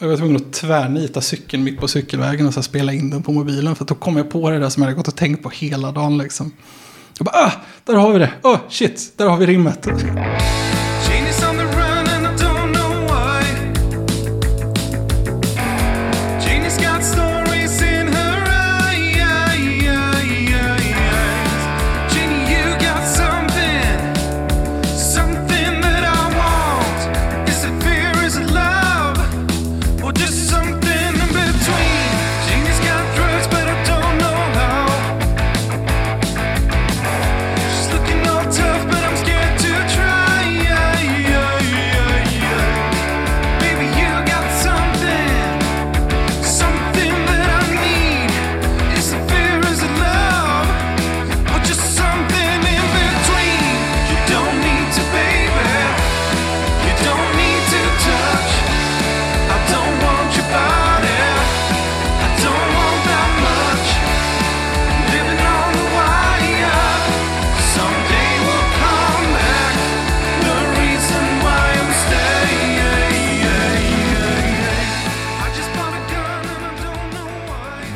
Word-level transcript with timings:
Och 0.00 0.04
jag 0.04 0.10
var 0.10 0.16
tvungen 0.16 0.36
att 0.36 0.52
tvärnita 0.52 1.20
cykeln 1.20 1.64
mitt 1.64 1.80
på 1.80 1.88
cykelvägen 1.88 2.46
och 2.46 2.54
så 2.54 2.62
spela 2.62 2.92
in 2.92 3.10
den 3.10 3.22
på 3.22 3.32
mobilen. 3.32 3.76
För 3.76 3.84
då 3.84 3.94
kom 3.94 4.16
jag 4.16 4.30
på 4.30 4.50
det 4.50 4.58
där 4.58 4.68
som 4.68 4.82
jag 4.82 4.86
hade 4.86 4.96
gått 4.96 5.08
och 5.08 5.16
tänkt 5.16 5.42
på 5.42 5.50
hela 5.50 5.92
dagen 5.92 6.18
liksom. 6.18 6.52
Jag 7.18 7.24
bara, 7.24 7.36
ah, 7.36 7.52
där 7.84 7.94
har 7.94 8.12
vi 8.12 8.18
det. 8.18 8.32
Oh, 8.42 8.58
shit, 8.68 9.12
där 9.16 9.26
har 9.26 9.36
vi 9.36 9.46
rimmet. 9.46 9.86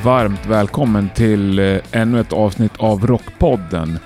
Varmt 0.04 0.46
välkommen 0.46 1.10
till 1.14 1.58
eh, 1.58 1.76
ännu 1.92 2.20
ett 2.20 2.32
avsnitt 2.32 2.72
av 2.76 3.06
Rockpodden. 3.06 3.98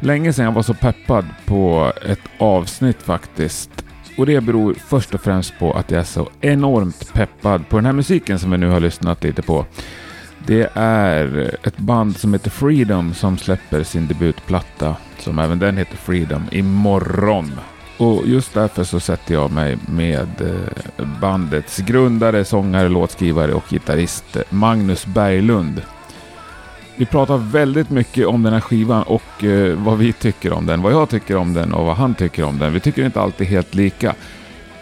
Länge 0.00 0.32
sedan 0.32 0.44
jag 0.44 0.52
var 0.52 0.62
så 0.62 0.74
peppad 0.74 1.24
på 1.46 1.92
ett 2.06 2.20
avsnitt 2.38 3.02
faktiskt. 3.02 3.70
Och 4.18 4.26
det 4.26 4.40
beror 4.40 4.74
först 4.74 5.14
och 5.14 5.20
främst 5.20 5.58
på 5.58 5.72
att 5.72 5.90
jag 5.90 6.00
är 6.00 6.04
så 6.04 6.28
enormt 6.40 7.12
peppad 7.12 7.68
på 7.68 7.76
den 7.76 7.86
här 7.86 7.92
musiken 7.92 8.38
som 8.38 8.50
vi 8.50 8.58
nu 8.58 8.68
har 8.68 8.80
lyssnat 8.80 9.24
lite 9.24 9.42
på. 9.42 9.66
Det 10.46 10.70
är 10.74 11.56
ett 11.62 11.78
band 11.78 12.16
som 12.16 12.32
heter 12.32 12.50
Freedom 12.50 13.14
som 13.14 13.38
släpper 13.38 13.82
sin 13.82 14.06
debutplatta, 14.06 14.96
som 15.18 15.38
även 15.38 15.58
den 15.58 15.76
heter 15.76 15.96
Freedom, 15.96 16.44
imorgon. 16.52 17.52
Och 17.98 18.26
just 18.26 18.54
därför 18.54 18.84
så 18.84 19.00
sätter 19.00 19.34
jag 19.34 19.50
mig 19.50 19.78
med 19.86 20.28
eh, 20.40 21.06
bandets 21.20 21.78
grundare, 21.78 22.44
sångare, 22.44 22.88
låtskrivare 22.88 23.52
och 23.52 23.64
gitarrist 23.70 24.36
eh, 24.36 24.42
Magnus 24.50 25.06
Berglund. 25.06 25.82
Vi 26.96 27.06
pratar 27.06 27.36
väldigt 27.36 27.90
mycket 27.90 28.26
om 28.26 28.42
den 28.42 28.52
här 28.52 28.60
skivan 28.60 29.02
och 29.02 29.44
eh, 29.44 29.76
vad 29.76 29.98
vi 29.98 30.12
tycker 30.12 30.52
om 30.52 30.66
den, 30.66 30.82
vad 30.82 30.92
jag 30.92 31.08
tycker 31.08 31.36
om 31.36 31.54
den 31.54 31.72
och 31.72 31.86
vad 31.86 31.96
han 31.96 32.14
tycker 32.14 32.44
om 32.44 32.58
den. 32.58 32.72
Vi 32.72 32.80
tycker 32.80 33.04
inte 33.04 33.20
alltid 33.20 33.46
helt 33.46 33.74
lika. 33.74 34.14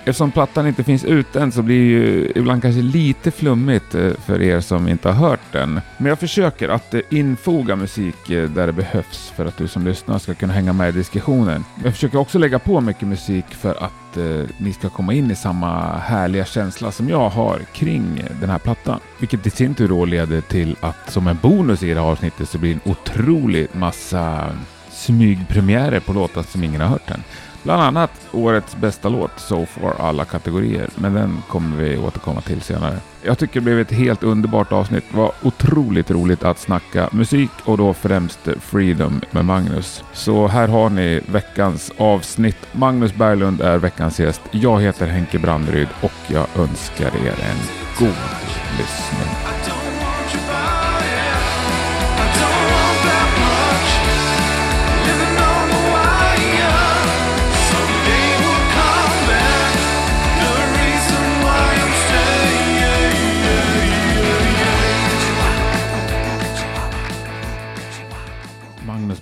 Eftersom 0.06 0.30
plattan 0.30 0.66
inte 0.66 0.84
finns 0.84 1.04
ut 1.04 1.36
än 1.36 1.52
så 1.52 1.62
blir 1.62 1.78
det 1.78 1.84
ju 1.84 2.32
ibland 2.34 2.62
kanske 2.62 2.82
lite 2.82 3.30
flummigt 3.30 3.94
eh, 3.94 4.10
för 4.26 4.42
er 4.42 4.60
som 4.60 4.88
inte 4.88 5.08
har 5.08 5.28
hört 5.28 5.52
den. 5.52 5.80
Men 5.98 6.06
jag 6.06 6.18
försöker 6.18 6.68
att 6.68 6.94
eh, 6.94 7.00
infoga 7.10 7.76
musik 7.76 8.30
eh, 8.30 8.50
där 8.50 8.66
det 8.66 8.72
behövs 8.72 9.32
för 9.36 9.46
att 9.46 9.58
du 9.58 9.68
som 9.68 9.84
lyssnar 9.86 10.18
ska 10.18 10.34
kunna 10.34 10.52
hänga 10.52 10.72
med 10.72 10.88
i 10.88 10.92
diskussionen. 10.92 11.64
Jag 11.84 11.92
försöker 11.92 12.18
också 12.18 12.38
lägga 12.38 12.58
på 12.58 12.80
mycket 12.80 13.08
musik 13.08 13.44
för 13.50 13.84
att 13.84 14.16
eh, 14.16 14.48
ni 14.58 14.72
ska 14.72 14.88
komma 14.88 15.12
in 15.12 15.30
i 15.30 15.36
samma 15.36 15.96
härliga 15.96 16.44
känsla 16.44 16.92
som 16.92 17.08
jag 17.08 17.28
har 17.28 17.58
kring 17.72 18.24
den 18.40 18.50
här 18.50 18.58
plattan. 18.58 19.00
Vilket 19.18 19.46
i 19.46 19.50
sin 19.50 19.74
tur 19.74 19.88
då 19.88 20.04
leder 20.04 20.40
till 20.40 20.76
att 20.80 21.12
som 21.12 21.28
en 21.28 21.38
bonus 21.42 21.82
i 21.82 21.94
det 21.94 22.00
här 22.00 22.10
avsnittet 22.10 22.48
så 22.48 22.58
blir 22.58 22.74
det 22.74 22.80
en 22.84 22.92
otrolig 22.92 23.68
massa 23.72 24.52
smygpremiärer 24.90 26.00
på 26.00 26.12
låtar 26.12 26.42
som 26.42 26.64
ingen 26.64 26.80
har 26.80 26.88
hört 26.88 27.10
än. 27.10 27.22
Bland 27.64 27.82
annat 27.82 28.10
årets 28.32 28.76
bästa 28.76 29.08
låt, 29.08 29.30
So 29.36 29.66
far, 29.66 29.94
alla 29.98 30.24
kategorier. 30.24 30.88
Men 30.94 31.14
den 31.14 31.42
kommer 31.48 31.76
vi 31.76 31.98
återkomma 31.98 32.40
till 32.40 32.60
senare. 32.60 32.96
Jag 33.22 33.38
tycker 33.38 33.54
det 33.54 33.64
blev 33.64 33.80
ett 33.80 33.92
helt 33.92 34.22
underbart 34.22 34.72
avsnitt. 34.72 35.04
Det 35.10 35.16
var 35.16 35.32
otroligt 35.42 36.10
roligt 36.10 36.44
att 36.44 36.58
snacka 36.58 37.08
musik 37.12 37.50
och 37.64 37.78
då 37.78 37.94
främst 37.94 38.48
Freedom 38.60 39.20
med 39.30 39.44
Magnus. 39.44 40.04
Så 40.12 40.46
här 40.46 40.68
har 40.68 40.90
ni 40.90 41.20
veckans 41.26 41.92
avsnitt. 41.96 42.58
Magnus 42.72 43.14
Berglund 43.14 43.60
är 43.60 43.78
veckans 43.78 44.20
gäst. 44.20 44.40
Jag 44.50 44.80
heter 44.80 45.06
Henke 45.06 45.38
Brandryd 45.38 45.88
och 46.00 46.12
jag 46.26 46.46
önskar 46.56 47.06
er 47.06 47.34
en 47.40 47.58
god 47.98 48.14
lyssning. 48.78 49.53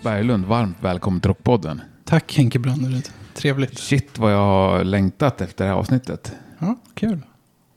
Berglund, 0.02 0.44
varmt 0.44 0.76
välkommen 0.80 1.20
till 1.20 1.28
Rockpodden. 1.28 1.80
Tack 2.04 2.36
Henke 2.36 2.58
Brannerud. 2.58 3.08
Trevligt. 3.34 3.78
Shit 3.78 4.18
vad 4.18 4.32
jag 4.32 4.38
har 4.38 4.84
längtat 4.84 5.40
efter 5.40 5.64
det 5.64 5.70
här 5.70 5.76
avsnittet. 5.76 6.32
Ja, 6.58 6.76
kul. 6.94 7.20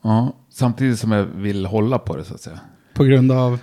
Ja, 0.02 0.35
samtidigt 0.50 1.00
som 1.00 1.12
jag 1.12 1.24
vill 1.24 1.66
hålla 1.66 2.00
på 2.00 2.18
det 2.18 2.24
så 2.24 2.34
att 2.34 2.41
säga. 2.41 2.59
På 2.94 3.03
grund 3.03 3.31
av... 3.31 3.59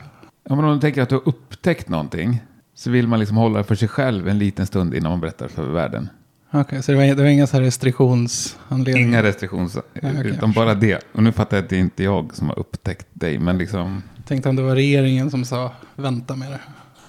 Ja, 0.48 0.56
men 0.56 0.64
om 0.64 0.74
du 0.74 0.80
tänker 0.80 1.02
att 1.02 1.08
du 1.08 1.14
har 1.14 1.28
upptäckt 1.28 1.88
någonting 1.88 2.42
så 2.74 2.90
vill 2.90 3.08
man 3.08 3.18
liksom 3.18 3.36
hålla 3.36 3.58
det 3.58 3.64
för 3.64 3.74
sig 3.74 3.88
själv 3.88 4.28
en 4.28 4.38
liten 4.38 4.66
stund 4.66 4.94
innan 4.94 5.10
man 5.10 5.20
berättar 5.20 5.48
för 5.48 5.70
världen. 5.70 6.08
Okej, 6.52 6.82
så 6.82 6.92
det 6.92 6.98
var, 6.98 7.04
det 7.04 7.22
var 7.22 7.24
inga 7.24 7.46
så 7.46 7.56
här 7.56 7.64
restriktionsanledningar? 7.64 9.08
Inga 9.08 9.22
restriktions... 9.22 9.76
okej, 9.76 10.26
utan 10.26 10.52
bara 10.52 10.74
det. 10.74 11.04
Och 11.12 11.22
nu 11.22 11.32
fattar 11.32 11.56
jag 11.56 11.64
att 11.64 11.70
det 11.70 11.76
är 11.76 11.80
inte 11.80 12.02
jag 12.02 12.34
som 12.34 12.48
har 12.48 12.58
upptäckt 12.58 13.06
dig, 13.12 13.38
men 13.38 13.58
liksom... 13.58 14.02
Tänkte 14.26 14.48
om 14.48 14.56
det 14.56 14.62
var 14.62 14.74
regeringen 14.74 15.30
som 15.30 15.44
sa 15.44 15.72
vänta 15.96 16.36
med 16.36 16.50
det. 16.50 16.60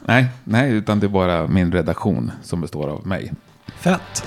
Nej, 0.05 0.27
nej, 0.43 0.71
utan 0.71 0.99
det 0.99 1.05
är 1.05 1.09
bara 1.09 1.47
min 1.47 1.71
redaktion 1.71 2.31
som 2.43 2.61
består 2.61 2.87
av 2.87 3.07
mig. 3.07 3.31
Fett. 3.67 4.23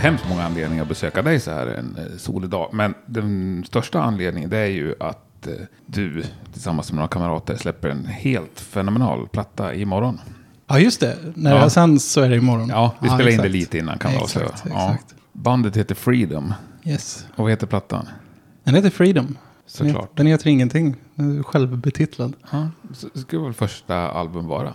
Hemskt 0.00 0.24
många 0.28 0.44
anledningar 0.44 0.82
att 0.82 0.88
besöka 0.88 1.22
dig 1.22 1.40
så 1.40 1.50
här 1.50 1.66
en 1.66 1.96
eh, 1.98 2.16
solig 2.18 2.50
dag. 2.50 2.70
Men 2.72 2.94
den 3.06 3.64
största 3.66 4.02
anledningen 4.02 4.50
det 4.50 4.58
är 4.58 4.66
ju 4.66 4.94
att 5.00 5.46
eh, 5.46 5.52
du 5.86 6.22
tillsammans 6.52 6.92
med 6.92 6.96
några 6.96 7.08
kamrater 7.08 7.56
släpper 7.56 7.88
en 7.88 8.06
helt 8.06 8.60
fenomenal 8.60 9.28
platta 9.28 9.74
imorgon. 9.74 10.20
Ja, 10.66 10.78
just 10.78 11.00
det. 11.00 11.16
När 11.34 11.56
Ja. 11.56 11.64
det 11.64 11.70
sänds 11.70 12.12
så 12.12 12.20
är 12.20 12.28
det 12.30 12.36
imorgon. 12.36 12.68
Ja, 12.68 12.94
vi 13.00 13.08
spelar 13.08 13.20
in 13.20 13.26
det 13.26 13.32
exakt. 13.34 13.52
lite 13.52 13.78
innan 13.78 13.98
kan 13.98 14.12
jag 14.12 14.22
Exakt, 14.22 14.50
avslöja. 14.52 14.76
Ja. 14.76 14.92
exakt. 14.94 15.14
Bandet 15.32 15.76
heter 15.76 15.94
Freedom. 15.94 16.54
Yes. 16.84 17.26
Och 17.36 17.42
vad 17.44 17.50
heter 17.50 17.66
plattan? 17.66 18.08
Den 18.64 18.74
heter 18.74 18.90
Freedom. 18.90 19.38
Såklart. 19.66 20.16
Den 20.16 20.26
heter 20.26 20.48
ingenting. 20.50 20.96
Den 21.14 21.38
är 21.38 21.42
självbetitlad. 21.42 22.32
Ja, 22.50 22.68
det 23.14 23.20
skulle 23.20 23.42
väl 23.42 23.52
första 23.52 24.10
album 24.10 24.46
vara. 24.46 24.74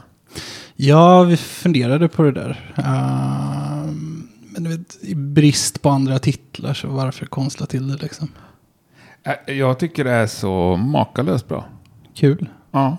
Ja, 0.76 1.24
vi 1.24 1.38
funderade 1.38 2.08
på 2.08 2.24
det 2.24 2.32
där. 2.32 2.74
Ehm, 2.76 3.55
men 4.56 4.64
du 4.64 4.78
vet, 4.78 4.98
i 5.04 5.16
brist 5.16 5.82
på 5.82 5.90
andra 5.90 6.20
titlar 6.20 6.74
så 6.74 6.88
varför 6.88 7.26
konstla 7.26 7.66
till 7.66 7.88
det 7.88 8.04
liksom? 8.04 8.32
Jag 9.46 9.80
tycker 9.80 10.04
det 10.04 10.12
är 10.12 10.28
så 10.28 10.76
makalöst 10.76 11.48
bra. 11.48 11.66
kul. 12.14 12.50
Ja. 12.72 12.98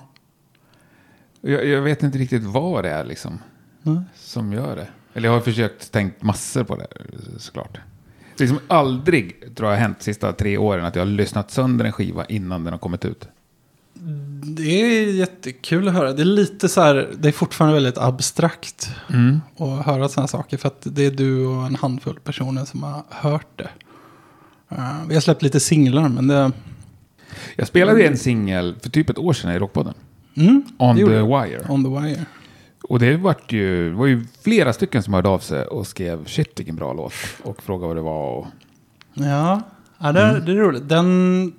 Jag, 1.41 1.67
jag 1.67 1.83
vet 1.83 2.03
inte 2.03 2.19
riktigt 2.19 2.45
vad 2.45 2.85
det 2.85 2.91
är 2.91 3.05
liksom 3.05 3.39
Nej. 3.83 4.01
som 4.15 4.53
gör 4.53 4.77
det. 4.77 4.89
Eller 5.15 5.29
jag 5.29 5.35
har 5.35 5.41
försökt 5.41 5.93
tänkt 5.93 6.23
massor 6.23 6.65
på 6.65 6.77
det 6.77 6.87
såklart. 7.39 7.79
Det 8.37 8.45
liksom 8.45 8.59
aldrig, 8.69 9.57
tror 9.57 9.71
jag, 9.71 9.79
hänt 9.79 9.99
de 9.99 10.05
sista 10.05 10.33
tre 10.33 10.59
åren 10.59 10.85
att 10.85 10.97
jag 10.97 11.03
har 11.03 11.11
lyssnat 11.11 11.51
sönder 11.51 11.85
en 11.85 11.93
skiva 11.93 12.25
innan 12.25 12.65
den 12.65 12.73
har 12.73 12.79
kommit 12.79 13.05
ut. 13.05 13.29
Det 14.43 14.81
är 14.83 15.13
jättekul 15.13 15.89
att 15.89 15.95
höra. 15.95 16.13
Det 16.13 16.23
är 16.23 16.27
lite 16.27 16.69
så 16.69 16.81
här, 16.81 17.09
det 17.19 17.29
är 17.29 17.33
fortfarande 17.33 17.75
väldigt 17.75 17.99
abstrakt 17.99 18.91
att 19.59 19.87
höra 19.87 20.09
sådana 20.09 20.29
saker. 20.29 20.57
För 20.57 20.69
att 20.69 20.81
det 20.83 21.07
är 21.07 21.11
du 21.11 21.47
och 21.47 21.67
en 21.67 21.75
handfull 21.75 22.21
personer 22.25 22.65
som 22.65 22.83
har 22.83 23.03
hört 23.09 23.47
det. 23.57 23.71
Eh, 24.69 25.05
vi 25.09 25.15
har 25.15 25.21
släppt 25.21 25.43
lite 25.43 25.61
singlar, 25.61 26.09
men 26.09 26.29
det... 26.29 26.53
Jag 27.57 27.69
spelade 27.69 28.07
en 28.07 28.19
singel 28.19 28.77
för 28.83 28.91
typ 28.91 29.11
ett 29.11 29.19
år 29.19 29.33
sedan 29.33 29.51
i 29.53 29.59
Rockpodden. 29.59 29.95
Mm, 30.37 30.63
On 30.79 30.97
the. 30.97 31.05
Wire. 31.05 31.67
On 31.69 31.85
the 31.85 31.91
wire. 32.07 32.25
Och 32.83 32.99
det 32.99 33.17
vart 33.17 33.53
ju, 33.53 33.91
var 33.91 34.07
ju 34.07 34.25
flera 34.43 34.73
stycken 34.73 35.03
som 35.03 35.15
hörde 35.15 35.29
av 35.29 35.39
sig 35.39 35.67
och 35.67 35.87
skrev 35.87 36.25
shit 36.27 36.53
vilken 36.59 36.77
bra 36.77 36.93
låt. 36.93 37.13
Och 37.43 37.63
frågade 37.63 37.87
vad 37.87 37.97
det 37.97 38.03
var. 38.03 38.31
Och, 38.39 38.47
Ja, 39.15 39.63
ja 39.99 40.13
det, 40.13 40.23
Mm. 40.23 40.45
det 40.45 40.53
är 40.53 40.57
roligt. 40.57 40.89
Den... 40.89 41.53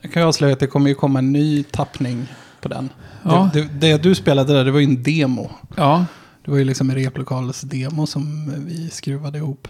Jag 0.00 0.12
kan 0.12 0.22
ju 0.22 0.28
avslöja 0.28 0.52
att 0.52 0.60
det 0.60 0.66
kommer 0.66 0.88
ju 0.88 0.94
komma 0.94 1.18
en 1.18 1.32
ny 1.32 1.62
tappning 1.62 2.26
på 2.60 2.68
den. 2.68 2.88
Ja. 3.22 3.50
Det, 3.52 3.60
det, 3.60 3.68
det 3.78 4.02
du 4.02 4.14
spelade 4.14 4.52
där, 4.52 4.64
det 4.64 4.70
var 4.70 4.80
ju 4.80 4.84
en 4.86 5.02
demo. 5.02 5.50
ja, 5.76 6.04
Det 6.44 6.50
var 6.50 6.58
ju 6.58 6.64
liksom 6.64 6.90
en 6.90 6.96
replokals 6.96 7.60
demo 7.60 8.06
som 8.06 8.52
vi 8.66 8.90
skruvade 8.90 9.38
ihop. 9.38 9.68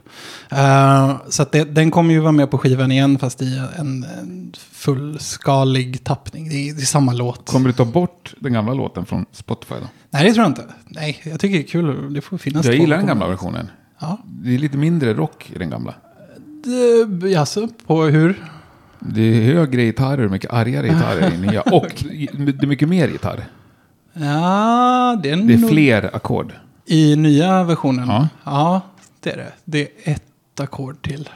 Eh, 0.51 1.17
så 1.29 1.43
att 1.43 1.53
det, 1.53 1.65
den 1.65 1.91
kommer 1.91 2.15
ju 2.15 2.21
vara 2.21 2.33
med 2.33 2.51
på 2.51 2.59
skivan 2.59 2.93
igen 2.93 3.19
fast 3.19 3.43
i 3.43 3.63
en, 3.79 4.05
en 4.05 4.53
fullskalig 4.59 6.05
tappning. 6.05 6.49
Det 6.49 6.55
är, 6.55 6.75
det 6.75 6.83
är 6.83 6.87
samma 6.87 7.13
låt. 7.13 7.51
kommer 7.51 7.67
du 7.67 7.73
ta 7.73 7.85
bort 7.85 8.35
den 8.39 8.53
gamla 8.53 8.75
låten 8.75 9.07
från 9.07 9.27
Spotify 9.33 9.75
då? 9.75 9.87
Nej, 10.11 10.25
det 10.25 10.33
tror 10.33 10.43
jag 10.45 10.51
inte. 10.51 10.65
Nej, 10.85 11.21
jag 11.25 11.41
tycker 11.41 11.59
det 11.59 11.65
är 11.65 11.69
kul. 11.69 12.15
Det 12.15 12.21
får 12.21 12.39
finnas 12.39 12.67
Jag 12.67 12.75
gillar 12.75 12.97
den 12.97 13.07
gamla 13.07 13.29
versionen. 13.29 13.71
Ja. 13.99 14.19
Det 14.25 14.55
är 14.55 14.59
lite 14.59 14.77
mindre 14.77 15.15
rock 15.15 15.51
i 15.55 15.59
den 15.59 15.71
gamla. 15.71 15.95
Det, 16.65 17.37
alltså, 17.37 17.69
på 17.87 18.03
hur? 18.05 18.45
Det 19.01 19.23
är 19.23 19.43
högre 19.55 19.85
gitarrer 19.85 20.29
mycket 20.29 20.53
argare 20.53 20.89
gitarrer 20.89 21.35
i 21.35 21.39
nya. 21.39 21.61
Och 21.73 22.05
det 22.05 22.63
är 22.63 22.67
mycket 22.67 22.89
mer 22.89 23.09
gitarr. 23.09 23.45
Ja, 24.13 25.21
det 25.23 25.31
är, 25.31 25.37
Det 25.37 25.55
är 25.55 25.69
fler 25.69 26.17
ackord. 26.17 26.53
I 26.87 27.17
nya 27.17 27.65
versionen? 27.65 28.09
Ja. 28.09 28.29
ja, 28.45 28.81
det 29.21 29.31
är 29.33 29.37
det. 29.37 29.53
Det 29.65 29.81
är 30.05 30.13
ett 30.13 30.61
ackord 30.61 31.03
till. 31.03 31.29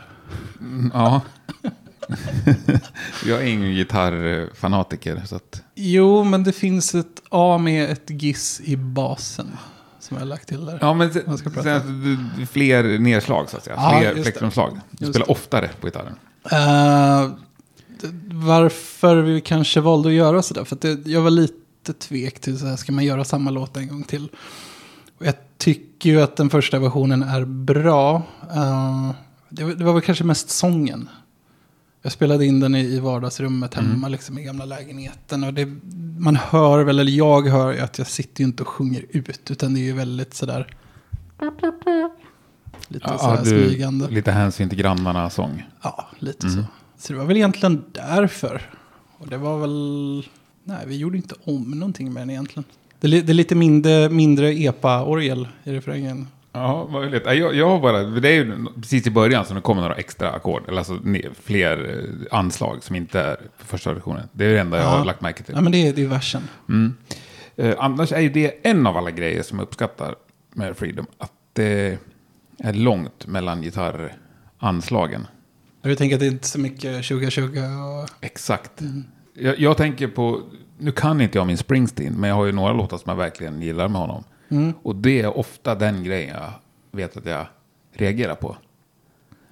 Mm, 0.61 0.90
Ja. 0.94 1.20
jag 3.26 3.43
är 3.43 3.46
ingen 3.46 3.72
gitarrfanatiker. 3.75 5.22
Så 5.26 5.37
att, 5.37 5.62
Jo, 5.75 6.25
men 6.25 6.44
det 6.44 6.52
finns 6.52 6.94
ett 6.94 7.22
A 7.31 7.58
med 7.58 7.90
ett 7.90 8.11
giss 8.11 8.61
i 8.64 8.76
basen. 8.76 9.46
Som 10.00 10.16
jag 10.16 10.20
har 10.22 10.26
lagt 10.28 10.49
till 10.49 10.64
där. 10.66 10.78
ja, 10.81 10.94
men 10.94 11.12
sen, 11.12 11.22
prata. 11.38 11.62
sen, 11.62 12.31
fler 12.50 12.99
nedslag 12.99 13.50
så 13.50 13.56
att 13.56 13.64
säga. 13.64 13.76
Ja, 13.78 13.99
fler 14.00 14.22
plektrumslag. 14.22 14.81
Du 14.90 15.06
spelar 15.06 15.26
det. 15.26 15.32
oftare 15.32 15.70
på 15.81 15.87
gitarren. 15.87 16.14
D- 16.50 17.37
varför 18.32 19.16
vi 19.16 19.40
kanske 19.40 19.80
valde 19.80 20.08
att 20.08 20.14
göra 20.14 20.42
sådär. 20.42 20.64
För 20.64 20.76
att 20.76 20.82
det, 20.82 21.06
jag 21.06 21.20
var 21.22 21.30
lite 21.30 21.92
tvek 21.98 22.40
till 22.40 22.58
så 22.58 22.66
här, 22.66 22.76
ska 22.76 22.92
man 22.92 23.04
göra 23.04 23.24
samma 23.24 23.50
låt 23.50 23.76
en 23.76 23.88
gång 23.88 24.02
till? 24.02 24.28
Och 25.18 25.26
jag 25.26 25.34
tycker 25.58 26.10
ju 26.10 26.22
att 26.22 26.36
den 26.36 26.50
första 26.50 26.78
versionen 26.78 27.22
är 27.22 27.44
bra. 27.44 28.22
Eh, 28.54 29.10
det, 29.48 29.64
var- 29.64 29.74
det 29.74 29.84
var 29.84 29.92
väl 29.92 30.02
kanske 30.02 30.24
mest 30.24 30.50
sången. 30.50 31.08
Jag 32.02 32.12
spelade 32.12 32.46
in 32.46 32.60
den 32.60 32.74
i, 32.74 32.80
i 32.80 33.00
vardagsrummet 33.00 33.74
hemma, 33.74 34.08
liksom 34.08 34.38
i 34.38 34.42
gamla 34.44 34.64
lägenheten. 34.64 35.44
Och 35.44 35.54
det, 35.54 35.66
man 36.18 36.36
hör 36.36 36.84
väl, 36.84 36.98
eller 36.98 37.12
jag 37.12 37.48
hör 37.48 37.72
ju 37.72 37.80
att 37.80 37.98
jag 37.98 38.06
sitter 38.06 38.40
ju 38.40 38.46
inte 38.46 38.62
och 38.62 38.68
sjunger 38.68 39.04
ut. 39.10 39.50
Utan 39.50 39.74
det 39.74 39.80
är 39.80 39.84
ju 39.84 39.92
väldigt 39.92 40.34
sådär... 40.34 40.76
Lite 42.88 43.06
Ja, 43.08 43.18
sådär 43.18 43.40
du, 43.56 43.68
smygande. 43.68 44.08
lite 44.08 44.32
hänsyn 44.32 44.68
till 44.68 44.78
grannarna 44.78 45.30
sång. 45.30 45.64
Ja, 45.82 46.08
lite 46.18 46.46
Mm. 46.46 46.58
så. 46.62 46.68
Så 47.06 47.12
det 47.12 47.18
var 47.18 47.26
väl 47.26 47.36
egentligen 47.36 47.84
därför. 47.92 48.62
Och 49.18 49.28
det 49.28 49.36
var 49.36 49.58
väl... 49.58 50.28
Nej, 50.64 50.78
vi 50.86 50.96
gjorde 50.96 51.16
inte 51.16 51.34
om 51.44 51.70
någonting 51.70 52.12
med 52.12 52.22
den 52.22 52.30
egentligen. 52.30 52.64
Det 53.00 53.06
är, 53.06 53.22
det 53.22 53.32
är 53.32 53.34
lite 53.34 53.54
mindre, 53.54 54.08
mindre 54.08 54.52
epa-orgel 54.54 55.48
i 55.64 55.72
refrängen. 55.72 56.26
Ja, 56.52 56.88
möjligt. 56.92 57.22
Ja, 57.26 57.34
Jag, 57.34 57.54
jag 57.54 57.68
har 57.68 57.80
bara, 57.80 58.02
det 58.02 58.28
är 58.28 58.32
ju 58.32 58.66
precis 58.76 59.06
i 59.06 59.10
början 59.10 59.44
som 59.44 59.56
det 59.56 59.62
kommer 59.62 59.82
några 59.82 59.94
extra 59.94 60.30
ackord. 60.30 60.62
Eller 60.68 60.78
alltså 60.78 60.98
fler 61.42 61.98
eh, 62.30 62.38
anslag 62.38 62.82
som 62.84 62.96
inte 62.96 63.20
är 63.20 63.36
på 63.58 63.64
första 63.66 63.92
versionen. 63.92 64.28
Det 64.32 64.44
är 64.44 64.52
det 64.54 64.60
enda 64.60 64.76
jag 64.76 64.86
Ja. 64.86 64.90
har 64.90 65.04
lagt 65.04 65.20
märke 65.20 65.42
till. 65.42 65.54
Ja, 65.54 65.60
men 65.60 65.72
det 65.72 65.88
är, 65.88 65.92
det 65.92 66.02
är 66.02 66.06
versen. 66.06 66.42
Mm. 66.68 66.94
Eh, 67.56 67.74
annars 67.78 68.12
är 68.12 68.20
ju 68.20 68.28
det 68.28 68.66
en 68.66 68.86
av 68.86 68.96
alla 68.96 69.10
grejer 69.10 69.42
som 69.42 69.58
jag 69.58 69.66
uppskattar 69.66 70.14
med 70.54 70.76
Freedom. 70.76 71.06
Att 71.18 71.32
det 71.52 71.98
är 72.58 72.72
långt 72.72 73.26
mellan 73.26 73.62
gitarranslagen. 73.62 75.26
Jag 75.88 75.98
tänker 75.98 76.16
att 76.16 76.20
det 76.20 76.26
är 76.26 76.31
inte 76.31 76.48
så 76.48 76.58
mycket 76.58 77.08
2020 77.08 77.42
och... 77.58 78.08
Exakt. 78.20 78.82
Jag, 79.34 79.58
jag 79.58 79.76
tänker 79.76 80.08
på, 80.08 80.42
nu 80.78 80.92
kan 80.92 81.20
inte 81.20 81.38
jag 81.38 81.46
min 81.46 81.58
Springsteen, 81.58 82.14
men 82.14 82.28
jag 82.31 82.36
har 82.36 82.46
ju 82.46 82.52
några 82.52 82.72
låtar 82.72 82.98
som 82.98 83.10
jag 83.10 83.16
verkligen 83.16 83.62
gillar 83.62 83.88
med 83.88 84.00
honom. 84.00 84.25
Mm. 84.48 84.72
Och 84.82 84.96
det 84.96 85.20
är 85.20 85.38
ofta 85.38 85.75
den 85.75 86.04
grejen 86.04 86.36
jag 86.36 86.52
vet 86.90 87.16
att 87.16 87.26
jag 87.26 87.46
reagerar 87.92 88.34
på. 88.34 88.56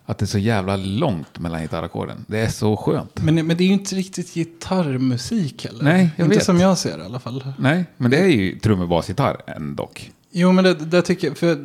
Att 0.05 0.19
det 0.19 0.25
är 0.25 0.27
så 0.27 0.39
jävla 0.39 0.77
långt 0.77 1.39
mellan 1.39 1.63
gitarrackorden. 1.63 2.25
Det 2.29 2.39
är 2.39 2.49
så 2.49 2.77
skönt. 2.77 3.23
Men, 3.23 3.35
men 3.47 3.57
det 3.57 3.65
är 3.65 3.67
ju 3.67 3.73
inte 3.73 3.95
riktigt 3.95 4.35
gitarrmusik 4.35 5.65
heller. 5.65 5.85
Nej, 5.85 6.11
jag 6.17 6.27
inte 6.27 6.37
vet. 6.37 6.45
som 6.45 6.61
jag 6.61 6.79
ser 6.79 6.97
det 6.97 7.03
i 7.03 7.07
alla 7.07 7.21
fall. 7.21 7.53
Nej, 7.59 7.85
men 7.97 8.11
det 8.11 8.19
är 8.19 8.29
ju 8.29 8.59
trummor, 8.59 8.87
bas, 8.87 9.09
gitarr 9.09 9.43
ändock. 9.47 10.11
Jo, 10.31 10.53
men 10.53 10.65
det, 10.65 10.75
det 10.75 11.03
tycker 11.03 11.29
jag... 11.29 11.39
För 11.39 11.59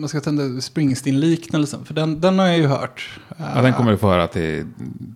man 0.00 0.08
ska 0.08 0.20
tända 0.20 0.60
Springsteen-liknelsen. 0.60 1.84
För 1.84 1.94
den, 1.94 2.20
den 2.20 2.38
har 2.38 2.46
jag 2.46 2.58
ju 2.58 2.66
hört. 2.66 3.20
Ja, 3.36 3.62
den 3.62 3.72
kommer 3.72 3.90
du 3.90 3.98
få 3.98 4.08
höra 4.08 4.28
till, 4.28 4.66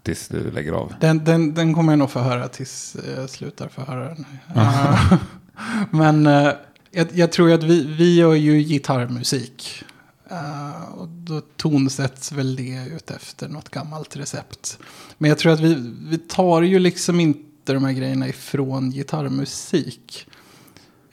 tills 0.03 0.29
du 0.29 0.51
lägger 0.51 0.73
av. 0.73 0.95
Den, 1.01 1.25
den, 1.25 1.55
den 1.55 1.75
kommer 1.75 1.93
jag 1.93 1.99
nog 1.99 2.11
få 2.11 2.21
höra 2.21 2.49
tills 2.49 2.97
jag 3.17 3.31
slutar 3.31 3.69
få 3.69 3.81
höra 3.81 4.09
den. 4.09 4.27
Eh, 4.57 5.15
Men 5.91 6.27
eh, 6.27 6.53
jag, 6.91 7.07
jag 7.13 7.33
tror 7.33 7.53
att 7.53 7.63
vi, 7.63 7.85
vi 7.85 8.15
gör 8.17 8.35
ju 8.35 8.63
gitarrmusik. 8.63 9.85
Eh, 10.31 10.93
och 10.95 11.09
då 11.09 11.41
tonsätts 11.41 12.33
väl 12.33 12.57
det 12.57 12.87
ut 12.97 13.11
efter 13.11 13.49
något 13.49 13.69
gammalt 13.69 14.17
recept. 14.17 14.79
Men 15.19 15.29
jag 15.29 15.39
tror 15.39 15.53
att 15.53 15.61
vi, 15.61 15.93
vi 16.09 16.19
tar 16.19 16.63
ju 16.63 16.79
liksom 16.79 17.21
inte 17.21 17.73
de 17.73 17.85
här 17.85 17.93
grejerna 17.93 18.29
ifrån 18.29 18.91
gitarrmusik. 18.91 20.27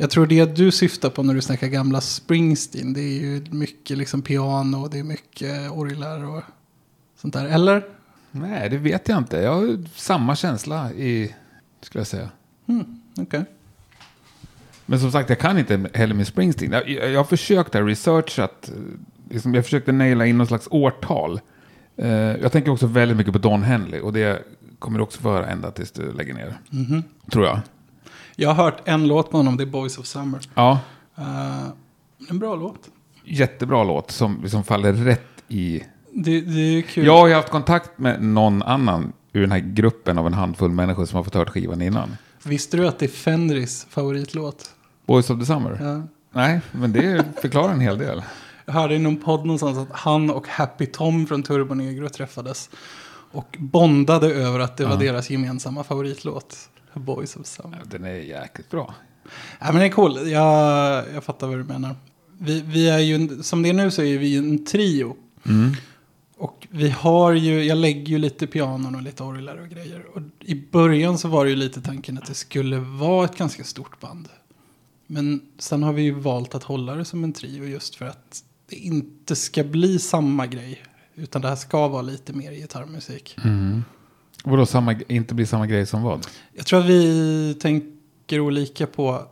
Jag 0.02 0.10
tror 0.10 0.28
det 0.28 0.56
du 0.56 0.72
syftar 0.72 1.10
på 1.10 1.24
när 1.24 1.34
du 1.34 1.42
snackar 1.42 1.68
gamla 1.68 2.02
Springsteen. 2.02 2.94
Det 2.94 3.02
är 3.02 3.22
ju 3.22 3.44
mycket 3.50 3.98
liksom 3.98 4.22
piano, 4.22 4.88
det 4.88 5.00
är 5.00 5.04
mycket 5.04 5.72
orglar 5.72 6.24
och 6.24 6.44
sånt 7.16 7.34
där. 7.34 7.46
Eller? 7.46 7.84
Nej, 8.32 8.70
det 8.70 8.78
vet 8.78 9.08
jag 9.08 9.18
inte. 9.18 9.38
Jag 9.38 9.54
har 9.54 9.86
samma 9.96 10.36
känsla 10.36 10.92
i, 10.94 11.36
skulle 11.82 12.00
jag 12.00 12.08
säga. 12.08 12.30
Mm, 12.68 13.02
Okej. 13.18 13.46
Men 14.86 15.00
som 15.00 15.12
sagt, 15.12 15.30
jag 15.30 15.40
kan 15.40 15.58
inte 15.58 15.90
heller 15.94 16.16
med 16.16 16.28
Springsteen. 16.28 16.72
Jag, 16.72 16.90
jag, 16.90 17.10
jag 17.12 17.20
har 17.20 17.24
försökt 17.26 17.76
att 17.76 17.86
researchat, 17.86 18.70
eh, 18.70 18.82
liksom, 19.30 19.54
jag 19.56 19.64
försökte 19.64 19.92
naila 19.92 20.26
in 20.26 20.38
något 20.38 20.48
slags 20.48 20.68
årtal. 20.72 21.40
Eh, 21.96 22.10
jag 22.12 22.52
tänker 22.52 22.72
också 22.72 22.88
väldigt 22.88 23.18
mycket 23.18 23.34
på 23.34 23.40
Don 23.40 23.64
Henley 23.64 24.00
och 24.00 24.14
det 24.14 24.44
kommer 24.80 25.00
du 25.00 25.04
också 25.04 25.22
få 25.22 25.32
höra 25.32 25.48
ända 25.48 25.72
tills 25.72 25.92
du 25.92 26.14
lägger 26.14 26.34
ner. 26.34 26.60
Mhm. 26.70 27.04
Tror 27.32 27.46
jag. 27.46 27.60
Jag 28.40 28.50
har 28.54 28.64
hört 28.64 28.82
en 28.86 29.08
låt 29.08 29.32
med 29.32 29.40
honom, 29.40 29.58
det 29.58 29.64
är 29.64 29.66
Boys 29.66 29.98
of 29.98 30.06
Summer. 30.06 30.40
Ja, 30.56 30.80
Eh, 31.18 31.68
en 32.30 32.40
bra 32.40 32.56
låt. 32.56 32.90
jättebra 33.24 33.84
låt 33.84 34.12
som, 34.12 34.50
som 34.50 34.64
faller 34.64 34.94
rätt 34.94 35.28
i... 35.48 35.84
Det, 36.14 36.42
det 36.42 36.60
är 36.78 36.82
kul. 36.82 37.06
Jag 37.06 37.18
har 37.18 37.28
ju 37.28 37.34
haft 37.34 37.50
kontakt 37.50 37.98
med 37.98 38.24
någon 38.24 38.64
annan 38.64 39.14
ur 39.34 39.42
den 39.42 39.52
här 39.52 39.60
gruppen 39.60 40.18
av 40.18 40.28
en 40.28 40.34
handfull 40.34 40.72
människor 40.72 41.06
som 41.06 41.16
har 41.18 41.24
fått 41.24 41.34
hört 41.34 41.50
skivan 41.50 41.82
innan. 41.82 42.18
Visste 42.44 42.78
du 42.78 42.88
att 42.88 43.00
det 43.00 43.06
är 43.06 43.10
Fenris 43.10 43.88
favoritlåt? 43.90 44.70
Boys 45.06 45.30
of 45.30 45.40
the 45.40 45.46
Summer? 45.46 45.78
Ja. 45.82 46.08
Nej, 46.32 46.62
men 46.72 46.92
det 46.92 47.26
förklarar 47.42 47.74
en 47.74 47.80
hel 47.82 47.98
del. 47.98 48.24
Jag 48.66 48.74
hörde 48.74 48.96
i 48.96 49.00
någon 49.00 49.18
podd 49.18 49.40
någonstans 49.46 49.78
att 49.78 49.88
han 49.92 50.30
och 50.30 50.48
Happy 50.48 50.86
Tom 50.86 51.28
från 51.28 51.44
Turbo 51.44 51.74
Negro 51.74 52.10
träffades. 52.10 52.70
Och 53.32 53.56
bondade 53.60 54.28
över 54.34 54.60
att 54.60 54.78
det 54.78 54.86
var 54.86 54.98
deras 54.98 55.30
gemensamma 55.30 55.84
favoritlåt. 55.84 56.58
Boys 56.94 57.36
of 57.36 57.46
Summer. 57.46 57.82
Den 57.86 58.04
är 58.04 58.14
jäkligt 58.14 58.70
bra. 58.70 58.96
Ja, 59.60 59.72
men 59.72 59.76
det 59.76 59.86
är 59.86 59.90
cool. 59.90 60.30
Jag, 60.30 61.06
jag 61.14 61.24
fattar 61.24 61.48
vad 61.48 61.58
du 61.58 61.64
menar. 61.64 61.96
Vi, 62.38 62.62
vi 62.62 62.90
är 62.90 63.00
ju, 63.00 63.44
som 63.44 63.62
det 63.64 63.70
är 63.70 63.74
nu 63.74 63.92
så 63.92 64.02
är 64.02 64.18
vi 64.18 64.38
en 64.38 64.66
trio. 64.66 65.16
Mm. 65.46 65.74
Och 66.38 66.68
vi 66.70 66.90
har 66.90 67.32
ju, 67.32 67.64
jag 67.64 67.78
lägger 67.78 68.08
ju 68.08 68.18
lite 68.18 68.48
pianon 68.48 68.96
och 68.96 69.02
lite 69.02 69.24
orglar 69.24 69.58
och 69.58 69.70
grejer. 69.70 70.06
Och 70.16 70.22
i 70.40 70.56
början 70.72 71.18
så 71.18 71.28
var 71.28 71.46
det 71.46 71.50
ju 71.52 71.58
lite 71.58 71.82
tanken 71.82 72.18
att 72.18 72.26
det 72.26 72.34
skulle 72.34 72.78
vara 72.78 73.26
ett 73.26 73.38
ganska 73.38 73.64
stort 73.64 74.00
band. 74.00 74.30
Men 75.08 75.42
sen 75.58 75.84
har 75.84 75.94
vi 75.94 76.02
ju 76.02 76.12
valt 76.12 76.56
att 76.56 76.64
hålla 76.64 76.96
det 76.96 77.06
som 77.06 77.24
en 77.24 77.34
trio 77.34 77.66
just 77.66 77.96
för 77.96 78.06
att 78.06 78.44
det 78.70 78.76
inte 78.76 79.36
ska 79.36 79.64
bli 79.64 80.00
samma 80.00 80.48
grej. 80.48 80.84
Utan 81.16 81.42
det 81.42 81.48
här 81.48 81.56
ska 81.56 81.88
vara 81.88 82.02
lite 82.02 82.34
mer 82.34 82.52
gitarrmusik. 82.52 83.38
Mm. 83.44 83.84
Vadå 84.44 84.66
samma, 84.66 84.96
inte 85.08 85.34
blir 85.34 85.46
samma 85.46 85.68
grej 85.68 85.86
som 85.86 86.04
vad? 86.04 86.28
Jag 86.54 86.66
tror 86.66 86.80
att 86.80 86.86
vi 86.86 87.56
tänker 87.60 88.40
olika 88.40 88.88
på... 88.88 89.28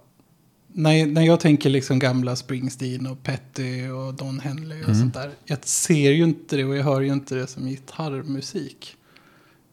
När, 0.68 1.06
när 1.06 1.22
jag 1.22 1.40
tänker 1.40 1.70
liksom 1.70 2.00
gamla 2.00 2.36
Springsteen 2.36 3.08
och 3.08 3.24
Petty 3.24 3.88
och 3.88 4.14
Don 4.14 4.40
Henley 4.40 4.84
och 4.84 4.96
sånt 4.96 5.14
där. 5.14 5.32
Jag 5.46 5.66
ser 5.66 6.12
ju 6.12 6.24
inte 6.24 6.56
det 6.56 6.66
och 6.66 6.76
jag 6.76 6.84
hör 6.84 7.02
ju 7.02 7.14
inte 7.14 7.36
det 7.36 7.48
som 7.48 7.68
gitarrmusik. 7.68 8.96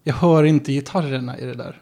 Jag 0.02 0.14
hör 0.14 0.44
inte 0.44 0.72
gitarrerna 0.72 1.38
i 1.38 1.44
det 1.44 1.54
där. 1.54 1.80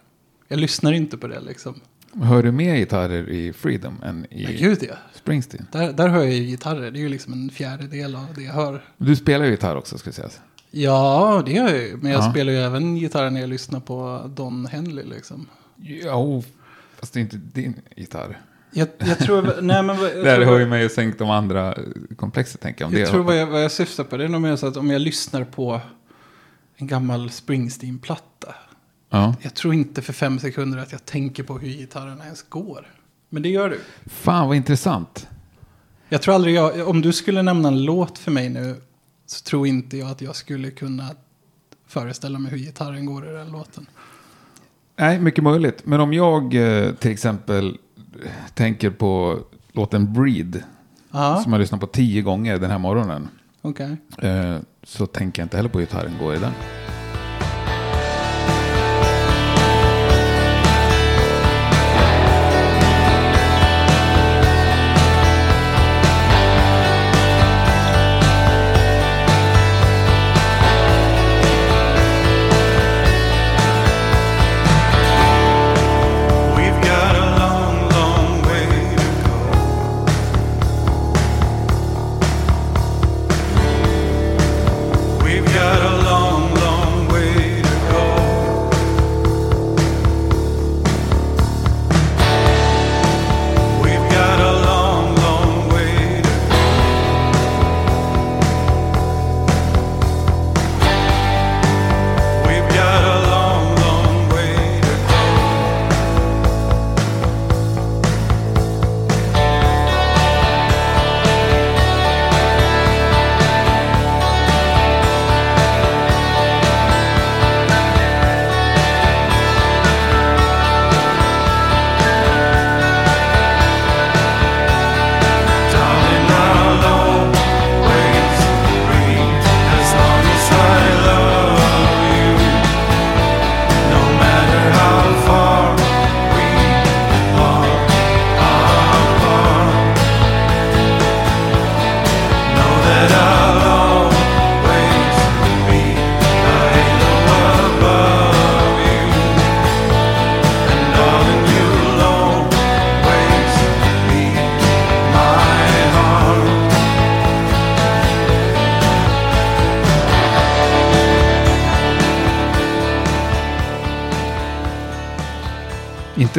Jag 0.48 0.58
lyssnar 0.58 0.92
inte 0.92 1.18
på 1.18 1.26
det 1.26 1.40
liksom. 1.40 1.80
Hör 2.14 2.42
du 2.42 2.52
mer 2.52 2.76
gitarrer 2.76 3.28
i 3.28 3.52
Freedom 3.52 4.02
än 4.02 4.26
i 4.30 4.44
Men 4.44 4.56
gud 4.56 4.78
ja. 4.88 4.94
Springsteen? 5.14 5.66
Där, 5.72 5.92
där 5.92 6.08
hör 6.08 6.22
jag 6.22 6.32
ju 6.32 6.44
gitarrer. 6.44 6.90
Det 6.90 6.98
är 6.98 7.00
ju 7.00 7.08
liksom 7.08 7.32
en 7.32 7.50
fjärdedel 7.50 8.16
av 8.16 8.26
det 8.34 8.42
jag 8.42 8.52
hör. 8.52 8.84
Du 8.96 9.16
spelar 9.16 9.44
ju 9.44 9.50
gitarr 9.50 9.76
också 9.76 9.98
ska 9.98 10.12
sägas. 10.12 10.40
Ja, 10.74 11.42
det 11.46 11.52
gör 11.52 11.68
jag 11.68 11.78
ju. 11.82 11.96
Men 11.96 12.12
jag 12.12 12.20
Ja. 12.24 12.30
spelar 12.30 12.52
ju 12.52 12.58
även 12.58 12.96
gitarr 12.96 13.30
när 13.30 13.40
jag 13.40 13.50
lyssnar 13.50 13.80
på 13.80 14.30
Don 14.34 14.66
Henley 14.66 15.04
liksom. 15.04 15.46
Ja, 16.04 16.42
fast 17.00 17.12
det 17.12 17.20
är 17.20 17.22
inte 17.22 17.36
din 17.36 17.74
gitarr. 17.96 18.40
Jag, 18.74 18.88
jag 18.98 19.18
tror... 19.18 19.62
nej, 19.62 19.82
men 19.82 19.96
jag 20.02 20.24
Där 20.24 20.44
har 20.44 20.58
ju 20.58 20.66
mig 20.66 20.88
sänkt 20.90 21.18
de 21.18 21.30
andra 21.30 21.74
komplexet 22.16 22.60
tänker 22.60 22.82
jag. 22.84 22.88
Om 22.88 22.94
Jag 22.98 23.06
det 23.06 23.10
tror 23.10 23.22
vad 23.22 23.36
jag, 23.38 23.46
vad 23.46 23.64
jag 23.64 23.72
syftar 23.72 24.04
på 24.04 24.16
det 24.16 24.24
är 24.24 24.28
nog 24.28 24.40
mer 24.40 24.56
så 24.56 24.66
att 24.66 24.76
om 24.76 24.90
jag 24.90 25.00
lyssnar 25.00 25.44
på 25.44 25.80
en 26.76 26.86
gammal 26.86 27.30
Springsteen-platta. 27.30 28.54
Ja. 29.10 29.34
Jag 29.40 29.54
tror 29.54 29.74
inte 29.74 30.02
för 30.02 30.12
fem 30.12 30.38
sekunder 30.38 30.78
att 30.78 30.92
jag 30.92 31.04
tänker 31.04 31.42
på 31.42 31.58
hur 31.58 31.68
gitarrerna 31.68 32.24
ens 32.24 32.42
går. 32.42 32.86
Men 33.28 33.42
det 33.42 33.48
gör 33.48 33.70
du. 33.70 33.80
Fan 34.06 34.46
vad 34.48 34.56
intressant. 34.56 35.28
Jag 36.08 36.22
tror 36.22 36.34
aldrig 36.34 36.54
jag, 36.54 36.88
om 36.88 37.00
du 37.02 37.12
skulle 37.12 37.42
nämna 37.42 37.68
en 37.68 37.84
låt 37.84 38.18
för 38.18 38.30
mig 38.30 38.48
nu 38.48 38.76
så 39.32 39.44
tror 39.44 39.66
inte 39.66 39.96
jag 39.96 40.10
att 40.10 40.20
jag 40.20 40.36
skulle 40.36 40.70
kunna 40.70 41.08
föreställa 41.86 42.38
mig 42.38 42.50
hur 42.50 42.58
gitarren 42.58 43.06
går 43.06 43.28
i 43.28 43.32
den 43.32 43.52
låten. 43.52 43.86
Nej, 44.96 45.18
mycket 45.20 45.44
möjligt. 45.44 45.86
Men 45.86 46.00
om 46.00 46.12
jag 46.12 46.54
eh, 46.54 46.92
till 46.94 47.10
exempel 47.10 47.78
tänker 48.54 48.90
på 48.90 49.38
låten 49.72 50.12
Breed. 50.12 50.62
Ja, 51.10 51.40
Som 51.42 51.52
jag 51.52 51.60
lyssnat 51.60 51.80
på 51.80 51.86
tio 51.86 52.22
gånger 52.22 52.58
den 52.58 52.70
här 52.70 52.78
morgonen. 52.78 53.28
okej. 53.62 53.96
Eh, 54.18 54.56
så 54.82 55.06
tänker 55.06 55.42
jag 55.42 55.44
inte 55.46 55.56
heller 55.56 55.70
på 55.70 55.78
hur 55.78 55.86
gitarren 55.86 56.12
går 56.20 56.34
i 56.34 56.38
den. 56.38 56.52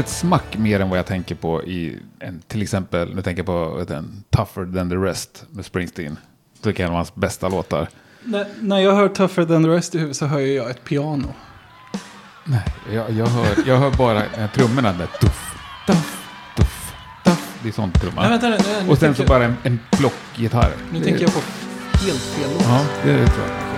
Ett 0.03 0.09
smack 0.09 0.57
mer 0.57 0.79
än 0.79 0.89
vad 0.89 0.99
jag 0.99 1.05
tänker 1.05 1.35
på 1.35 1.63
i 1.63 1.99
en, 2.19 2.41
till 2.47 2.61
exempel, 2.61 3.15
nu 3.15 3.21
tänker 3.21 3.39
jag 3.39 3.45
på 3.45 3.69
vet 3.77 3.87
du, 3.87 3.93
en 3.93 4.23
Tougher 4.29 4.75
than 4.77 4.89
the 4.89 4.95
rest 4.95 5.45
med 5.49 5.65
Springsteen. 5.65 6.17
Det 6.61 6.79
är 6.79 6.83
en 6.83 6.89
av 6.89 6.95
hans 6.95 7.15
bästa 7.15 7.49
låtar. 7.49 7.89
När, 8.23 8.47
när 8.61 8.79
jag 8.79 8.95
hör 8.95 9.07
Tougher 9.09 9.45
than 9.45 9.63
the 9.63 9.69
rest 9.69 9.95
i 9.95 9.97
huvudet 9.97 10.17
så 10.17 10.25
hör 10.25 10.39
jag 10.39 10.69
ett 10.69 10.83
piano. 10.83 11.33
Nej, 12.45 12.61
jag, 12.93 13.11
jag, 13.11 13.27
hör, 13.27 13.47
jag 13.65 13.77
hör 13.77 13.91
bara 13.91 14.25
eh, 14.25 14.51
trummorna 14.51 14.93
där. 14.93 15.05
Tuff, 15.21 15.55
tuff, 15.87 16.17
tuff, 16.57 16.93
tuff. 17.25 17.59
Det 17.63 17.67
är 17.69 17.73
sånt 17.73 18.01
trumma. 18.01 18.21
Nej, 18.21 18.29
vänta, 18.29 18.49
nej, 18.49 18.59
Och 18.89 18.97
sen 18.97 19.15
så 19.15 19.17
tänker, 19.23 19.27
bara 19.27 19.43
en, 19.45 19.55
en 19.63 19.79
blockgitarr. 19.99 20.71
Nu 20.91 20.99
Det- 20.99 21.05
tänker 21.05 21.21
jag 21.21 21.33
på 21.33 21.39
helt 22.05 22.19
fel 22.21 22.49
låt. 22.53 22.63
Ja, 22.63 22.85
det 23.03 23.11
det 23.11 23.27
tror 23.27 23.45
jag. 23.47 23.72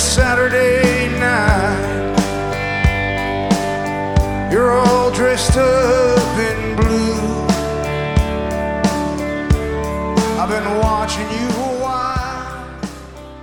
Saturday 0.00 1.08
night. 1.20 2.16
You're 4.52 4.72
all 4.72 5.10
dressed 5.10 5.56
up 5.56 6.38
in 6.38 6.76
blue. 6.76 7.46
I've 10.40 10.48
been 10.48 10.78
watching 10.78 11.26
you 11.38 11.48
a 11.48 11.72
while. 11.84 12.66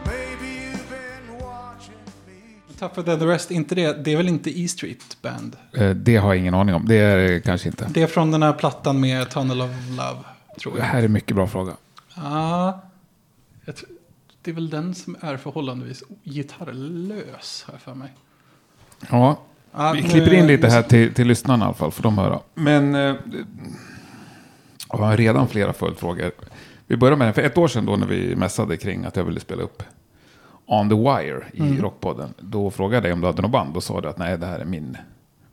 Maybe 0.05 0.47
you've 0.47 0.89
been 0.89 1.39
watching 1.39 1.95
me. 2.27 2.75
Tougher 2.79 3.03
than 3.03 3.19
the 3.19 3.25
rest, 3.27 3.51
inte 3.51 3.75
det. 3.75 4.03
Det 4.03 4.13
är 4.13 4.17
väl 4.17 4.27
inte 4.27 4.59
E 4.59 4.67
Street 4.67 5.17
Band? 5.21 5.55
Eh, 5.73 5.89
Det 5.89 6.15
har 6.17 6.33
jag 6.33 6.37
ingen 6.41 6.53
aning 6.53 6.75
om. 6.75 6.85
Det 6.87 6.95
är 6.95 7.17
det 7.17 7.39
kanske 7.41 7.67
inte. 7.69 7.87
Det 7.89 8.01
är 8.03 8.07
från 8.07 8.31
den 8.31 8.43
här 8.43 8.53
plattan 8.53 8.99
med 8.99 9.29
Tunnel 9.29 9.61
of 9.61 9.69
Love, 9.89 10.19
tror 10.61 10.73
Det 10.73 10.79
jag. 10.79 10.85
här 10.85 10.99
är 10.99 11.03
en 11.03 11.11
mycket 11.13 11.35
bra 11.35 11.47
fråga. 11.47 11.73
Ja, 12.15 12.81
jag 13.65 13.75
det 14.41 14.51
är 14.51 14.56
väl 14.56 14.70
den 14.70 14.96
som 14.96 15.15
är 15.22 15.38
förhållandevis 15.38 16.03
gitarrlös, 16.24 17.65
jag 17.72 17.82
för 17.82 17.94
mig. 17.94 18.13
Ja, 19.10 19.38
Ja, 19.72 19.91
vi 19.91 20.03
klipper 20.03 20.34
in 20.34 20.48
lite 20.48 20.67
här 20.67 20.82
till, 20.82 21.13
till 21.13 21.27
lyssnarna 21.27 21.65
i 21.65 21.65
alla 21.65 21.74
fall, 21.74 21.91
för 21.91 22.03
de 22.03 22.17
höra. 22.17 22.39
Men 22.53 22.96
eh, 22.96 23.15
jag 24.91 24.98
har 24.98 25.17
redan 25.17 25.48
flera 25.48 25.74
följdfrågor. 25.74 26.32
Vi 26.88 26.98
börjar 26.98 27.17
med 27.17 27.27
den. 27.27 27.34
För 27.34 27.41
ett 27.41 27.58
år 27.58 27.67
sedan 27.67 27.86
då 27.86 27.96
när 27.96 28.08
vi 28.08 28.36
mässade 28.36 28.77
kring 28.77 29.06
att 29.06 29.15
jag 29.15 29.24
ville 29.24 29.39
spela 29.39 29.63
upp 29.63 29.84
On 30.65 30.89
the 30.89 30.96
Wire 30.96 31.44
i 31.53 31.82
Rockpodden. 31.82 32.34
Då 32.39 32.72
frågade 32.72 32.96
jag 32.96 33.03
dig 33.03 33.13
om 33.13 33.22
du 33.22 33.27
hade 33.27 33.41
något 33.41 33.51
band. 33.51 33.74
Då 33.74 33.82
sa 33.82 34.01
du 34.01 34.08
att 34.08 34.17
nej, 34.17 34.38
det 34.38 34.46
här 34.46 34.60
är 34.60 34.65
min 34.65 34.98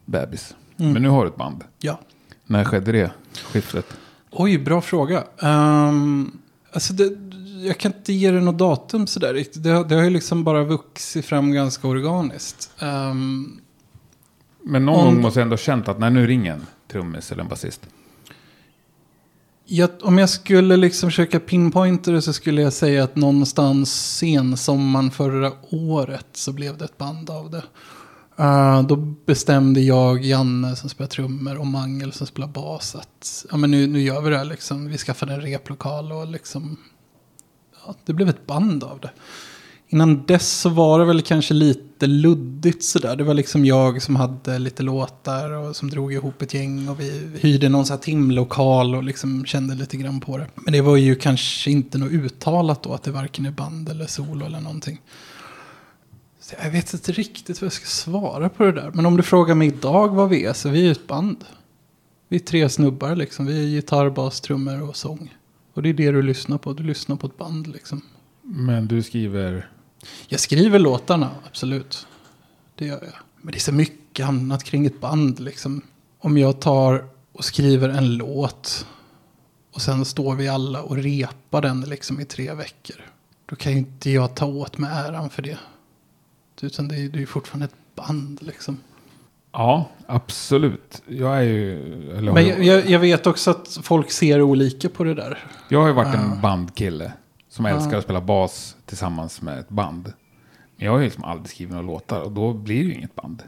bebis. 0.05 0.55
Men 0.77 1.03
nu 1.03 1.09
har 1.09 1.25
du 1.25 1.31
ett 1.31 1.37
band. 1.37 1.65
Ja. 1.79 1.99
När 2.45 2.65
skedde 2.65 2.93
det 2.93 3.11
skiftet? 3.53 3.87
Oj, 4.31 4.59
bra 4.59 4.81
fråga. 4.81 5.25
Um, 5.43 6.39
alltså 6.73 6.93
det, 6.93 7.17
jag 7.67 7.79
kan 7.79 7.93
inte 7.93 8.13
ge 8.13 8.31
det 8.31 8.41
något 8.41 8.59
datum 8.59 9.07
sådär 9.07 9.35
riktigt. 9.35 9.63
Det, 9.63 9.85
det 9.85 9.95
har 9.95 10.03
ju 10.03 10.11
liksom 10.11 10.45
bara 10.45 10.65
vuxit 10.65 11.25
fram 11.27 11.53
ganska 11.53 11.89
organiskt. 11.89 12.71
Ehm, 12.79 13.61
Men 14.63 14.85
någon 14.87 14.99
Om- 14.99 15.05
gång 15.15 15.23
måste 15.23 15.41
jag 15.41 15.45
ändå 15.45 15.57
känt 15.57 15.89
att 15.89 15.99
nej, 15.99 16.11
nu 16.11 16.27
ringer 16.27 16.53
en 16.53 16.67
trummis 16.93 17.33
eller 17.33 17.43
en 17.43 17.49
basist. 17.49 17.81
Jag, 19.67 19.91
om 20.03 20.19
jag 20.19 20.31
skulle 20.31 20.77
liksom 20.77 21.11
försöka 21.11 21.41
pinpointa 21.41 22.11
det 22.11 22.23
så 22.23 22.33
skulle 22.33 22.63
jag 22.63 22.73
säga 22.73 23.05
att 23.05 23.17
någonstans 23.17 24.17
sensommaren 24.19 25.11
förra 25.11 25.53
året 25.71 26.27
så 26.33 26.53
blev 26.53 26.79
det 26.79 26.85
ett 26.85 26.99
band 26.99 27.31
av 27.31 27.51
det. 27.51 27.63
Eh, 28.39 28.83
då 28.83 28.97
bestämde 28.97 29.81
jag, 29.81 30.25
Janne 30.25 30.77
som 30.77 30.89
spelar 30.91 31.09
trummor 31.09 31.57
och 31.59 31.67
Mangel 31.67 32.13
som 32.13 32.27
spelar 32.27 32.49
bas 32.49 32.95
att 32.95 33.47
ja, 33.51 33.57
men 33.57 33.71
nu, 33.71 33.87
nu 33.87 34.03
gör 34.03 34.21
vi 34.21 34.31
det 34.31 34.37
här 34.39 34.45
liksom. 34.45 34.89
Vi 34.89 34.99
skaffade 34.99 35.35
en 35.35 35.41
replokal 35.41 36.13
och 36.13 36.27
liksom 36.27 36.77
ja, 37.87 37.95
det 38.05 38.13
blev 38.13 38.29
ett 38.29 38.47
band 38.47 38.85
av 38.85 39.01
det. 39.01 39.11
Innan 39.89 40.27
dess 40.27 40.61
så 40.61 40.69
var 40.69 40.99
det 40.99 41.05
väl 41.05 41.23
kanske 41.23 41.55
lite 41.55 42.07
luddigt 42.07 42.85
sådär. 42.85 43.17
Det 43.17 43.25
var 43.25 43.35
liksom 43.35 43.65
jag 43.65 44.03
som 44.03 44.17
hade 44.17 44.59
lite 44.59 44.83
låtar 44.83 45.51
och 45.51 45.77
som 45.77 45.91
drog 45.91 46.13
ihop 46.13 46.43
ett 46.43 46.55
gäng. 46.55 46.89
Och 46.89 47.01
vi 47.01 47.31
hyrde 47.41 47.69
någon 47.69 47.87
sån 47.87 47.97
här 47.97 48.03
timlokal 48.03 48.95
och 48.95 49.05
liksom 49.05 49.45
kände 49.45 49.75
lite 49.75 49.97
grann 49.97 50.21
på 50.21 50.39
det. 50.39 50.47
Men 50.55 50.73
det 50.73 50.81
var 50.81 50.97
ju 50.97 51.15
kanske 51.15 51.71
inte 51.71 51.99
något 51.99 52.13
uttalat 52.13 52.83
då 52.83 52.95
att 52.95 53.03
det 53.03 53.11
varken 53.11 53.47
är 53.47 53.51
band 53.51 53.89
eller 53.89 54.07
solo 54.07 54.47
eller 54.47 54.61
någonting. 54.61 55.01
Så 56.41 56.55
jag 56.63 56.71
vet 56.71 56.93
inte 56.93 57.13
riktigt 57.13 57.61
vad 57.61 57.67
jag 57.67 57.73
ska 57.73 57.87
svara 57.87 58.49
på 58.49 58.65
det 58.65 58.73
där. 58.73 58.91
Men 58.95 59.07
om 59.07 59.17
du 59.17 59.23
frågar 59.23 59.55
mig 59.55 59.69
idag 59.69 60.09
vad 60.09 60.29
vi 60.29 60.45
är 60.45 60.53
så 60.53 60.69
vi 60.69 60.87
är 60.87 60.93
ett 60.93 61.07
band. 61.07 61.45
Vi 62.29 62.37
är 62.37 62.41
tre 62.41 62.69
snubbar 62.69 63.17
liksom. 63.17 63.47
Vi 63.47 63.59
är 63.59 63.67
gitarr, 63.67 64.11
bas, 64.11 64.41
trummor 64.41 64.89
och 64.89 64.97
sång. 64.97 65.35
Och 65.75 65.83
det 65.83 65.89
är 65.89 65.95
det 65.95 66.11
du 66.11 66.23
lyssnar 66.23 66.59
på. 66.59 66.73
Du 66.73 66.83
lyssnar 66.83 67.17
på 67.17 67.27
ett 67.27 67.37
band 67.37 67.67
liksom. 67.67 68.03
Men 68.43 68.87
du 68.87 69.03
skriver... 69.03 69.71
Jag 70.29 70.41
skriver 70.41 70.79
låtarna, 70.79 71.31
absolut. 71.47 72.07
Det 72.75 72.87
gör 72.87 73.05
jag. 73.05 73.15
Men 73.41 73.53
det 73.53 73.59
är 73.59 73.61
så 73.61 73.73
mycket 73.73 74.27
annat 74.27 74.65
kring 74.65 74.87
ett 74.87 75.01
band 75.01 75.41
liksom. 75.41 75.83
Om 76.19 76.39
jag 76.39 76.61
tar 76.61 77.09
och 77.33 77.45
skriver 77.45 77.89
en 77.89 78.17
låt 78.17 78.87
och 79.73 79.83
sen 79.83 80.05
står 80.05 80.35
vi 80.35 80.49
alla 80.49 80.83
och 80.83 80.97
repar 80.97 81.63
den 81.63 81.81
liksom 81.81 82.21
i 82.21 82.25
tre 82.25 82.55
veckor. 82.55 82.97
Då 83.47 83.57
kan 83.57 83.73
ju 83.73 83.79
inte 83.79 84.11
jag 84.11 84.35
ta 84.35 84.47
åt 84.47 84.79
mig 84.79 84.91
äran 84.93 85.31
för 85.31 85.43
det. 85.43 85.59
Utan 86.61 86.89
det 86.89 86.97
är 86.97 87.17
ju 87.17 87.27
fortfarande 87.27 87.65
ett 87.65 87.95
band 87.95 88.43
liksom. 88.43 88.79
Ja, 89.55 89.89
absolut. 90.07 91.03
Jag 91.07 91.37
är 91.39 91.43
ju... 91.43 91.73
Eller, 92.17 92.33
Men 92.33 92.47
jag, 92.47 92.65
jag, 92.65 92.87
jag 92.87 92.99
vet 92.99 93.27
också 93.27 93.51
att 93.51 93.79
folk 93.83 94.11
ser 94.11 94.43
olika 94.43 94.89
på 94.89 95.05
det 95.05 95.15
där. 95.15 95.39
jag 95.69 95.81
har 95.81 95.87
ju 95.87 95.93
varit 95.93 96.15
en 96.15 96.41
bandkille. 96.41 97.13
Som 97.49 97.67
älskar 97.67 97.99
att 97.99 98.05
spela 98.05 98.21
bas 98.21 98.77
tillsammans 98.87 99.43
med 99.43 99.59
ett 99.59 99.69
band. 99.69 100.13
Men 100.77 100.85
jag 100.87 100.93
har 100.93 100.99
ju 100.99 101.05
liksom 101.05 101.25
aldrig 101.25 101.49
skrivit 101.51 101.73
några 101.75 101.87
låtar 101.87 102.21
och 102.21 102.33
då 102.33 102.53
blir 102.53 102.79
det 102.79 102.85
ju 102.85 102.95
inget 102.95 103.15
band. 103.15 103.43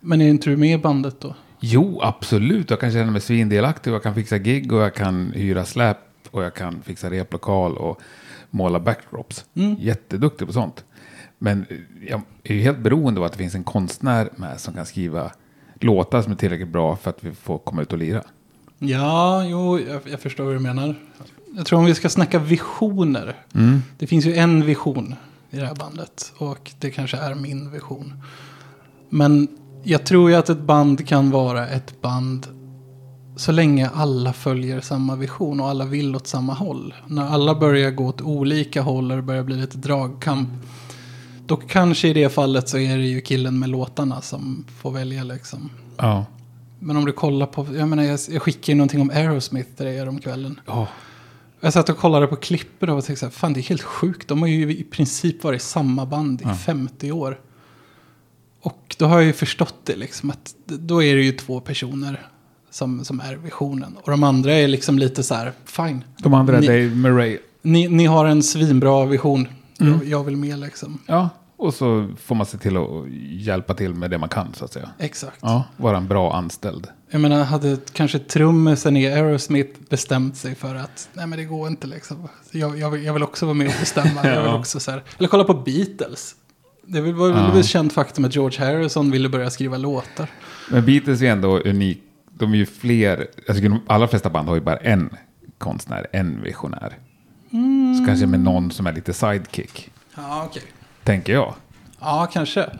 Men 0.00 0.20
är 0.20 0.28
inte 0.28 0.50
du 0.50 0.56
med 0.56 0.74
i 0.74 0.82
bandet 0.82 1.20
då? 1.20 1.34
Jo, 1.60 2.00
absolut. 2.02 2.70
Jag 2.70 2.80
kan 2.80 2.92
känna 2.92 3.10
mig 3.10 3.20
svindelaktig. 3.20 3.92
och 3.92 3.94
Jag 3.94 4.02
kan 4.02 4.14
fixa 4.14 4.38
gig 4.38 4.72
och 4.72 4.80
jag 4.80 4.94
kan 4.94 5.32
hyra 5.34 5.64
släp. 5.64 5.98
Och 6.30 6.42
jag 6.42 6.54
kan 6.54 6.82
fixa 6.82 7.10
replokal 7.10 7.76
och 7.76 8.00
måla 8.50 8.80
backdrops. 8.80 9.44
Jätteduktig 9.78 10.46
på 10.46 10.52
sånt. 10.52 10.84
Men 11.38 11.66
jag 12.08 12.22
är 12.42 12.54
ju 12.54 12.60
helt 12.60 12.78
beroende 12.78 13.20
av 13.20 13.26
att 13.26 13.32
det 13.32 13.38
finns 13.38 13.54
en 13.54 13.64
konstnär 13.64 14.30
med 14.36 14.60
som 14.60 14.74
kan 14.74 14.86
skriva 14.86 15.30
låtar 15.80 16.22
som 16.22 16.32
är 16.32 16.36
tillräckligt 16.36 16.68
bra 16.68 16.96
för 16.96 17.10
att 17.10 17.24
vi 17.24 17.32
får 17.32 17.58
komma 17.58 17.82
ut 17.82 17.92
och 17.92 17.98
lira. 17.98 18.22
Ja, 18.78 19.44
jo, 19.44 19.78
jag, 19.80 20.00
jag 20.10 20.20
förstår 20.20 20.44
vad 20.44 20.54
du 20.54 20.58
menar. 20.58 20.94
Jag 21.56 21.66
tror 21.66 21.78
om 21.78 21.84
vi 21.84 21.94
ska 21.94 22.08
snacka 22.08 22.38
visioner. 22.38 23.36
Det 23.98 24.06
finns 24.06 24.26
ju 24.26 24.34
en 24.34 24.66
vision 24.66 25.14
i 25.50 25.56
det 25.56 25.66
här 25.66 25.74
bandet. 25.74 26.32
Och 26.38 26.70
det 26.78 26.90
kanske 26.90 27.16
är 27.16 27.34
min 27.34 27.70
vision. 27.70 28.22
Men 29.08 29.48
jag 29.82 30.06
tror 30.06 30.30
ju 30.30 30.36
att 30.36 30.48
ett 30.48 30.60
band 30.60 31.08
kan 31.08 31.30
vara 31.30 31.68
ett 31.68 32.00
band 32.00 32.46
så 33.36 33.52
länge 33.52 33.90
alla 33.94 34.32
följer 34.32 34.80
samma 34.80 35.16
vision 35.16 35.60
och 35.60 35.68
alla 35.68 35.84
vill 35.84 36.16
åt 36.16 36.26
samma 36.26 36.52
håll. 36.52 36.94
När 37.06 37.26
alla 37.26 37.54
börjar 37.54 37.90
gå 37.90 38.06
åt 38.06 38.20
olika 38.20 38.82
håll 38.82 39.10
och 39.10 39.16
det 39.16 39.22
börjar 39.22 39.42
bli 39.42 39.56
lite 39.56 39.78
dragkamp. 39.78 40.48
Då 41.48 41.56
kanske 41.56 42.08
i 42.08 42.12
det 42.12 42.28
fallet 42.28 42.68
så 42.68 42.78
är 42.78 42.98
det 42.98 43.06
ju 43.06 43.20
killen 43.20 43.58
med 43.58 43.68
låtarna 43.68 44.20
som 44.20 44.64
får 44.80 44.90
välja 44.90 45.24
liksom. 45.24 45.70
Ja. 45.96 46.26
Men 46.78 46.96
om 46.96 47.04
du 47.04 47.12
kollar 47.12 47.46
på, 47.46 47.66
jag 47.74 47.88
menar 47.88 48.02
jag, 48.02 48.20
jag 48.28 48.42
skickade 48.42 48.72
ju 48.72 48.74
någonting 48.74 49.00
om 49.00 49.10
Aerosmith 49.10 49.70
till 49.76 49.86
dig 49.86 50.08
om 50.08 50.18
kvällen. 50.18 50.60
Ja. 50.66 50.88
Jag 51.60 51.72
satt 51.72 51.88
och 51.88 51.98
kollade 51.98 52.26
på 52.26 52.36
klippet 52.36 52.88
och 52.88 53.04
tänkte 53.04 53.20
så 53.20 53.26
här, 53.26 53.30
fan 53.30 53.52
det 53.52 53.60
är 53.60 53.62
helt 53.62 53.82
sjukt. 53.82 54.28
De 54.28 54.40
har 54.40 54.48
ju 54.48 54.76
i 54.76 54.84
princip 54.84 55.44
varit 55.44 55.62
samma 55.62 56.06
band 56.06 56.42
i 56.42 56.44
50 56.64 57.12
år. 57.12 57.40
Och 58.60 58.96
då 58.98 59.06
har 59.06 59.16
jag 59.16 59.24
ju 59.24 59.32
förstått 59.32 59.74
det 59.84 59.96
liksom, 59.96 60.30
att 60.30 60.54
då 60.64 61.02
är 61.02 61.16
det 61.16 61.22
ju 61.22 61.32
två 61.32 61.60
personer 61.60 62.26
som, 62.70 63.04
som 63.04 63.20
är 63.20 63.36
visionen. 63.36 63.96
Och 64.02 64.10
de 64.10 64.22
andra 64.22 64.52
är 64.52 64.68
liksom 64.68 64.98
lite 64.98 65.22
så 65.22 65.34
här, 65.34 65.52
fine. 65.64 66.04
De 66.18 66.34
andra 66.34 66.56
är 66.56 66.60
Dave 66.60 66.94
Murray. 66.94 67.38
Ni, 67.62 67.88
ni 67.88 68.06
har 68.06 68.26
en 68.26 68.42
svinbra 68.42 69.06
vision. 69.06 69.48
Jag, 69.78 70.04
jag 70.04 70.24
vill 70.24 70.36
med 70.36 70.58
liksom. 70.58 70.98
Ja. 71.06 71.28
Och 71.58 71.74
så 71.74 72.08
får 72.16 72.34
man 72.34 72.46
se 72.46 72.58
till 72.58 72.76
att 72.76 72.84
hjälpa 73.30 73.74
till 73.74 73.94
med 73.94 74.10
det 74.10 74.18
man 74.18 74.28
kan 74.28 74.54
så 74.54 74.64
att 74.64 74.72
säga. 74.72 74.90
Exakt. 74.98 75.38
Ja, 75.42 75.64
vara 75.76 75.96
en 75.96 76.08
bra 76.08 76.34
anställd. 76.34 76.86
Jag 77.10 77.20
menar, 77.20 77.44
hade 77.44 77.76
kanske 77.92 78.18
trummisen 78.18 78.96
i 78.96 79.06
Aerosmith 79.06 79.80
bestämt 79.90 80.36
sig 80.36 80.54
för 80.54 80.74
att 80.74 81.08
nej 81.12 81.26
men 81.26 81.38
det 81.38 81.44
går 81.44 81.68
inte 81.68 81.86
liksom. 81.86 82.28
Jag, 82.50 82.78
jag, 82.78 82.90
vill, 82.90 83.04
jag 83.04 83.12
vill 83.12 83.22
också 83.22 83.46
vara 83.46 83.54
med 83.54 83.66
och 83.66 83.74
bestämma. 83.80 84.10
jag 84.24 84.42
vill 84.42 84.50
Ja. 84.52 84.58
också 84.58 84.80
så 84.80 84.90
här. 84.90 85.02
Eller 85.18 85.28
kolla 85.28 85.44
på 85.44 85.54
Beatles. 85.54 86.34
Det 86.86 87.00
var 87.00 87.28
väl 87.28 87.36
Ja. 87.54 87.60
ett 87.60 87.66
känt 87.66 87.92
faktum 87.92 88.24
att 88.24 88.34
George 88.34 88.66
Harrison 88.66 89.10
ville 89.10 89.28
börja 89.28 89.50
skriva 89.50 89.76
låtar. 89.76 90.28
Men 90.70 90.86
Beatles 90.86 91.22
är 91.22 91.26
ändå 91.30 91.58
unik. 91.58 92.02
De 92.30 92.52
är 92.52 92.56
ju 92.56 92.66
fler, 92.66 93.26
alltså 93.48 93.62
de 93.64 93.80
allra 93.86 94.08
flesta 94.08 94.30
band 94.30 94.48
har 94.48 94.54
ju 94.54 94.60
bara 94.60 94.76
en 94.76 95.10
konstnär, 95.58 96.06
en 96.12 96.42
visionär. 96.42 96.98
Så 97.98 98.06
kanske 98.06 98.26
med 98.26 98.40
någon 98.40 98.70
som 98.70 98.86
är 98.86 98.92
lite 98.92 99.12
sidekick, 99.12 99.90
Ja, 100.16 100.44
okej. 100.50 100.62
Tänker 101.08 101.32
jag. 101.32 101.54
Ja, 102.00 102.28
kanske. 102.32 102.70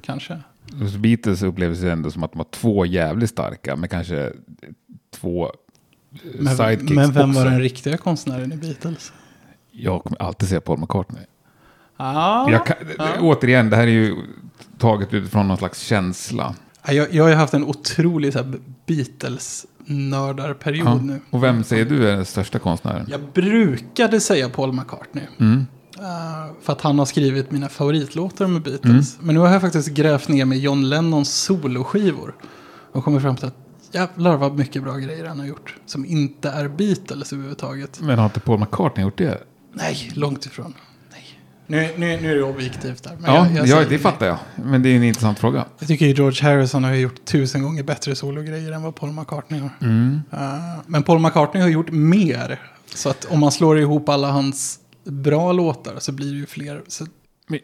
Kanske. 0.00 0.40
Hos 0.80 0.96
Beatles 0.96 1.42
upplevs 1.42 1.80
det 1.80 1.92
ändå 1.92 2.10
som 2.10 2.22
att 2.22 2.32
de 2.32 2.38
har 2.38 2.46
två 2.50 2.86
jävligt 2.86 3.30
starka, 3.30 3.76
men 3.76 3.88
kanske 3.88 4.32
två 5.14 5.50
Men, 6.38 6.56
sidekicks 6.56 6.92
men 6.92 7.12
vem 7.12 7.30
också. 7.30 7.42
var 7.42 7.50
den 7.50 7.60
riktiga 7.60 7.96
konstnären 7.96 8.52
i 8.52 8.56
Beatles? 8.56 9.12
Jag 9.70 10.04
kommer 10.04 10.22
alltid 10.22 10.48
säga 10.48 10.60
Paul 10.60 10.78
McCartney. 10.78 11.22
Ja, 11.96 12.50
Jag 12.50 12.66
kan, 12.66 12.76
Återigen, 13.20 13.70
det 13.70 13.76
här 13.76 13.82
är 13.86 13.90
ju 13.90 14.16
taget 14.78 15.14
utifrån 15.14 15.48
någon 15.48 15.56
slags 15.56 15.80
känsla. 15.80 16.54
Ja, 16.86 16.92
jag, 16.92 17.14
jag 17.14 17.22
har 17.24 17.30
ju 17.30 17.36
haft 17.36 17.54
en 17.54 17.64
otrolig 17.64 18.32
Beatles-nördarperiod 18.86 20.86
Ja. 20.86 20.94
nu. 21.02 21.20
Och 21.30 21.42
vem 21.42 21.64
säger 21.64 21.84
du 21.84 22.08
är 22.08 22.16
den 22.16 22.24
största 22.24 22.58
konstnären? 22.58 23.06
Jag 23.10 23.20
brukade 23.34 24.20
säga 24.20 24.48
Paul 24.48 24.72
McCartney. 24.72 25.24
Mm. 25.40 25.66
Eh, 25.98 26.52
för 26.62 26.72
att 26.72 26.80
han 26.80 26.98
har 26.98 27.06
skrivit 27.06 27.50
mina 27.50 27.68
favoritlåtar 27.68 28.46
med 28.46 28.62
Beatles. 28.62 29.16
Men 29.20 29.34
nu 29.34 29.40
har 29.40 29.48
jag 29.48 29.60
faktiskt 29.60 29.88
grävt 29.88 30.28
ner 30.28 30.44
med 30.44 30.58
John 30.58 30.88
Lennons 30.88 31.34
soloskivor. 31.34 32.34
Och 32.92 33.04
kommit 33.04 33.22
fram 33.22 33.36
till 33.36 33.46
att 33.46 33.56
jävlar 33.94 34.36
vad 34.36 34.58
mycket 34.58 34.82
bra 34.82 34.96
grejer 34.96 35.24
han 35.24 35.38
har 35.38 35.46
gjort. 35.46 35.76
Som 35.86 36.04
inte 36.06 36.50
är 36.50 36.68
Beatles 36.68 37.32
överhuvudtaget. 37.32 38.00
Men 38.00 38.18
har 38.18 38.24
inte 38.26 38.40
Paul 38.40 38.60
McCartney 38.60 39.04
gjort 39.04 39.18
det? 39.18 39.38
Nej, 39.72 40.10
långt 40.14 40.46
ifrån. 40.46 40.74
Nej. 41.12 41.40
Nu, 41.66 41.88
nu, 41.96 42.20
nu 42.20 42.30
är 42.30 42.36
det 42.36 42.42
objektivt 42.42 43.02
där. 43.02 43.16
Men 43.18 43.34
Ja, 43.34 43.46
jag, 43.54 43.66
jag 43.66 43.82
ja 43.82 43.88
det 43.88 43.98
fattar 43.98 44.26
jag. 44.26 44.38
Men 44.56 44.82
det 44.82 44.88
är 44.88 44.96
en 44.96 45.02
intressant 45.02 45.38
fråga. 45.38 45.64
Jag 45.78 45.88
tycker 45.88 46.06
George 46.06 46.42
Harrison 46.42 46.84
har 46.84 46.94
gjort 46.94 47.24
tusen 47.24 47.62
gånger 47.62 47.82
bättre 47.82 48.14
sologrejer 48.14 48.72
än 48.72 48.82
vad 48.82 48.94
Paul 48.94 49.12
McCartney 49.12 49.60
har. 49.60 49.70
Mm. 49.80 50.22
Eh, 50.32 50.38
men 50.86 51.02
Paul 51.02 51.18
McCartney 51.18 51.62
har 51.62 51.70
gjort 51.70 51.90
mer. 51.90 52.60
Så 52.94 53.08
att 53.08 53.24
om 53.24 53.40
man 53.40 53.52
slår 53.52 53.78
ihop 53.78 54.08
alla 54.08 54.30
hans 54.30 54.78
bra 55.04 55.52
låtar 55.52 55.98
så 55.98 56.12
blir 56.12 56.32
det 56.32 56.38
ju 56.38 56.46
fler. 56.46 56.82
Så, 56.88 57.06
Men, 57.46 57.60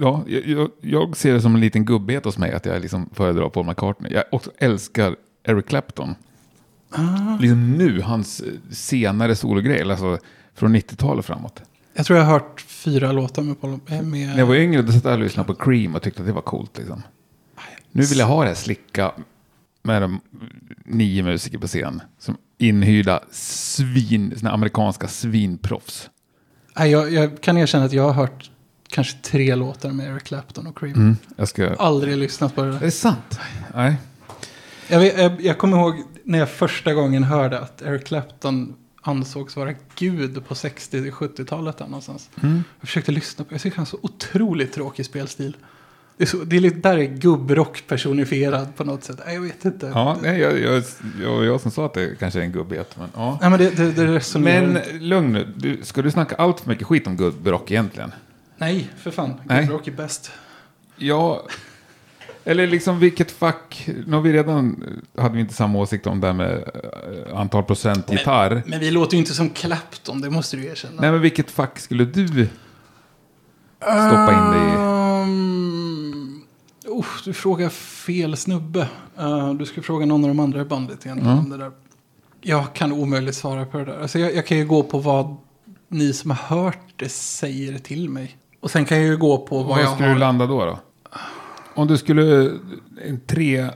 ja, 0.00 0.24
jag, 0.26 0.70
jag, 0.80 1.16
ser 1.16 1.32
det 1.32 1.40
som 1.40 1.54
en 1.54 1.60
liten 1.60 1.84
gubbighet 1.84 2.24
hos 2.24 2.38
mig 2.38 2.52
att 2.52 2.66
jag 2.66 2.82
liksom 2.82 3.10
föredrar 3.12 3.48
Paul 3.48 3.66
McCartney. 3.66 4.12
Jag 4.12 4.24
också 4.32 4.50
älskar 4.58 5.16
Eric 5.44 5.66
Clapton. 5.66 6.14
Liksom 7.40 7.72
nu, 7.72 8.00
hans 8.00 8.42
senare 8.70 9.36
sologrej, 9.36 9.90
alltså 9.90 10.18
från 10.54 10.76
90-talet 10.76 11.24
framåt. 11.24 11.62
jag 11.94 12.06
tror 12.06 12.18
jag 12.18 12.26
har 12.26 12.32
hört 12.32 12.60
fyra 12.60 13.12
låtar 13.12 13.42
med 13.42 13.60
Paul. 13.60 13.70
eh, 13.86 14.02
Med, 14.02 14.28
När 14.28 14.38
jag 14.38 14.46
var 14.46 14.54
yngre 14.54 14.82
då 14.82 14.92
satt 14.92 15.04
jag 15.04 15.12
och 15.12 15.18
lyssnade 15.18 15.46
på 15.46 15.54
Cream 15.54 15.94
och 15.94 16.02
tyckte 16.02 16.20
att 16.22 16.26
det 16.26 16.32
var 16.32 16.42
coolt. 16.42 16.78
Liksom. 16.78 17.02
Nu 17.90 18.02
vill 18.02 18.18
jag 18.18 18.26
ha 18.26 18.42
det 18.42 18.48
här 18.48 18.54
slicka 18.54 19.12
med 19.82 20.02
de 20.02 20.20
nio 20.84 21.22
musiker 21.22 21.58
på 21.58 21.66
scen. 21.66 22.02
Som 22.18 22.36
inhyrda 22.58 23.20
svin, 23.30 24.34
såna 24.38 24.50
amerikanska 24.52 25.08
svinproffs. 25.08 26.10
Nej, 26.74 26.90
jag, 26.90 27.12
jag 27.12 27.40
kan 27.40 27.56
erkänna 27.56 27.84
att 27.84 27.92
jag 27.92 28.02
har 28.02 28.12
hört 28.12 28.50
kanske 28.88 29.18
tre 29.22 29.54
låtar 29.54 29.90
med 29.90 30.06
Eric 30.06 30.24
Clapton 30.24 30.66
och 30.66 30.78
Cream. 30.78 30.94
Mm. 30.94 31.16
Jag 31.36 31.48
ska... 31.48 31.74
Aldrig 31.74 32.16
lyssnat 32.16 32.54
på 32.54 32.62
det 32.62 32.76
Är 32.76 32.80
det 32.80 32.90
sant? 32.90 33.38
Nej. 33.74 33.96
Jag, 34.88 35.00
vet, 35.00 35.18
jag, 35.18 35.40
jag 35.40 35.58
kommer 35.58 35.76
ihåg 35.76 36.02
när 36.24 36.38
jag 36.38 36.50
första 36.50 36.94
gången 36.94 37.24
hörde 37.24 37.60
att 37.60 37.82
Eric 37.82 38.04
Clapton 38.04 38.74
ansågs 39.02 39.56
vara 39.56 39.74
gud 39.94 40.46
på 40.48 40.54
60-70-talet 40.54 41.78
där 41.78 41.84
någonstans. 41.84 42.30
Mm. 42.42 42.64
Jag 42.80 42.88
försökte 42.88 43.12
lyssna 43.12 43.44
på 43.44 43.54
Jag 43.54 43.60
tycker 43.60 43.76
han 43.76 43.86
har 43.86 43.90
så 43.90 43.98
otroligt 44.02 44.72
tråkig 44.72 45.06
spelstil. 45.06 45.56
Det 46.16 46.24
är, 46.24 46.28
så, 46.28 46.36
det 46.36 46.56
är 46.56 46.60
lite 46.60 46.88
där 46.88 46.98
är 46.98 47.04
gubbrock 47.04 47.84
personifierad 47.88 48.76
på 48.76 48.84
något 48.84 49.04
sätt. 49.04 49.20
Nej, 49.26 49.34
Jag 49.34 49.42
vet 49.42 49.64
inte. 49.64 49.86
Ja, 49.94 50.16
nej, 50.22 50.40
jag, 50.40 50.60
jag, 50.60 50.82
jag, 51.22 51.44
jag 51.44 51.60
som 51.60 51.70
sa 51.70 51.86
att 51.86 51.94
det 51.94 52.18
kanske 52.18 52.40
är 52.40 52.44
en 52.44 52.52
gubbighet. 52.52 52.96
Men, 52.98 53.08
ja. 53.14 53.38
Nej, 53.40 53.50
men 53.50 53.58
det, 53.58 53.70
det, 53.70 53.92
det 53.92 54.06
resonerar 54.06 54.66
men 54.66 55.08
lugn 55.08 55.32
nu, 55.32 55.52
du, 55.56 55.78
ska 55.82 56.02
du 56.02 56.10
snacka 56.10 56.34
allt 56.34 56.60
för 56.60 56.68
mycket 56.68 56.86
skit 56.86 57.06
om 57.06 57.16
gubbrock 57.16 57.70
egentligen? 57.70 58.12
Nej, 58.56 58.90
för 58.98 59.10
fan. 59.10 59.34
Nej. 59.44 59.62
Gubbrock 59.64 59.88
är 59.88 59.92
bäst. 59.92 60.30
Ja, 60.96 61.42
eller 62.44 62.66
liksom 62.66 62.98
vilket 62.98 63.30
fack, 63.30 63.88
nu 64.06 64.12
har 64.14 64.20
vi 64.20 64.32
redan, 64.32 64.84
hade 65.18 65.34
vi 65.34 65.40
inte 65.40 65.54
samma 65.54 65.78
åsikt 65.78 66.06
om 66.06 66.20
det 66.20 66.26
här 66.26 66.34
med 66.34 66.52
eh, 66.52 67.38
antal 67.38 67.62
procent 67.62 68.10
gitarr. 68.12 68.62
Men 68.66 68.80
vi 68.80 68.90
låter 68.90 69.12
ju 69.12 69.18
inte 69.18 69.34
som 69.34 69.50
Clapton, 69.50 70.20
det 70.20 70.30
måste 70.30 70.56
du 70.56 70.66
erkänna. 70.66 71.00
Nej, 71.00 71.10
men 71.10 71.20
vilket 71.20 71.50
fack 71.50 71.78
skulle 71.78 72.04
du 72.04 72.26
stoppa 73.78 74.32
in 74.32 74.52
dig 74.52 74.74
i? 74.98 75.01
Oh, 77.02 77.22
du 77.24 77.32
frågar 77.32 77.68
fel 77.68 78.36
snubbe. 78.36 78.88
Uh, 79.20 79.54
du 79.54 79.66
ska 79.66 79.82
fråga 79.82 80.06
någon 80.06 80.24
av 80.24 80.28
de 80.28 80.40
andra 80.40 80.60
i 80.60 80.64
bandet 80.64 81.06
egentligen. 81.06 81.38
Om 81.38 81.50
det 81.50 81.56
där. 81.56 81.70
Jag 82.40 82.72
kan 82.74 82.92
omöjligt 82.92 83.34
svara 83.34 83.64
på 83.66 83.78
det 83.78 83.84
där. 83.84 84.00
Alltså 84.00 84.18
jag, 84.18 84.34
jag 84.34 84.46
kan 84.46 84.58
ju 84.58 84.66
gå 84.66 84.82
på 84.82 84.98
vad 84.98 85.36
ni 85.88 86.12
som 86.12 86.30
har 86.30 86.56
hört 86.56 86.92
det 86.96 87.08
säger 87.08 87.78
till 87.78 88.08
mig. 88.08 88.36
Och 88.60 88.70
sen 88.70 88.84
kan 88.84 88.98
jag 88.98 89.06
ju 89.06 89.16
gå 89.16 89.38
på 89.38 89.58
vad 89.58 89.66
Var 89.66 89.80
jag 89.80 89.92
skulle 89.94 90.08
har. 90.08 90.14
du 90.14 90.20
landa 90.20 90.46
då? 90.46 90.64
då? 90.64 90.78
Om 91.74 91.86
du 91.86 91.98
skulle, 91.98 92.50
en 93.08 93.20
tre 93.26 93.68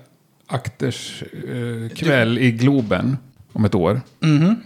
akters 0.46 1.22
eh, 1.22 1.96
kväll 1.96 2.38
i 2.38 2.52
Globen 2.52 3.18
om 3.52 3.64
ett 3.64 3.74
år. 3.74 4.00
Mhm. 4.20 4.56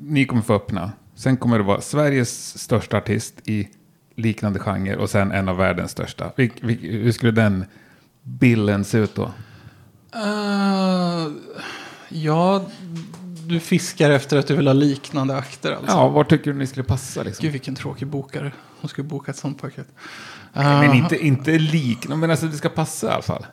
Ni 0.00 0.24
kommer 0.24 0.42
få 0.42 0.54
öppna. 0.54 0.92
Sen 1.14 1.36
kommer 1.36 1.58
det 1.58 1.64
vara 1.64 1.80
Sveriges 1.80 2.58
största 2.58 2.96
artist 2.96 3.34
i 3.44 3.68
liknande 4.16 4.58
genre 4.58 4.96
och 4.96 5.10
sen 5.10 5.32
en 5.32 5.48
av 5.48 5.56
världens 5.56 5.90
största. 5.90 6.32
Hur 6.36 7.12
skulle 7.12 7.32
den 7.32 7.64
bilden 8.38 8.84
se 8.84 8.98
ut 8.98 9.14
då? 9.14 9.32
Uh, 10.16 11.32
ja, 12.08 12.64
du 13.46 13.60
fiskar 13.60 14.10
efter 14.10 14.36
att 14.36 14.46
du 14.46 14.56
vill 14.56 14.66
ha 14.66 14.74
liknande 14.74 15.36
akter 15.36 15.72
alltså. 15.72 15.96
Ja, 15.96 16.08
var 16.08 16.24
tycker 16.24 16.52
du 16.52 16.58
ni 16.58 16.66
skulle 16.66 16.84
passa 16.84 17.22
liksom? 17.22 17.42
Gud 17.42 17.52
vilken 17.52 17.74
tråkig 17.74 18.08
bokare. 18.08 18.52
Hon 18.80 18.88
skulle 18.88 19.08
boka 19.08 19.30
ett 19.30 19.36
sånt 19.36 19.60
paket. 19.60 19.86
Men 20.52 20.90
Uh, 20.90 20.96
inte, 20.96 21.26
inte 21.26 21.58
lik, 21.58 22.08
men 22.08 22.30
alltså 22.30 22.46
det 22.46 22.56
ska 22.56 22.68
passa 22.68 23.06
i 23.06 23.10
alla 23.10 23.22
fall. 23.22 23.46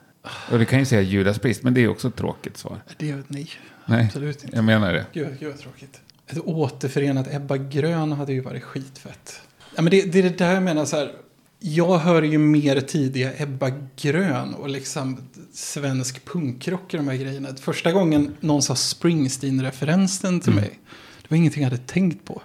Och 0.51 0.59
du 0.59 0.65
kan 0.65 0.79
ju 0.79 0.85
säga 0.85 1.01
Judas 1.01 1.39
Priest, 1.39 1.63
men 1.63 1.73
det 1.73 1.83
är 1.83 1.87
också 1.87 2.07
ett 2.07 2.15
tråkigt 2.15 2.57
svar. 2.57 2.77
Det 2.97 3.11
är 3.11 3.19
ett 3.19 3.25
nej. 3.29 3.49
Nej, 3.85 4.05
Absolut 4.05 4.43
inte. 4.43 4.55
jag 4.55 4.65
menar 4.65 4.93
det. 4.93 5.05
Gud, 5.13 5.39
gud 5.39 5.51
vad 5.51 5.59
tråkigt. 5.59 6.01
Ett 6.27 6.39
återförenat 6.45 7.33
Ebba 7.33 7.57
Grön 7.57 8.11
hade 8.11 8.33
ju 8.33 8.41
varit 8.41 8.63
skitfett. 8.63 9.41
Ja, 9.75 9.81
men 9.81 9.91
det, 9.91 10.11
det 10.11 10.19
är 10.19 10.23
det 10.23 10.37
där 10.37 10.53
jag 10.53 10.63
menar 10.63 10.85
så 10.85 10.97
här. 10.97 11.11
Jag 11.59 11.97
hör 11.97 12.21
ju 12.21 12.37
mer 12.37 12.81
tidiga 12.81 13.31
Ebba 13.37 13.71
Grön 14.01 14.53
och 14.53 14.69
liksom 14.69 15.17
svensk 15.53 16.25
punkrock 16.25 16.93
i 16.93 16.97
de 16.97 17.07
här 17.07 17.15
grejerna. 17.15 17.49
Första 17.61 17.91
gången 17.91 18.35
någon 18.39 18.61
sa 18.61 18.75
Springsteen-referensen 18.75 20.39
till 20.39 20.53
mig. 20.53 20.79
Det 21.21 21.27
var 21.29 21.37
ingenting 21.37 21.63
jag 21.63 21.69
hade 21.69 21.81
tänkt 21.83 22.25
på. 22.25 22.41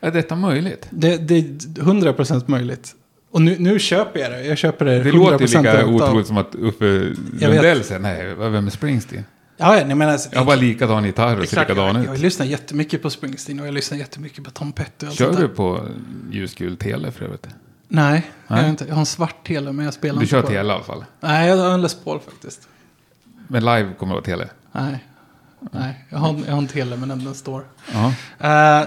Är 0.00 0.10
detta 0.12 0.36
möjligt? 0.36 0.86
Det, 0.90 1.16
det 1.16 1.34
är 1.34 1.42
100% 1.42 2.42
möjligt. 2.46 2.94
Och 3.30 3.42
nu, 3.42 3.56
nu 3.58 3.78
köper 3.78 4.20
jag 4.20 4.30
det. 4.32 4.44
Jag 4.44 4.58
köper 4.58 4.84
det 4.84 5.02
100% 5.02 5.04
Det 5.04 5.12
låter 5.12 5.46
ju 5.46 5.58
lika 5.62 5.86
otroligt 5.86 6.26
som 6.26 6.36
att 6.36 6.54
Uffe 6.54 7.14
Jag. 7.40 7.50
Lundell 7.54 7.84
säger 7.84 8.00
nej, 8.00 8.34
vem 8.34 8.66
är 8.66 8.70
Springsteen? 8.70 9.24
Ja, 9.56 9.82
nej, 9.86 9.94
men 9.96 10.08
alltså, 10.08 10.28
Jag 10.32 10.38
har 10.38 10.46
bara 10.46 10.56
likadan 10.56 11.04
gitarr 11.04 11.40
och 11.40 11.48
ser 11.48 11.60
likadan 11.60 11.96
jag, 11.96 12.04
jag 12.04 12.14
ut. 12.14 12.20
lyssnar 12.20 12.46
jättemycket 12.46 13.02
på 13.02 13.10
Springsteen 13.10 13.60
och 13.60 13.66
jag 13.66 13.74
lyssnar 13.74 13.98
jättemycket 13.98 14.44
på 14.44 14.50
Tom 14.50 14.72
Petty. 14.72 15.06
Och 15.06 15.12
Kör 15.12 15.32
du 15.32 15.48
på 15.48 15.88
ljusgul 16.30 16.76
tele 16.76 17.12
för 17.12 17.24
övrigt? 17.24 17.46
Nej, 17.88 18.30
Jag, 18.48 18.56
har 18.56 18.68
inte, 18.68 18.84
jag 18.84 18.94
har 18.94 19.00
en 19.00 19.06
svart 19.06 19.46
tele 19.46 19.72
men 19.72 19.84
jag 19.84 19.94
spelar 19.94 20.14
Du 20.14 20.20
inte 20.20 20.30
kör 20.30 20.42
på 20.42 20.48
tele 20.48 20.68
i 20.68 20.74
alla 20.74 20.84
fall. 20.84 21.04
Nej, 21.20 21.48
jag 21.48 21.56
har 21.56 21.74
en 21.74 21.82
Les 21.82 21.94
Paul 21.94 22.20
faktiskt. 22.20 22.68
Men 23.48 23.64
live 23.64 23.92
kommer 23.98 24.14
det 24.14 24.14
vara 24.14 24.24
tele. 24.24 24.48
Nej, 24.72 25.04
nej 25.72 26.06
jag, 26.10 26.18
har, 26.18 26.40
jag 26.46 26.52
har 26.52 26.58
en 26.58 26.66
tele 26.68 26.96
men 26.96 27.08
den, 27.08 27.34
står. 27.34 27.60
Uh, 27.60 28.10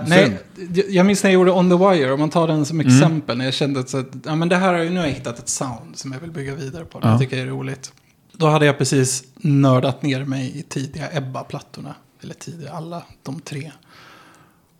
nej, 0.08 0.40
jag- 0.88 1.06
minns 1.06 1.24
när 1.24 1.30
jag 1.30 1.34
gjorde 1.34 1.52
On 1.52 1.70
the 1.70 1.76
Wire, 1.76 2.12
om 2.14 2.20
man 2.20 2.30
tar 2.30 2.48
den 2.48 2.66
som 2.66 2.80
exempel, 2.80 3.38
när 3.38 3.46
jag 3.46 3.54
kände 3.54 3.80
att, 3.80 3.94
ja, 4.26 4.36
men 4.36 4.50
det 4.50 4.56
här 4.56 4.74
har 4.74 4.84
nu 4.86 4.98
har 5.00 5.06
jag 5.08 5.14
hittat 5.14 5.40
ett 5.40 5.50
sound 5.50 5.98
som 5.98 6.12
jag 6.12 6.20
vill 6.20 6.32
bygga 6.32 6.56
vidare 6.56 6.86
på. 6.86 7.00
Det 7.00 7.08
Ja. 7.08 7.20
tycker 7.20 7.38
jag 7.38 7.46
är 7.48 7.52
roligt. 7.52 7.92
Då 8.32 8.48
hade 8.48 8.66
jag 8.66 8.78
precis 8.78 9.24
nördat 9.36 10.02
ner 10.02 10.26
mig 10.26 10.60
i 10.60 10.64
tidiga 10.64 11.10
Ebba-plattorna. 11.18 11.96
Eller 12.24 12.34
tidiga, 12.34 12.72
alla 12.72 13.04
de 13.24 13.40
tre. 13.40 13.72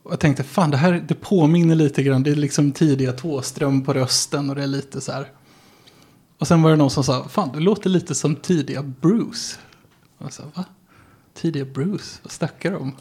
Och 0.10 0.14
jag 0.14 0.20
tänkte, 0.20 0.44
fan 0.44 0.72
det 0.72 0.78
här 0.78 1.04
det 1.08 1.16
påminner 1.16 1.76
lite 1.76 2.04
grann, 2.04 2.24
det 2.24 2.32
är 2.32 2.36
liksom 2.36 2.72
tidiga 2.72 3.12
tvåström 3.14 3.82
på 3.86 3.94
rösten 3.94 4.50
och 4.50 4.56
det 4.56 4.64
är 4.64 4.68
lite 4.68 5.02
så 5.02 5.12
här. 5.12 5.26
Och 6.40 6.48
sen 6.48 6.62
var 6.62 6.70
det 6.72 6.76
någon 6.76 6.90
som 6.90 7.04
sa, 7.04 7.28
fan 7.30 7.50
det 7.54 7.60
låter 7.60 7.90
lite 7.90 8.16
som 8.16 8.36
tidiga 8.36 8.84
Bruce. 8.84 9.58
Och 10.18 10.26
jag 10.26 10.34
sa, 10.34 10.44
va? 10.54 10.66
Tidiga 11.34 11.66
Bruce, 11.66 12.20
vad 12.24 12.32
snackar 12.32 12.72
du 12.72 12.78
om? 12.78 12.96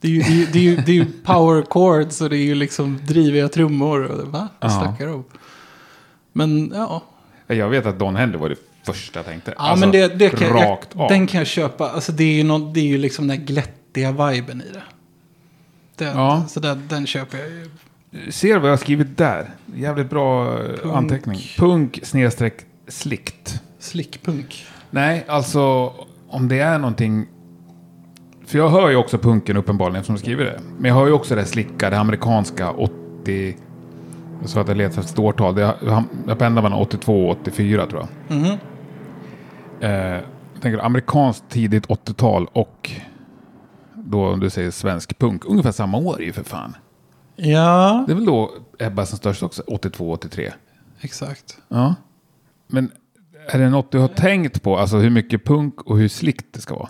Det 0.00 0.08
är 0.08 0.10
ju, 0.12 0.20
det 0.22 0.28
är 0.28 0.34
ju, 0.34 0.46
det 0.46 0.58
är 0.58 0.62
ju, 0.62 0.76
det 0.76 0.92
är 0.92 0.96
ju 0.96 1.06
power 1.24 1.64
chords 1.70 2.20
och 2.20 2.30
det 2.30 2.36
är 2.36 2.44
ju 2.44 2.54
liksom 2.54 3.00
driviga 3.06 3.48
trummor. 3.48 4.04
Och, 4.04 4.28
va? 4.28 4.48
Vad 4.60 4.72
snackar 4.72 5.06
du 5.06 5.12
om? 5.12 5.24
Men 6.32 6.72
ja, 6.74 7.02
Jag 7.46 7.68
vet 7.68 7.86
att 7.86 7.98
Don 7.98 8.16
Henley 8.16 8.40
var 8.40 8.48
det 8.48 8.56
första 8.82 9.18
jag 9.18 9.26
tänkte. 9.26 9.54
Ja, 9.56 9.62
Alltså, 9.62 9.86
men 9.86 9.92
det, 9.92 10.18
det 10.18 10.30
kan, 10.30 10.48
rakt 10.48 10.88
jag, 10.92 11.02
av. 11.02 11.08
den 11.08 11.26
kan 11.26 11.38
jag 11.38 11.46
köpa. 11.46 11.90
Alltså 11.90 12.12
det 12.12 12.24
är 12.24 12.34
ju, 12.34 12.42
någon, 12.42 12.72
det 12.72 12.80
är 12.80 12.84
ju 12.84 12.98
liksom 12.98 13.28
den 13.28 13.38
här 13.38 13.44
glättiga 13.44 14.12
viben 14.12 14.62
i 14.62 14.72
det. 14.72 14.82
Det 15.96 16.04
Ja. 16.04 16.44
Så 16.48 16.60
där, 16.60 16.78
den 16.88 17.06
köper 17.06 17.38
jag 17.38 17.48
ju. 17.48 17.70
Ser 18.32 18.58
vad 18.58 18.64
jag 18.66 18.72
har 18.72 18.76
skrivit 18.76 19.16
där? 19.16 19.50
Jävligt 19.74 20.10
bra 20.10 20.58
eh, 20.58 20.66
Punk. 20.82 20.96
anteckning. 20.96 21.38
Punk 21.58 22.00
snedstreck 22.02 22.54
slikt. 22.88 23.62
Slickpunk. 23.78 24.66
Nej, 24.90 25.24
alltså 25.28 25.92
om 26.28 26.48
det 26.48 26.60
är 26.60 26.78
någonting... 26.78 27.26
För 28.46 28.58
jag 28.58 28.68
hör 28.68 28.90
ju 28.90 28.96
också 28.96 29.18
punken 29.18 29.56
uppenbarligen 29.56 30.04
du 30.08 30.18
skriver 30.18 30.44
det. 30.44 30.60
Men 30.78 30.88
jag 30.88 30.94
hör 30.94 31.06
ju 31.06 31.12
också 31.12 31.34
det 31.34 31.44
slickade 31.44 31.98
amerikanska 31.98 32.70
80... 32.70 33.56
Jag 34.40 34.50
sa 34.50 34.60
att 34.60 34.68
jag 34.68 34.76
letar 34.76 35.00
efter 35.00 35.12
ett 35.12 35.18
årtal. 35.18 35.54
Det, 35.54 35.74
jag 36.26 36.38
pendlar 36.38 36.62
mellan 36.62 36.78
82 36.78 37.26
och 37.26 37.30
84 37.40 37.86
tror 37.86 38.00
jag. 38.28 38.36
Mhm. 38.36 38.52
Eh, 39.80 39.90
jag 40.54 40.62
tänker 40.62 40.78
amerikanskt 40.78 41.44
tidigt 41.48 41.86
80-tal 41.86 42.48
och 42.52 42.90
då 44.04 44.26
om 44.28 44.40
du 44.40 44.50
säger 44.50 44.70
svensk 44.70 45.18
punk. 45.18 45.44
Ungefär 45.44 45.72
samma 45.72 45.98
år 45.98 46.22
ju 46.22 46.32
för 46.32 46.44
fan. 46.44 46.76
Ja, 47.36 48.04
Det 48.06 48.12
är 48.12 48.14
väl 48.16 48.24
då 48.24 48.50
Ebba 48.78 49.06
som 49.06 49.18
störst 49.18 49.42
också, 49.42 49.62
82, 49.66 50.10
83. 50.12 50.52
exakt. 51.00 51.58
Ja. 51.68 51.94
Men 52.66 52.90
är 53.48 53.58
det 53.58 53.70
något 53.70 53.92
du 53.92 53.98
har 53.98 54.08
tänkt 54.08 54.62
på? 54.62 54.78
Alltså 54.78 54.96
hur 54.96 55.10
mycket 55.10 55.44
punk 55.44 55.80
och 55.80 55.98
hur 55.98 56.08
slickt 56.08 56.46
det 56.52 56.60
ska 56.60 56.74
vara? 56.74 56.88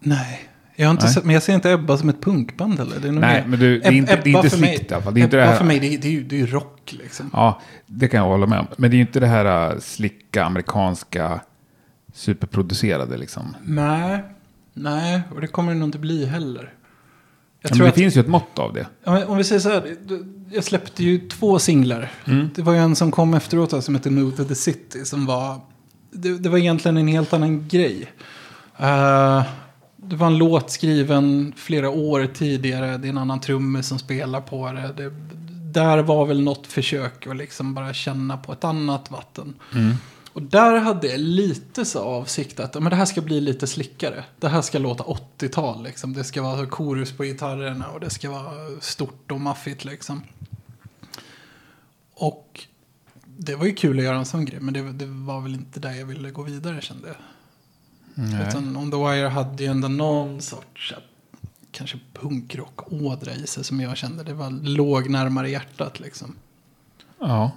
Nej. 0.00 0.40
Jag 0.76 0.86
har 0.86 0.90
inte 0.90 1.04
Nej. 1.04 1.14
sett, 1.14 1.24
men 1.24 1.34
jag 1.34 1.42
ser 1.42 1.54
inte 1.54 1.70
Ebba 1.70 1.96
som 1.96 2.08
ett 2.08 2.20
punkband 2.20 2.78
heller. 2.78 2.98
Det 3.02 3.08
är 3.08 3.12
nog 3.12 3.20
Nej, 3.20 3.40
mer- 3.42 3.48
men 3.48 3.58
du, 3.60 3.78
det 3.80 3.86
är 3.86 3.92
inte, 3.92 4.16
det 4.16 4.30
är 4.30 4.30
Ebba 4.30 4.38
inte 4.44 4.50
slickt 4.56 4.90
i 4.90 4.94
alla 4.94 5.02
fall. 5.02 5.14
Det 5.14 5.20
är 5.20 5.24
inte 5.24 5.36
det 5.36 5.42
Ebba 5.42 5.50
här. 5.52 5.58
för 5.58 5.64
mig, 5.64 5.78
det 5.80 5.94
är, 5.94 5.98
det 5.98 6.08
är, 6.08 6.12
ju, 6.12 6.22
det 6.24 6.36
är 6.36 6.40
ju 6.40 6.46
rock 6.46 6.94
liksom. 7.02 7.30
Ja, 7.32 7.60
det 7.86 8.08
kan 8.08 8.20
jag 8.20 8.26
hålla 8.28 8.46
med 8.46 8.58
om. 8.60 8.66
Men 8.76 8.90
det 8.90 8.94
är 8.94 8.98
ju 8.98 9.02
inte 9.04 9.20
det 9.20 9.26
här 9.26 9.72
äh, 9.72 9.78
slicka 9.78 10.44
amerikanska 10.44 11.40
superproducerade 12.14 13.16
liksom. 13.16 13.56
Nej, 13.62 14.22
nej, 14.82 15.22
och 15.34 15.40
det 15.40 15.46
kommer 15.46 15.72
det 15.72 15.78
nog 15.78 15.88
inte 15.88 15.98
bli 15.98 16.26
heller. 16.26 16.74
Jag 17.62 17.70
Men 17.70 17.76
tror 17.76 17.84
det 17.84 17.88
att, 17.90 17.94
finns 17.94 18.16
ju 18.16 18.20
ett 18.20 18.28
mått 18.28 18.58
av 18.58 18.72
det. 18.74 18.86
ja, 19.04 19.12
men 19.12 19.24
om 19.26 19.36
vi 19.36 19.44
säger 19.44 19.60
så 19.60 19.68
här, 19.68 19.96
jag 20.52 20.64
släppte 20.64 21.04
ju 21.04 21.28
två 21.28 21.58
singlar. 21.58 22.12
Mm. 22.24 22.50
Det 22.54 22.62
var 22.62 22.72
ju 22.72 22.78
en 22.78 22.96
som 22.96 23.10
kom 23.10 23.34
efteråt 23.34 23.72
här, 23.72 23.80
som 23.80 23.94
hette 23.94 24.10
Move 24.10 24.36
to 24.36 24.44
the 24.44 24.54
City 24.54 25.04
som 25.04 25.26
var, 25.26 25.60
det, 26.10 26.38
det 26.38 26.48
var 26.48 26.58
egentligen 26.58 26.96
en 26.96 27.08
helt 27.08 27.32
annan 27.32 27.68
grej. 27.68 28.12
Eh, 28.76 29.42
det 29.96 30.16
var 30.16 30.26
en 30.26 30.38
låt 30.38 30.70
skriven 30.70 31.52
flera 31.56 31.90
år 31.90 32.28
tidigare, 32.34 32.96
det 32.98 33.08
är 33.08 33.10
en 33.10 33.18
annan 33.18 33.40
trummis 33.40 33.86
som 33.88 33.98
spelar 33.98 34.40
på 34.40 34.72
det. 34.72 34.92
det. 34.96 35.12
Där 35.72 35.98
var 35.98 36.26
väl 36.26 36.42
något 36.42 36.66
försök 36.66 37.26
att 37.26 37.36
liksom 37.36 37.74
bara 37.74 37.94
känna 37.94 38.36
på 38.36 38.52
ett 38.52 38.64
annat 38.64 39.10
vatten. 39.10 39.54
Och 40.32 40.42
där 40.42 40.78
hade 40.78 41.06
jag 41.06 41.20
lite 41.20 41.84
så 41.84 42.00
avsikt 42.00 42.60
att 42.60 42.74
men 42.74 42.90
det 42.90 42.96
här 42.96 43.04
ska 43.04 43.20
bli 43.20 43.40
lite 43.40 43.66
slickare. 43.66 44.24
Det 44.38 44.48
här 44.48 44.62
ska 44.62 44.78
låta 44.78 45.04
80-tal 45.04 45.82
liksom. 45.82 46.12
Det 46.12 46.24
ska 46.24 46.42
vara 46.42 46.66
korus 46.66 47.12
på 47.12 47.24
gitarrerna 47.24 47.88
och 47.88 48.00
det 48.00 48.10
ska 48.10 48.30
vara 48.30 48.80
stort 48.80 49.30
och 49.30 49.40
maffigt 49.40 49.84
liksom. 49.84 50.22
Och 52.14 52.66
det 53.24 53.54
var 53.54 53.66
ju 53.66 53.74
kul 53.74 53.98
att 53.98 54.04
göra 54.04 54.16
en 54.16 54.26
sån 54.26 54.44
grej. 54.44 54.60
Men 54.60 54.74
det, 54.74 54.92
det 54.92 55.06
var 55.06 55.40
väl 55.40 55.54
inte 55.54 55.80
där 55.80 55.92
jag 55.92 56.06
ville 56.06 56.30
gå 56.30 56.42
vidare 56.42 56.80
kände 56.80 57.08
jag. 57.08 57.16
Utan 58.48 58.76
On 58.76 58.90
the 58.90 58.96
Wire 58.96 59.28
hade 59.28 59.62
ju 59.62 59.70
ändå 59.70 59.88
någon 59.88 60.40
sorts 60.40 60.94
kanske 61.70 61.98
punkrock-ådra 62.12 63.34
i 63.34 63.46
sig 63.46 63.64
som 63.64 63.80
jag 63.80 63.96
kände. 63.96 64.24
Det 64.24 64.34
var 64.34 64.50
låg 64.50 65.10
närmare 65.10 65.50
hjärtat 65.50 66.00
liksom. 66.00 66.36
Ja. 67.18 67.50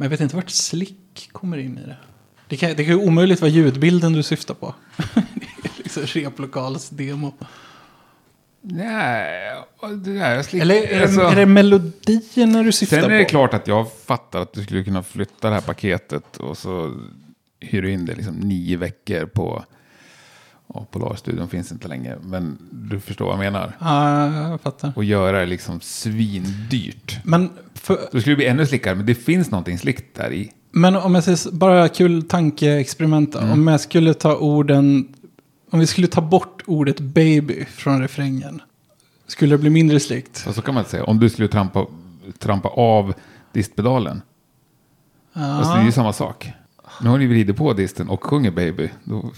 Men 0.00 0.06
jag 0.06 0.10
vet 0.10 0.20
inte 0.20 0.36
vart 0.36 0.50
slick 0.50 1.28
kommer 1.32 1.58
in 1.58 1.78
i 1.78 1.82
det. 1.86 1.96
Det 2.48 2.56
kan, 2.56 2.68
det 2.68 2.84
kan 2.84 2.94
ju 2.94 3.00
omöjligt 3.00 3.40
vara 3.40 3.50
ljudbilden 3.50 4.12
du 4.12 4.22
syftar 4.22 4.54
på. 4.54 4.74
det 5.14 5.60
är 5.74 5.78
liksom 5.78 6.02
replokalsdemo. 6.06 7.32
Nej, 8.60 9.52
det 10.04 10.10
är 10.18 10.34
jag 10.34 10.44
slick- 10.44 10.62
Eller 10.62 10.74
är 10.74 10.98
det, 10.98 11.02
alltså- 11.02 11.20
är 11.20 11.36
det 11.36 11.46
melodierna 11.46 12.62
du 12.62 12.72
syftar 12.72 13.00
Sen 13.00 13.10
är 13.10 13.18
det 13.18 13.24
på? 13.24 13.30
klart 13.30 13.54
att 13.54 13.66
jag 13.66 13.92
fattar 13.92 14.40
att 14.42 14.52
du 14.52 14.62
skulle 14.62 14.84
kunna 14.84 15.02
flytta 15.02 15.48
det 15.48 15.54
här 15.54 15.62
paketet 15.62 16.36
och 16.36 16.58
så 16.58 16.94
hyr 17.60 17.82
du 17.82 17.90
in 17.92 18.06
det 18.06 18.14
liksom 18.14 18.34
nio 18.34 18.76
veckor 18.76 19.26
på... 19.26 19.64
Ja, 20.74 20.86
Polarstudion 20.90 21.48
finns 21.48 21.72
inte 21.72 21.88
längre, 21.88 22.18
men 22.22 22.58
du 22.70 23.00
förstår 23.00 23.24
vad 23.24 23.34
jag 23.34 23.52
menar. 23.52 23.76
Ja, 23.78 24.48
jag 24.50 24.60
fattar. 24.60 24.92
Och 24.96 25.04
göra 25.04 25.40
det 25.40 25.46
liksom 25.46 25.80
svindyrt. 25.80 27.18
Men, 27.24 27.50
för, 27.74 27.98
Då 28.12 28.20
skulle 28.20 28.32
det 28.32 28.36
bli 28.36 28.46
ännu 28.46 28.66
slickare, 28.66 28.94
men 28.94 29.06
det 29.06 29.14
finns 29.14 29.50
någonting 29.50 29.78
slickt 29.78 30.16
där 30.16 30.32
i. 30.32 30.52
men 30.70 30.96
om 30.96 31.14
jag 31.14 31.24
säger 31.24 31.52
bara 31.52 31.88
kul 31.88 32.22
tankeexperiment. 32.22 33.34
Mm. 33.34 33.50
Om 33.52 33.66
jag 33.66 33.80
skulle 33.80 34.14
ta 34.14 34.36
orden, 34.36 35.08
om 35.70 35.80
vi 35.80 35.86
skulle 35.86 36.06
ta 36.06 36.20
bort 36.20 36.62
ordet 36.66 37.00
baby 37.00 37.64
från 37.64 38.00
refrängen. 38.00 38.62
Skulle 39.26 39.54
det 39.54 39.58
bli 39.58 39.70
mindre 39.70 40.00
slikt? 40.00 40.36
Så, 40.36 40.52
så 40.52 40.62
kan 40.62 40.74
man 40.74 40.80
inte 40.80 40.90
säga. 40.90 41.04
Om 41.04 41.18
du 41.18 41.30
skulle 41.30 41.48
trampa, 41.48 41.86
trampa 42.38 42.68
av 42.68 43.14
distpedalen. 43.52 44.22
Alltså, 45.32 45.72
det 45.74 45.80
är 45.80 45.84
ju 45.84 45.92
samma 45.92 46.12
sak. 46.12 46.52
Nu 47.02 47.08
har 47.08 47.18
ni 47.18 47.26
vridit 47.26 47.56
på 47.56 47.72
disten 47.72 48.08
och 48.08 48.24
sjunger 48.24 48.50
baby. 48.50 48.90
Då... 49.04 49.30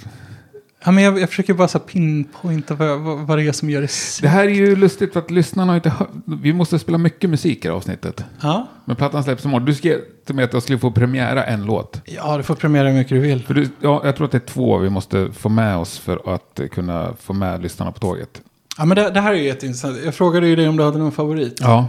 Ja, 0.84 0.90
men 0.92 1.04
jag, 1.04 1.18
jag 1.20 1.28
försöker 1.28 1.54
bara 1.54 1.68
så 1.68 1.78
pinpointa 1.78 2.74
vad, 2.74 2.98
vad, 3.00 3.38
det 3.38 3.44
är 3.48 3.52
som 3.52 3.70
gör 3.70 3.80
det 3.80 3.86
Det 3.86 3.92
slikt. 3.92 4.32
här 4.32 4.44
är 4.44 4.48
ju 4.48 4.76
lustigt 4.76 5.12
för 5.12 5.20
att 5.20 5.30
lyssnarna 5.30 5.72
har 5.72 5.76
inte 5.76 5.90
hört. 5.90 6.08
Vi 6.42 6.52
måste 6.52 6.78
spela 6.78 6.98
mycket 6.98 7.30
musik 7.30 7.58
i 7.58 7.60
det 7.62 7.68
här 7.68 7.76
avsnittet. 7.76 8.24
Ja. 8.40 8.66
Men 8.84 8.96
plattan 8.96 9.24
släpps 9.24 9.44
imorgon. 9.44 9.66
Du 9.66 9.74
skrev 9.74 9.98
till 10.26 10.34
mig 10.34 10.44
att 10.44 10.52
jag 10.52 10.62
skulle 10.62 10.78
få 10.78 10.90
premiära 10.90 11.44
en 11.44 11.64
låt. 11.64 12.00
ja, 12.04 12.36
du 12.36 12.42
får 12.42 12.54
premiera 12.54 12.88
hur 12.88 12.94
mycket 12.98 13.10
du 13.12 13.18
vill. 13.20 13.42
För 13.42 13.54
du, 13.54 13.68
ja, 13.80 14.00
jag 14.04 14.16
tror 14.16 14.24
att 14.24 14.32
det 14.32 14.38
är 14.38 14.46
två 14.46 14.78
vi 14.78 14.90
måste 14.90 15.32
få 15.32 15.48
med 15.48 15.76
oss 15.76 15.98
för 15.98 16.34
att 16.34 16.60
kunna 16.72 17.14
få 17.20 17.32
med 17.32 17.62
lyssnarna 17.62 17.92
på 17.92 17.98
tåget. 17.98 18.42
Ja, 18.78 18.84
men 18.84 18.96
det, 18.96 19.10
det 19.10 19.20
här 19.20 19.32
är 19.32 19.36
ju 19.36 19.44
jätteintressant. 19.44 19.98
Jag 20.04 20.14
frågade 20.14 20.46
ju 20.48 20.56
dig 20.56 20.68
om 20.68 20.76
du 20.76 20.84
hade 20.84 20.98
någon 20.98 21.12
favorit. 21.12 21.58
Ja, 21.60 21.88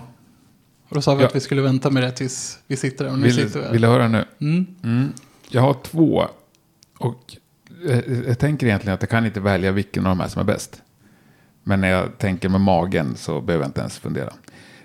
Och 0.90 0.96
då 0.96 1.02
sa 1.02 1.16
vi 1.16 1.22
Ja. 1.22 1.28
att 1.28 1.36
vi 1.36 1.40
skulle 1.40 1.62
vänta 1.62 1.90
med 1.90 2.04
det 2.04 2.12
tills 2.12 2.60
vi 2.68 2.76
sitter 2.76 3.06
där. 3.06 3.12
Och 3.12 3.20
nu 3.20 3.24
vill, 3.26 3.36
sitter 3.36 3.60
vi 3.60 3.66
här. 3.66 3.72
vill 3.72 3.82
du 3.82 3.88
höra 3.88 4.08
nu? 4.08 4.26
Mm. 4.42 4.66
Mm. 4.84 5.14
Jag 5.50 5.62
har 5.62 5.74
två. 5.74 6.24
Och 6.98 7.36
jag 8.28 8.40
tänker 8.40 8.68
egentligen 8.68 8.94
att 8.94 9.02
jag 9.02 9.10
kan 9.10 9.26
inte 9.26 9.40
välja 9.40 9.72
vilken 9.72 10.06
av 10.06 10.10
de 10.10 10.20
här 10.20 10.28
som 10.28 10.40
är 10.40 10.46
bäst. 10.46 10.82
Men 11.64 11.82
när 11.82 11.88
jag 11.88 12.18
tänker 12.18 12.50
med 12.50 12.62
magen 12.62 13.16
så 13.16 13.42
behöver 13.42 13.64
jag 13.64 13.70
inte 13.70 13.80
ens 13.80 14.00
fundera. 14.00 14.34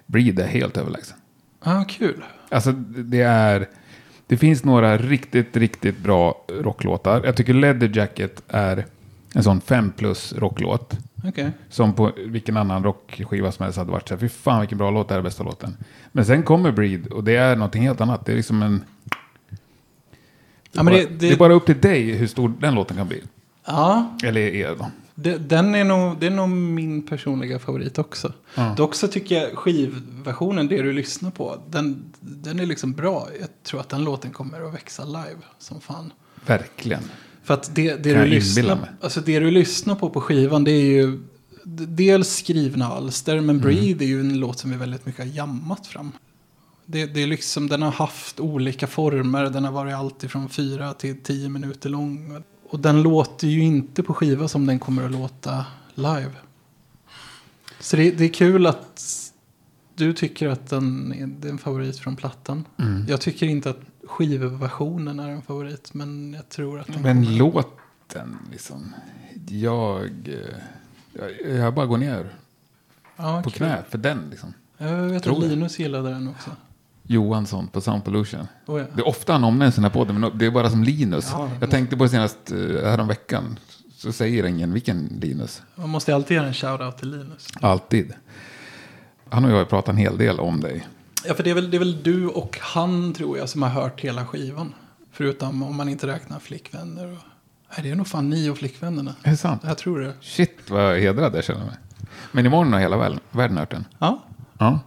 Breed 0.06 0.38
är 0.38 0.46
helt 0.46 0.76
överlägsen. 0.76 1.16
Ja, 1.64 1.84
kul. 1.88 2.24
Alltså 2.48 2.72
det 2.72 3.20
är... 3.20 3.68
Det 4.26 4.36
finns 4.36 4.64
några 4.64 4.96
riktigt, 4.96 5.56
riktigt 5.56 5.98
bra 5.98 6.44
rocklåtar. 6.48 7.22
Jag 7.24 7.36
tycker 7.36 7.54
Leather 7.54 7.90
Jacket 7.94 8.42
är 8.48 8.84
en 9.34 9.42
sån 9.42 9.60
5 9.60 9.92
plus 9.96 10.32
rocklåt. 10.32 10.98
Okej. 11.24 11.50
Som 11.68 11.92
på 11.92 12.12
vilken 12.16 12.56
annan 12.56 12.84
rockskiva 12.84 13.52
som 13.52 13.64
helst 13.64 13.78
hade 13.78 13.90
varit 13.90 14.08
så 14.08 14.14
här, 14.14 14.20
fy 14.20 14.28
fan 14.28 14.60
vilken 14.60 14.78
bra 14.78 14.90
låt, 14.90 15.08
det 15.08 15.14
här 15.14 15.18
är 15.18 15.22
bästa 15.24 15.42
låten. 15.42 15.76
Men 16.12 16.24
sen 16.24 16.42
kommer 16.42 16.72
Breed 16.72 17.06
och 17.06 17.24
det 17.24 17.36
är 17.36 17.56
någonting 17.56 17.82
helt 17.82 18.00
annat. 18.00 18.26
Det 18.26 18.32
är 18.32 18.36
liksom 18.36 18.62
en... 18.62 18.84
Ja, 20.72 20.82
men 20.82 20.94
det, 20.94 21.00
bara, 21.04 21.10
det, 21.10 21.16
det 21.18 21.32
är 21.32 21.36
bara 21.36 21.54
upp 21.54 21.66
till 21.66 21.80
dig 21.80 22.02
hur 22.12 22.26
stor 22.26 22.52
den 22.60 22.74
låten 22.74 22.96
kan 22.96 23.08
bli. 23.08 23.22
ja 23.66 24.16
Eller 24.24 24.40
är 24.40 24.76
då. 24.76 24.90
det, 25.14 25.36
den 25.38 25.74
är 25.74 25.84
nog, 25.84 26.16
det 26.20 26.26
är 26.26 26.30
nog 26.30 26.48
min 26.48 27.02
personliga 27.02 27.58
favorit 27.58 27.98
också. 27.98 28.32
Ja. 28.54 28.74
Dock 28.76 28.94
så 28.94 29.08
tycker 29.08 29.34
jag 29.42 29.58
skivversionen, 29.58 30.68
det 30.68 30.82
du 30.82 30.92
lyssnar 30.92 31.30
på, 31.30 31.62
den, 31.70 32.12
den 32.20 32.60
är 32.60 32.66
liksom 32.66 32.92
bra. 32.92 33.28
Jag 33.40 33.48
tror 33.62 33.80
att 33.80 33.88
den 33.88 34.04
låten 34.04 34.30
kommer 34.30 34.68
att 34.68 34.74
växa 34.74 35.04
live 35.04 35.40
som 35.58 35.80
fan. 35.80 36.12
Verkligen. 36.46 37.02
För 37.44 37.54
att 37.54 37.74
det, 37.74 37.94
det, 37.96 38.14
du, 38.14 38.26
lyssnar, 38.26 38.78
alltså 39.00 39.20
det 39.20 39.40
du 39.40 39.50
lyssnar 39.50 39.94
på 39.94 40.10
på 40.10 40.20
skivan 40.20 40.64
det 40.64 40.70
är 40.70 40.84
ju 40.84 41.18
dels 41.88 42.36
skrivna 42.36 42.86
alster 42.86 43.32
Mm. 43.32 43.46
men 43.46 43.58
Breathe 43.60 44.04
är 44.04 44.08
ju 44.08 44.20
en 44.20 44.40
låt 44.40 44.58
som 44.58 44.70
vi 44.70 44.76
väldigt 44.76 45.06
mycket 45.06 45.24
har 45.24 45.32
jammat 45.32 45.86
fram. 45.86 46.12
Det, 46.90 47.06
det 47.06 47.22
är 47.22 47.26
liksom, 47.26 47.68
den 47.68 47.82
har 47.82 47.90
haft 47.90 48.40
olika 48.40 48.86
former, 48.86 49.44
den 49.50 49.64
har 49.64 49.72
varit 49.72 49.94
allt 49.94 50.24
ifrån 50.24 50.48
fyra 50.48 50.94
till 50.94 51.22
tio 51.22 51.48
minuter 51.48 51.88
lång. 51.90 52.42
Och 52.70 52.80
den 52.80 53.02
låter 53.02 53.46
ju 53.48 53.60
inte 53.60 54.02
på 54.02 54.14
skiva 54.14 54.48
som 54.48 54.66
den 54.66 54.78
kommer 54.78 55.04
att 55.04 55.10
låta 55.12 55.66
live. 55.94 56.30
Så 57.80 57.96
det, 57.96 58.10
det 58.10 58.24
är 58.24 58.28
kul 58.32 58.66
att 58.66 59.02
du 59.94 60.12
tycker 60.12 60.48
att 60.48 60.66
den 60.70 61.12
är, 61.12 61.26
det 61.26 61.48
är 61.48 61.52
en 61.52 61.58
favorit 61.58 61.98
från 61.98 62.16
plattan. 62.16 62.64
Mm. 62.78 63.04
Jag 63.08 63.20
tycker 63.20 63.46
inte 63.46 63.70
att 63.70 63.80
skivversionen 64.06 65.20
är 65.20 65.28
en 65.28 65.42
favorit, 65.42 65.94
men 65.94 66.34
jag 66.34 66.48
tror 66.48 66.80
att 66.80 66.86
den 66.86 67.02
Men 67.02 67.24
kommer. 67.24 67.38
låten 67.38 68.36
liksom. 68.52 68.94
Jag... 69.48 70.04
eh, 70.28 70.62
Jag, 71.12 71.56
jag 71.56 71.74
bara 71.74 71.86
går 71.86 71.98
ner 71.98 72.34
Ja, 73.16 73.42
på 73.44 73.50
kul. 73.50 73.56
knä 73.58 73.82
för 73.88 73.98
den 73.98 74.18
liksom. 74.30 74.52
Jag 74.78 74.96
vet 74.96 75.22
Tror 75.22 75.36
att 75.36 75.42
jag. 75.42 75.50
Linus 75.50 75.78
gillade 75.78 76.10
den 76.10 76.28
också. 76.28 76.50
Johansson 77.10 77.68
på 77.68 77.80
Sound 77.80 78.04
Pollution. 78.04 78.48
Oh, 78.66 78.80
ja. 78.80 78.86
Det 78.94 79.00
är 79.00 79.08
ofta 79.08 79.32
han 79.32 79.44
omnämns 79.44 79.74
i 79.74 79.76
den 79.76 79.84
här 79.84 79.90
podden, 79.90 80.20
men 80.20 80.38
det 80.38 80.46
är 80.46 80.50
bara 80.50 80.70
som 80.70 80.84
Linus. 80.84 81.28
Ja, 81.32 81.50
jag 81.60 81.70
tänkte 81.70 81.96
på 81.96 82.04
det 82.04 82.10
senast 82.10 82.52
uh, 82.52 82.84
häromveckan. 82.84 83.58
Så 83.96 84.12
säger 84.12 84.46
ingen 84.46 84.72
vilken 84.72 85.18
Linus. 85.20 85.62
Man 85.74 85.88
måste 85.88 86.14
alltid 86.14 86.36
göra 86.36 86.46
en 86.46 86.52
shout-out 86.52 86.92
till 86.92 87.10
Linus. 87.10 87.48
Alltid. 87.60 88.12
Han 89.28 89.44
och 89.44 89.50
jag 89.50 89.56
har 89.56 89.64
pratat 89.64 89.88
en 89.88 89.96
hel 89.96 90.18
del 90.18 90.40
om 90.40 90.60
dig. 90.60 90.86
Ja, 91.24 91.34
för 91.34 91.42
det 91.42 91.50
är, 91.50 91.54
väl, 91.54 91.70
det 91.70 91.76
är 91.76 91.78
väl 91.78 92.02
du 92.02 92.28
och 92.28 92.58
han, 92.60 93.12
tror 93.12 93.38
jag, 93.38 93.48
som 93.48 93.62
har 93.62 93.68
hört 93.68 94.00
hela 94.00 94.26
skivan. 94.26 94.74
Förutom 95.12 95.62
om 95.62 95.76
man 95.76 95.88
inte 95.88 96.06
räknar 96.06 96.38
flickvänner. 96.38 97.12
Och... 97.12 97.18
Nej, 97.70 97.82
det 97.82 97.90
är 97.90 97.94
nog 97.94 98.06
fan 98.06 98.30
ni 98.30 98.50
och 98.50 98.58
flickvännerna. 98.58 99.14
Är 99.22 99.30
det 99.30 99.36
sant? 99.36 99.62
Jag 99.64 99.78
tror 99.78 100.00
det. 100.00 100.12
Shit 100.20 100.70
vad 100.70 100.98
hedrad 100.98 101.34
jag 101.34 101.44
känner 101.44 101.64
mig. 101.64 101.74
Men 102.32 102.46
imorgon 102.46 102.72
har 102.72 102.80
hela 102.80 103.18
världen 103.30 103.56
hört 103.56 103.70
den. 103.70 103.84
Ja. 103.98 104.22
Ja. 104.58 104.80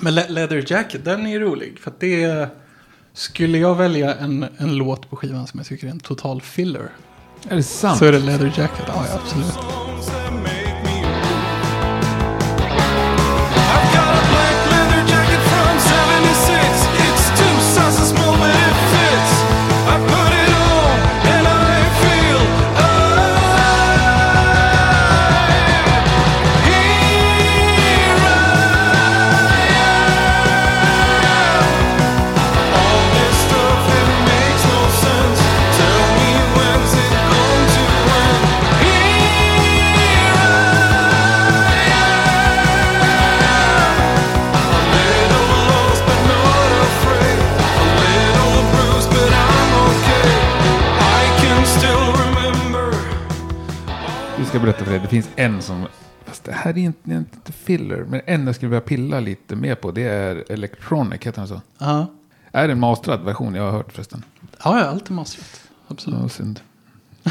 Men 0.00 0.14
Le- 0.14 0.28
Leather 0.28 0.64
Jacket, 0.72 1.04
den 1.04 1.26
är 1.26 1.40
rolig. 1.40 1.78
För 1.78 1.90
att 1.90 2.00
det 2.00 2.22
är... 2.22 2.48
Skulle 3.12 3.58
jag 3.58 3.74
välja 3.74 4.14
en, 4.14 4.46
en 4.58 4.74
låt 4.76 5.10
på 5.10 5.16
skivan 5.16 5.46
som 5.46 5.60
jag 5.60 5.66
tycker 5.66 5.86
är 5.86 5.90
en 5.90 6.00
total 6.00 6.40
filler. 6.42 6.88
Är 7.48 7.56
det 7.56 7.62
sant? 7.62 7.98
Så 7.98 8.04
är 8.04 8.12
det 8.12 8.18
Leather 8.18 8.46
Jacket. 8.56 8.84
Ja, 8.86 9.04
ja 9.08 9.20
absolut. 9.22 9.58
Ska 54.50 54.58
berätta 54.58 54.84
för 54.84 54.90
dig, 54.90 55.00
det 55.00 55.08
finns 55.08 55.30
en 55.36 55.62
som... 55.62 55.86
Fast 56.24 56.44
det 56.44 56.52
här 56.52 56.70
är 56.70 56.78
inte, 56.78 57.10
är 57.10 57.18
inte 57.18 57.52
filler. 57.52 58.04
Men 58.08 58.20
en 58.26 58.46
jag 58.46 58.54
skulle 58.54 58.68
vilja 58.68 58.80
pilla 58.80 59.20
lite 59.20 59.56
mer 59.56 59.74
på, 59.74 59.90
det 59.90 60.02
är 60.02 60.44
Electronic, 60.48 61.20
heter 61.22 61.40
den 61.40 61.48
så? 61.48 61.60
Ja, 61.78 62.06
Är 62.52 62.66
det 62.68 62.72
en 62.72 62.80
masterad 62.80 63.24
version? 63.24 63.54
Jag 63.54 63.62
har 63.62 63.70
hört 63.70 63.92
förresten. 63.92 64.24
ja 64.64 64.78
jag 64.78 64.84
har 64.84 64.92
alltid 64.92 65.16
masterat. 65.16 65.60
Absolut. 65.88 66.20
Ja, 66.22 66.28
synd. 66.28 66.60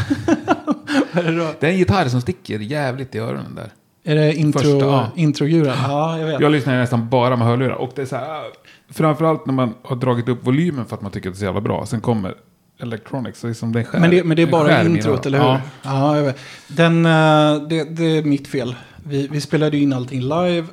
Vad 1.14 1.26
är 1.26 1.32
det 1.32 1.38
då? 1.38 1.52
Det 1.60 1.68
är 1.68 1.72
en 1.72 1.78
gitarr 1.78 2.08
som 2.08 2.22
sticker 2.22 2.60
jävligt 2.60 3.16
i 3.16 3.20
öronen 3.20 3.56
där. 3.56 3.72
Är 4.04 4.16
det 4.16 4.34
intro, 4.34 4.60
Första, 4.62 4.86
ja. 4.86 5.12
introguran? 5.16 5.78
Ja, 5.84 6.20
jag 6.20 6.28
vet. 6.28 6.42
Jag 6.42 6.52
lyssnar 6.52 6.78
nästan 6.78 7.10
bara 7.10 7.36
med 7.36 7.48
hörlurar. 7.48 7.76
Och 7.76 7.92
det 7.96 8.02
är 8.02 8.06
så 8.06 8.16
här, 8.16 8.44
framförallt 8.90 9.46
när 9.46 9.54
man 9.54 9.74
har 9.82 9.96
dragit 9.96 10.30
upp 10.30 10.48
volymen 10.48 10.86
för 10.86 10.96
att 10.96 11.02
man 11.02 11.12
tycker 11.12 11.30
att 11.30 11.36
det 11.36 11.38
är 11.38 11.40
så 11.40 11.46
jävla 11.46 11.62
bra. 11.62 11.86
Sen 11.86 12.02
kommer 12.02 12.36
Electronic, 12.80 13.38
så 13.38 13.48
liksom 13.48 13.72
det 13.72 13.84
skär. 13.84 14.00
Men 14.00 14.10
det, 14.12 14.24
men 14.24 14.38
det 14.38 14.44
är 14.44 14.48
bara 14.48 14.68
skär 14.68 14.86
introt, 14.86 15.26
eller 15.26 15.38
hur? 15.40 15.46
Ja. 15.46 15.62
Ja, 15.84 16.18
jag 16.18 16.24
vet. 16.24 16.40
Den, 16.68 17.06
eh, 17.06 17.68
det, 17.70 17.84
det 17.84 18.18
är 18.18 18.24
mitt 18.24 18.48
fel. 18.48 18.76
Vi, 19.04 19.28
vi 19.28 19.42
spelade 19.42 19.78
in 19.78 19.94
allting 19.94 20.22
live. 20.22 20.68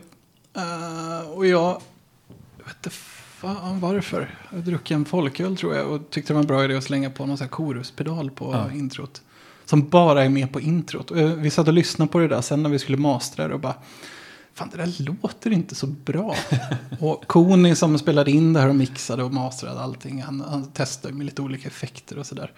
eh, 0.56 1.30
och 1.34 1.46
jag, 1.46 1.80
jag 2.58 2.64
vet 2.66 2.76
inte 2.76 2.90
fan 2.90 3.80
varför. 3.80 4.34
Jag 4.52 4.60
druckit 4.60 4.94
en 4.94 5.04
folköl 5.04 5.56
tror 5.56 5.74
jag. 5.74 5.86
Och 5.86 6.10
tyckte 6.10 6.32
det 6.32 6.34
var 6.34 6.40
en 6.40 6.46
bra 6.46 6.64
idé 6.64 6.76
att 6.76 6.84
slänga 6.84 7.10
på 7.10 7.26
någon 7.26 7.36
sån 7.38 7.44
här 7.44 7.50
koruspedal 7.50 8.30
på 8.30 8.50
Ja. 8.70 8.76
introt. 8.78 9.22
Som 9.64 9.88
bara 9.88 10.24
är 10.24 10.28
med 10.28 10.52
på 10.52 10.60
introt. 10.60 11.10
Och 11.10 11.18
eh, 11.18 11.32
vi 11.34 11.50
satt 11.50 11.68
och 11.68 11.74
lyssnade 11.74 12.10
på 12.12 12.18
det 12.18 12.28
där 12.28 12.40
sen 12.40 12.62
när 12.62 12.70
vi 12.70 12.78
skulle 12.78 12.98
mastra 12.98 13.48
det 13.48 13.54
och 13.54 13.60
bara. 13.60 13.74
Fan 14.56 14.70
det 14.72 14.76
där 14.76 15.16
låter 15.22 15.50
inte 15.50 15.74
så 15.74 15.86
bra. 15.86 16.36
och 17.00 17.26
Koni 17.26 17.74
som 17.74 17.98
spelade 17.98 18.30
in 18.30 18.52
det 18.52 18.60
här 18.60 18.68
och 18.68 18.74
mixade 18.76 19.22
och 19.22 19.34
mastrade 19.34 19.80
allting. 19.80 20.22
Han, 20.22 20.40
han 20.40 20.72
testade 20.72 21.14
med 21.14 21.26
lite 21.26 21.42
olika 21.42 21.68
effekter 21.68 22.18
och 22.18 22.26
sådär. 22.26 22.52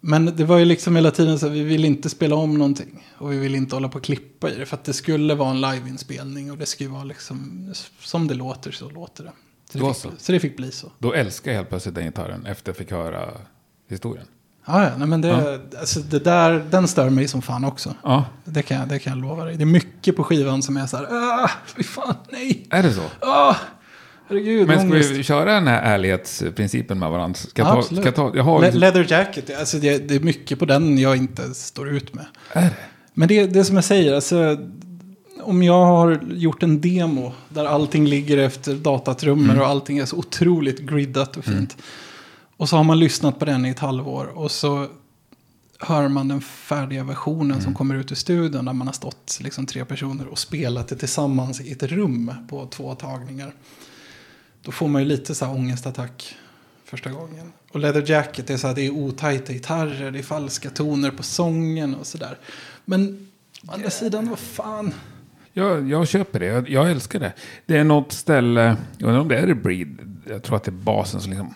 Men 0.00 0.36
det 0.36 0.44
var 0.44 0.58
ju 0.58 0.64
liksom 0.64 0.96
hela 0.96 1.10
tiden 1.10 1.38
så 1.38 1.46
att 1.46 1.52
vi 1.52 1.62
ville 1.62 1.86
inte 1.86 2.10
spela 2.10 2.36
om 2.36 2.58
någonting. 2.58 3.06
Och 3.18 3.32
vi 3.32 3.38
ville 3.38 3.56
inte 3.56 3.76
hålla 3.76 3.88
på 3.88 3.98
och 3.98 4.04
klippa 4.04 4.50
i 4.50 4.58
det. 4.58 4.66
För 4.66 4.76
att 4.76 4.84
det 4.84 4.92
skulle 4.92 5.34
vara 5.34 5.50
en 5.50 5.60
liveinspelning. 5.60 6.50
Och 6.50 6.58
det 6.58 6.66
skulle 6.66 6.90
vara 6.90 7.04
liksom, 7.04 7.72
som 8.00 8.28
det 8.28 8.34
låter 8.34 8.70
så 8.70 8.90
låter 8.90 9.24
det. 9.24 9.32
Så 9.70 9.78
det, 9.78 9.94
så. 9.94 10.10
fick, 10.10 10.20
så 10.20 10.32
det 10.32 10.40
fick 10.40 10.56
bli 10.56 10.72
så. 10.72 10.92
Då 10.98 11.12
älskar 11.12 11.50
jag 11.50 11.58
helt 11.58 11.68
plötsligt 11.68 11.94
den 11.94 12.04
gitarren 12.04 12.46
efter 12.46 12.70
jag 12.70 12.76
fick 12.76 12.90
höra 12.90 13.30
historien. 13.88 14.26
Ja, 14.66 14.82
ja, 14.84 14.90
nej, 14.98 15.08
men 15.08 15.20
det, 15.20 15.60
alltså 15.80 16.00
det 16.00 16.18
där, 16.18 16.64
den 16.70 16.88
stör 16.88 17.10
mig 17.10 17.28
som 17.28 17.42
fan 17.42 17.64
också. 17.64 17.94
Ja, 18.02 18.24
Det 18.44 18.62
kan, 18.62 18.76
jag- 18.78 18.88
det 18.88 18.98
kan 18.98 19.12
jag 19.12 19.22
lova 19.28 19.44
dig. 19.44 19.56
Det 19.56 19.64
är 19.64 19.66
mycket 19.66 20.16
på 20.16 20.24
skivan 20.24 20.62
som 20.62 20.76
är 20.76 20.86
så 20.86 20.96
här, 20.96 21.04
ah, 21.44 21.50
fy 21.76 21.82
fan, 21.82 22.14
nej, 22.32 22.66
är 22.70 22.82
det 22.82 22.92
så? 22.92 23.02
ah, 23.20 23.56
herregud, 24.28 24.68
Men 24.68 24.78
ska 24.78 24.88
ångest. 24.88 25.10
vi 25.10 25.22
köra 25.22 25.54
den 25.54 25.66
här 25.66 25.82
ärlighetsprincipen 25.82 26.98
med 26.98 27.10
varandra? 27.10 27.34
Ska 27.38 27.62
jag 27.62 27.68
Ja, 27.68 27.72
ta, 27.72 27.78
absolut. 27.78 28.00
ska 28.02 28.08
jag, 28.08 28.14
ta, 28.32 28.36
jag 28.36 28.44
har 28.44 28.60
Le- 28.60 28.70
leather 28.70 29.06
jacket, 29.08 29.58
alltså 29.58 29.78
det, 29.78 30.08
det 30.08 30.14
är 30.14 30.20
mycket 30.20 30.58
på 30.58 30.64
den 30.64 30.98
jag 30.98 31.16
inte 31.16 31.54
står 31.54 31.88
ut 31.88 32.14
med. 32.14 32.24
Är 32.52 32.62
det? 32.62 32.74
Men 33.14 33.28
det, 33.28 33.46
det 33.46 33.64
som 33.64 33.74
jag 33.76 33.84
säger, 33.84 34.14
alltså, 34.14 34.56
om 35.42 35.62
jag 35.62 35.84
har 35.86 36.20
gjort 36.30 36.62
en 36.62 36.80
demo 36.80 37.32
där 37.48 37.64
allting 37.64 38.06
ligger 38.06 38.38
efter 38.38 38.74
datatrummer 38.74 39.44
Mm. 39.50 39.60
och 39.60 39.66
allting 39.68 39.98
är 39.98 40.04
så 40.06 40.16
otroligt 40.16 40.78
griddat 40.80 41.36
och 41.36 41.44
fint. 41.44 41.76
Och 42.64 42.68
så 42.68 42.76
har 42.76 42.84
man 42.84 42.98
lyssnat 42.98 43.38
på 43.38 43.44
den 43.44 43.66
i 43.66 43.68
ett 43.70 43.78
halvår 43.78 44.26
och 44.26 44.50
så 44.50 44.88
hör 45.78 46.08
man 46.08 46.28
den 46.28 46.40
färdiga 46.40 47.04
versionen 47.04 47.50
Mm. 47.50 47.60
som 47.60 47.74
kommer 47.74 47.94
ut 47.94 48.12
i 48.12 48.14
studion 48.14 48.64
där 48.64 48.72
man 48.72 48.86
har 48.86 48.94
stått 48.94 49.38
liksom 49.40 49.66
tre 49.66 49.84
personer 49.84 50.26
och 50.26 50.38
spelat 50.38 50.88
det 50.88 50.96
tillsammans 50.96 51.60
i 51.60 51.72
ett 51.72 51.82
rum 51.82 52.32
på 52.48 52.66
två 52.66 52.94
tagningar. 52.94 53.54
Då 54.62 54.72
får 54.72 54.88
man 54.88 55.02
ju 55.02 55.08
lite 55.08 55.34
så 55.34 55.44
här 55.44 55.54
ångestattack 55.54 56.36
första 56.84 57.10
gången. 57.10 57.52
Och 57.72 57.80
Leather 57.80 58.10
Jacket 58.10 58.50
är 58.50 58.56
så 58.56 58.66
här, 58.66 58.74
det 58.74 58.86
är 58.86 58.90
otajta 58.90 59.52
gitarrer, 59.52 60.10
det 60.10 60.18
är 60.18 60.22
falska 60.22 60.70
toner 60.70 61.10
på 61.10 61.22
sången 61.22 61.94
och 61.94 62.06
sådär. 62.06 62.38
Men 62.84 63.28
å 63.68 63.72
andra 63.72 63.90
sidan, 63.90 64.28
vad 64.30 64.38
fan. 64.38 64.94
Jag, 65.52 65.90
jag 65.90 66.08
köper 66.08 66.40
det. 66.40 66.46
Jag, 66.46 66.68
jag 66.68 66.90
älskar 66.90 67.20
det. 67.20 67.32
Det 67.66 67.76
är 67.76 67.84
något 67.84 68.12
ställe, 68.12 68.76
jag 68.98 69.06
undrar 69.08 69.20
om 69.20 69.28
det 69.28 69.38
är 69.38 69.54
Breed. 69.54 70.20
Jag 70.28 70.42
tror 70.42 70.56
att 70.56 70.64
det 70.64 70.70
är 70.70 70.72
basen 70.72 71.20
som 71.20 71.30
liksom 71.30 71.54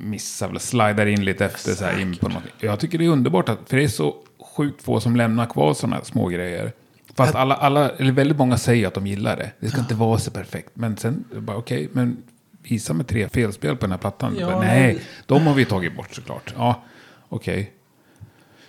missar 0.00 0.48
eller 0.48 0.60
slidar 0.60 1.06
in 1.06 1.24
lite 1.24 1.44
efter 1.44 1.72
så 1.72 1.84
här 1.84 2.00
in 2.00 2.16
på 2.16 2.28
något. 2.28 2.42
Jag 2.60 2.80
tycker 2.80 2.98
det 2.98 3.04
är 3.04 3.08
underbart, 3.08 3.48
att, 3.48 3.58
för 3.66 3.76
det 3.76 3.84
är 3.84 3.88
så 3.88 4.16
sjukt 4.56 4.82
få 4.82 5.00
som 5.00 5.16
lämnar 5.16 5.46
kvar 5.46 5.74
sådana 5.74 6.04
små 6.04 6.28
grejer. 6.28 6.72
Fast 7.14 7.34
alla, 7.34 7.54
alla, 7.54 7.90
eller 7.90 8.12
väldigt 8.12 8.38
många 8.38 8.58
säger 8.58 8.86
att 8.88 8.94
de 8.94 9.06
gillar 9.06 9.36
det. 9.36 9.52
Det 9.60 9.68
ska 9.70 9.80
inte 9.80 9.94
vara 9.94 10.18
så 10.18 10.30
perfekt. 10.30 10.70
Men 10.74 10.96
sen, 10.96 11.24
bara 11.38 11.56
okej, 11.56 11.88
men 11.92 12.16
visa 12.62 12.92
mig 12.94 13.06
tre 13.06 13.28
felspel 13.28 13.76
på 13.76 13.80
den 13.80 13.90
här 13.90 13.98
plattan. 13.98 14.36
Ja, 14.38 14.46
Bara, 14.46 14.58
men- 14.58 14.66
nej, 14.66 15.00
de 15.26 15.46
har 15.46 15.54
vi 15.54 15.64
tagit 15.64 15.96
bort 15.96 16.14
såklart. 16.14 16.54
Ja, 16.56 16.82
okej. 17.28 17.72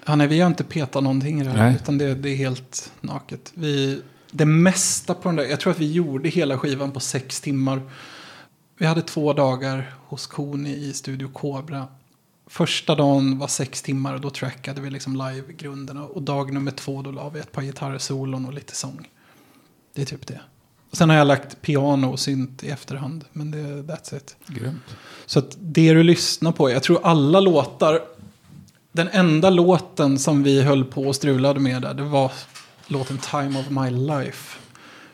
Ja, 0.06 0.16
nej, 0.16 0.28
vi 0.28 0.40
har 0.40 0.48
inte 0.48 0.64
petat 0.64 1.04
någonting 1.04 1.42
i 1.42 1.44
det 1.44 1.50
här, 1.50 1.58
Nej. 1.58 1.76
utan 1.76 1.98
det, 1.98 2.16
det 2.16 2.30
är 2.30 2.36
helt 2.36 2.92
naket. 3.02 3.52
Vi, 3.56 4.02
det 4.32 4.46
mesta 4.46 5.14
på 5.14 5.30
den 5.30 5.36
där, 5.36 5.44
jag 5.46 5.60
tror 5.60 5.72
att 5.72 5.80
vi 5.80 5.92
gjorde 5.92 6.30
hela 6.30 6.58
skivan 6.58 6.92
på 6.92 7.00
sex 7.00 7.42
timmar. 7.42 7.82
Vi 8.78 8.86
hade 8.86 9.02
två 9.02 9.34
dagar 9.34 9.94
hos 10.10 10.28
Koni 10.28 10.76
i 10.76 10.94
Studio 10.94 11.30
Cobra. 11.34 11.88
Första 12.48 12.96
dagen 12.96 13.38
var 13.38 13.48
sex 13.48 13.82
timmar 13.82 14.14
och 14.14 14.22
då 14.22 14.30
trackade 14.30 14.82
vi 14.82 14.90
liksom 14.90 15.16
live-grunderna. 15.16 16.04
Och 16.04 16.22
dag 16.22 16.54
nummer 16.54 16.72
två 16.72 17.02
då 17.02 17.12
la 17.12 17.30
vi 17.30 17.40
ett 17.40 17.52
par 17.52 17.62
gitarrsolon 17.62 18.46
och 18.46 18.54
lite 18.54 18.76
sång. 18.76 19.10
Det 19.94 20.02
är 20.02 20.06
typ 20.06 20.28
det. 20.28 20.42
Och 20.90 20.98
sen 20.98 21.10
har 21.10 21.18
jag 21.18 21.28
lagt 21.28 21.62
piano 21.62 22.12
och 22.12 22.20
synt 22.20 22.64
i 22.64 22.70
efterhand. 22.70 23.26
Men 23.34 23.52
det, 23.52 23.58
that's 23.94 24.18
it. 24.18 24.36
Grymt. 24.48 24.96
Så 25.26 25.40
att 25.40 25.58
det 25.60 25.94
du 25.94 26.04
lyssnar 26.04 26.52
på, 26.52 26.70
jag 26.70 26.84
tror 26.84 27.00
alla 27.04 27.40
låtar, 27.40 28.02
den 28.92 29.08
enda 29.08 29.50
låten 29.50 30.20
som 30.20 30.44
vi 30.44 30.62
höll 30.62 30.86
på 30.86 31.04
och 31.04 31.16
strulade 31.16 31.60
med 31.60 31.82
där, 31.82 31.94
det 31.94 32.04
var 32.04 32.32
låten 32.88 33.18
Time 33.18 33.60
of 33.60 33.70
My 33.70 33.90
Life. 33.90 34.60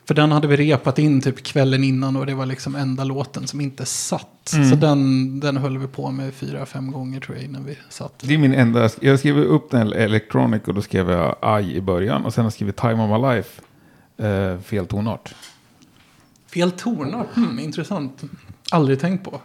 För 0.08 0.14
den 0.14 0.32
hade 0.32 0.48
vi 0.48 0.56
repat 0.56 1.00
in 1.00 1.22
typ 1.22 1.44
kvällen 1.44 1.84
innan 1.84 2.16
och 2.16 2.26
det 2.26 2.34
var 2.34 2.46
liksom 2.46 2.76
enda 2.76 3.04
låten 3.04 3.48
som 3.48 3.62
inte 3.62 3.86
satt. 3.86 4.54
Mm. 4.54 4.70
Så 4.70 4.76
den, 4.76 5.40
den 5.40 5.58
höll 5.58 5.78
vi 5.78 5.88
på 5.88 6.12
med 6.12 6.34
fyra, 6.34 6.66
fem 6.66 6.92
gånger 6.92 7.20
tror 7.20 7.38
jag 7.38 7.46
innan 7.46 7.66
vi 7.66 7.78
satt. 7.90 8.14
Det 8.20 8.34
är 8.34 8.38
min 8.38 8.54
enda, 8.54 8.90
jag 9.00 9.20
skrev 9.20 9.38
upp 9.38 9.72
den 9.72 9.94
Electronic 9.94 10.62
och 10.68 10.74
då 10.74 10.82
skrev 10.82 11.12
jag 11.12 11.62
I 11.64 11.76
i 11.76 11.82
början. 11.82 12.26
Och 12.26 12.34
sen 12.34 12.42
har 12.42 12.46
jag 12.46 12.54
skrivit 12.54 12.76
Time 12.76 13.04
of 13.04 13.22
My 13.22 13.28
Life. 13.36 13.62
Eh, 14.18 14.60
fel 14.60 14.86
tonart. 14.88 15.36
Fel 16.54 16.72
tonart, 16.72 17.36
hmm, 17.36 17.60
intressant. 17.60 18.22
Aldrig 18.72 19.00
tänkt 19.00 19.24
på. 19.24 19.42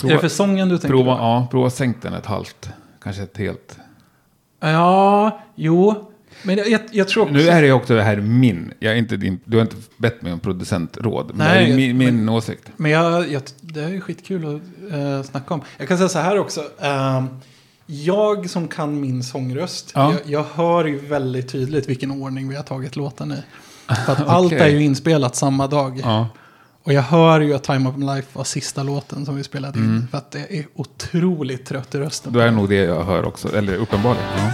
Prova- 0.00 0.10
är 0.10 0.14
det 0.14 0.20
för 0.20 0.28
sången 0.28 0.68
du 0.68 0.78
tänker 0.78 0.88
Prova, 0.96 1.16
på? 1.16 1.22
ja, 1.22 1.48
prova 1.50 1.70
sänk 1.70 2.02
den 2.02 2.14
ett 2.14 2.26
halvt. 2.26 2.68
Kanske 3.02 3.22
ett 3.22 3.36
helt. 3.36 3.78
Ja, 4.60 5.40
jo. 5.54 6.10
Men 6.46 6.56
jag, 6.58 6.80
jag, 6.90 7.08
tror 7.08 7.22
också... 7.22 7.34
Nu 7.34 7.48
är 7.48 7.62
det 7.62 7.72
också 7.72 7.94
det 7.94 8.02
här 8.02 8.16
min. 8.16 8.72
Jag 8.78 8.92
är 8.92 8.96
inte 8.96 9.16
din, 9.16 9.40
du 9.44 9.56
har 9.56 9.62
inte 9.62 9.76
bett 9.96 10.22
mig 10.22 10.32
om 10.32 10.40
producentråd. 10.40 11.26
Men 11.34 11.36
Nej, 11.38 11.64
det 11.66 11.72
är 11.72 11.76
min, 11.76 11.98
min 11.98 12.24
men- 12.24 12.34
åsikt. 12.34 12.68
Men 12.76 12.90
jag, 12.90 13.30
jag, 13.32 13.42
det 13.60 13.80
är 13.84 13.88
ju 13.88 14.00
skitkul 14.00 14.44
att 14.56 14.92
eh, 14.92 15.22
snacka 15.22 15.54
om. 15.54 15.60
Jag 15.78 15.88
kan 15.88 15.96
säga 15.98 16.08
så 16.08 16.18
här 16.18 16.38
också. 16.38 16.60
ehm, 16.80 17.28
jag 17.86 18.50
som 18.50 18.68
kan 18.68 19.00
min 19.00 19.22
sångröst, 19.22 19.92
Ja. 19.94 20.12
jag, 20.12 20.20
jag 20.32 20.44
hör 20.54 20.84
ju 20.84 20.98
väldigt 20.98 21.48
tydligt 21.48 21.88
vilken 21.88 22.10
ordning 22.10 22.48
vi 22.48 22.56
har 22.56 22.62
tagit 22.62 22.96
låten 22.96 23.32
i. 23.32 23.36
För 24.06 24.12
att 24.12 24.20
allt 24.28 24.46
Okej. 24.52 24.58
är 24.60 24.68
ju 24.68 24.82
inspelat 24.84 25.36
samma 25.36 25.66
dag. 25.66 26.00
Ja. 26.04 26.28
Och 26.82 26.92
jag 26.92 27.02
hör 27.02 27.40
ju 27.40 27.54
att 27.54 27.62
Time 27.62 27.88
of 27.88 27.96
My 27.96 28.06
Life 28.06 28.28
var 28.32 28.44
sista 28.44 28.82
låten 28.82 29.26
som 29.26 29.36
vi 29.36 29.44
spelade 29.44 29.78
in. 29.78 29.84
Mm. 29.84 30.06
För 30.10 30.18
att 30.18 30.30
det 30.30 30.58
är 30.58 30.66
otroligt 30.74 31.66
trött 31.66 31.94
i 31.94 31.98
rösten. 31.98 32.32
Då 32.32 32.40
är 32.40 32.44
det 32.44 32.50
nog 32.50 32.68
det 32.68 32.74
jag 32.74 33.04
hör 33.04 33.24
också. 33.24 33.56
Eller 33.56 33.76
uppenbarligen. 33.76 34.28
Ja. 34.38 34.52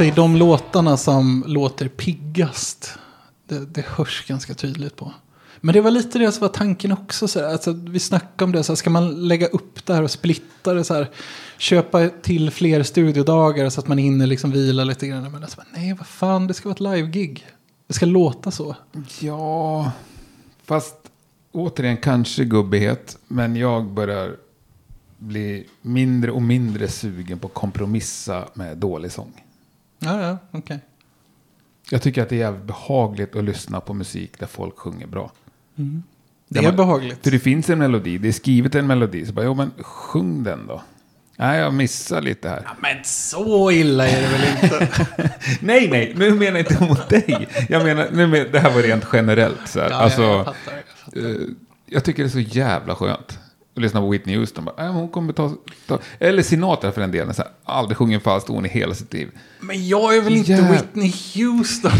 Sig 0.00 0.10
de 0.10 0.36
låtarna 0.36 0.96
som 0.96 1.44
låter 1.46 1.88
piggast. 1.88 2.98
Det, 3.48 3.74
det 3.74 3.86
hörs 3.86 4.26
ganska 4.26 4.54
tydligt 4.54 4.96
på. 4.96 5.12
Men 5.60 5.72
det 5.72 5.80
var 5.80 5.90
lite 5.90 6.18
det 6.18 6.32
som 6.32 6.40
var 6.40 6.48
tanken 6.48 6.92
också. 6.92 7.28
Så 7.28 7.40
här, 7.40 7.46
alltså, 7.46 7.72
vi 7.72 7.98
snackade 7.98 8.44
om 8.44 8.52
det. 8.52 8.64
Så 8.64 8.72
här, 8.72 8.76
ska 8.76 8.90
man 8.90 9.28
lägga 9.28 9.46
upp 9.46 9.86
det 9.86 9.94
här 9.94 10.02
och 10.02 10.10
splitta 10.10 10.74
det 10.74 10.84
så 10.84 10.94
här. 10.94 11.10
Köpa 11.58 12.08
till 12.08 12.50
fler 12.50 12.82
studiodagar 12.82 13.70
så 13.70 13.80
att 13.80 13.88
man 13.88 13.98
hinner 13.98 14.26
liksom 14.26 14.50
vila 14.50 14.84
lite 14.84 15.06
grann. 15.06 15.32
Men 15.32 15.42
alltså, 15.42 15.62
nej, 15.74 15.92
vad 15.92 16.06
fan, 16.06 16.46
det 16.46 16.54
ska 16.54 16.68
vara 16.68 16.74
ett 16.74 16.96
live-gig. 16.96 17.46
Det 17.86 17.94
ska 17.94 18.06
låta 18.06 18.50
så. 18.50 18.76
ja, 19.20 19.92
fast 20.64 20.96
återigen 21.52 21.96
kanske 21.96 22.44
gubbighet. 22.44 23.18
Men 23.28 23.56
jag 23.56 23.84
börjar 23.84 24.36
bli 25.18 25.66
mindre 25.82 26.30
och 26.30 26.42
mindre 26.42 26.88
sugen 26.88 27.38
på 27.38 27.46
att 27.46 27.54
kompromissa 27.54 28.48
med 28.54 28.76
dålig 28.76 29.12
sång. 29.12 29.32
Ja, 30.02 30.22
ja, 30.22 30.38
okej. 30.50 30.80
Jag 31.90 32.02
tycker 32.02 32.22
att 32.22 32.28
det 32.28 32.34
är 32.34 32.38
jävligt 32.38 32.64
behagligt 32.64 33.36
att 33.36 33.44
lyssna 33.44 33.80
på 33.80 33.94
musik 33.94 34.38
där 34.38 34.46
folk 34.46 34.78
sjunger 34.78 35.06
bra. 35.06 35.32
Det 35.74 35.82
Där 36.48 36.60
är 36.60 36.64
man- 36.66 36.76
behagligt. 36.76 37.18
För 37.22 37.30
det 37.30 37.38
finns 37.38 37.70
en 37.70 37.78
melodi, 37.78 38.18
det 38.18 38.28
är 38.28 38.32
skrivet 38.32 38.74
en 38.74 38.86
melodi. 38.86 39.26
Så 39.26 39.32
bara, 39.32 39.44
jo 39.44 39.54
men 39.54 39.70
sjung 39.78 40.42
den 40.44 40.66
då. 40.66 40.82
Nej, 41.36 41.58
jag 41.60 41.74
missar 41.74 42.20
lite 42.20 42.48
här. 42.48 42.68
Men 42.80 43.04
så 43.04 43.70
illa 43.70 44.08
är 44.08 44.22
det 44.22 44.28
väl 44.28 44.62
inte? 44.62 44.88
Nej, 45.60 45.88
nej, 45.90 46.14
nu 46.16 46.30
menar 46.34 46.58
jag 46.58 46.70
inte 46.72 46.84
mot 46.84 47.08
dig. 47.08 47.48
Jag 47.68 47.84
menar, 47.84 48.08
nu 48.12 48.26
men, 48.26 48.52
det 48.52 48.58
här 48.60 48.70
var 48.74 48.82
rent 48.82 49.04
generellt. 49.12 49.68
Så 49.68 49.80
här. 49.80 49.90
Ja, 49.90 49.96
alltså, 49.96 50.22
jag 50.22 50.44
fattar. 50.44 50.72
Jag 50.72 50.84
fattar. 51.04 51.30
eh, 51.30 51.46
jag 51.86 52.04
tycker 52.04 52.22
det 52.22 52.28
är 52.28 52.30
så 52.30 52.40
jävla 52.40 52.94
skönt. 52.94 53.38
Att 53.76 53.82
lyssna 53.82 54.00
på 54.00 54.08
Whitney 54.08 54.36
Houston. 54.36 54.64
Bara, 54.64 54.86
äh, 54.86 54.92
hon 54.92 55.08
kommer 55.08 55.32
ta, 55.32 55.52
ta, 55.86 55.98
eller 56.18 56.42
Sinatra 56.42 56.92
för 56.92 57.00
den 57.00 57.10
delen. 57.10 57.34
Så 57.34 57.42
här, 57.42 57.50
aldrig 57.64 57.96
sjungit 57.96 58.14
en 58.14 58.20
falsk 58.20 58.46
ton 58.46 58.66
i 58.66 58.68
hela 58.68 58.94
sitt 58.94 59.12
liv. 59.12 59.30
Men 59.60 59.88
jag 59.88 60.16
är 60.16 60.22
väl 60.22 60.36
inte 60.36 60.52
Jäv- 60.52 60.70
Whitney 60.72 61.12
Houston? 61.34 61.90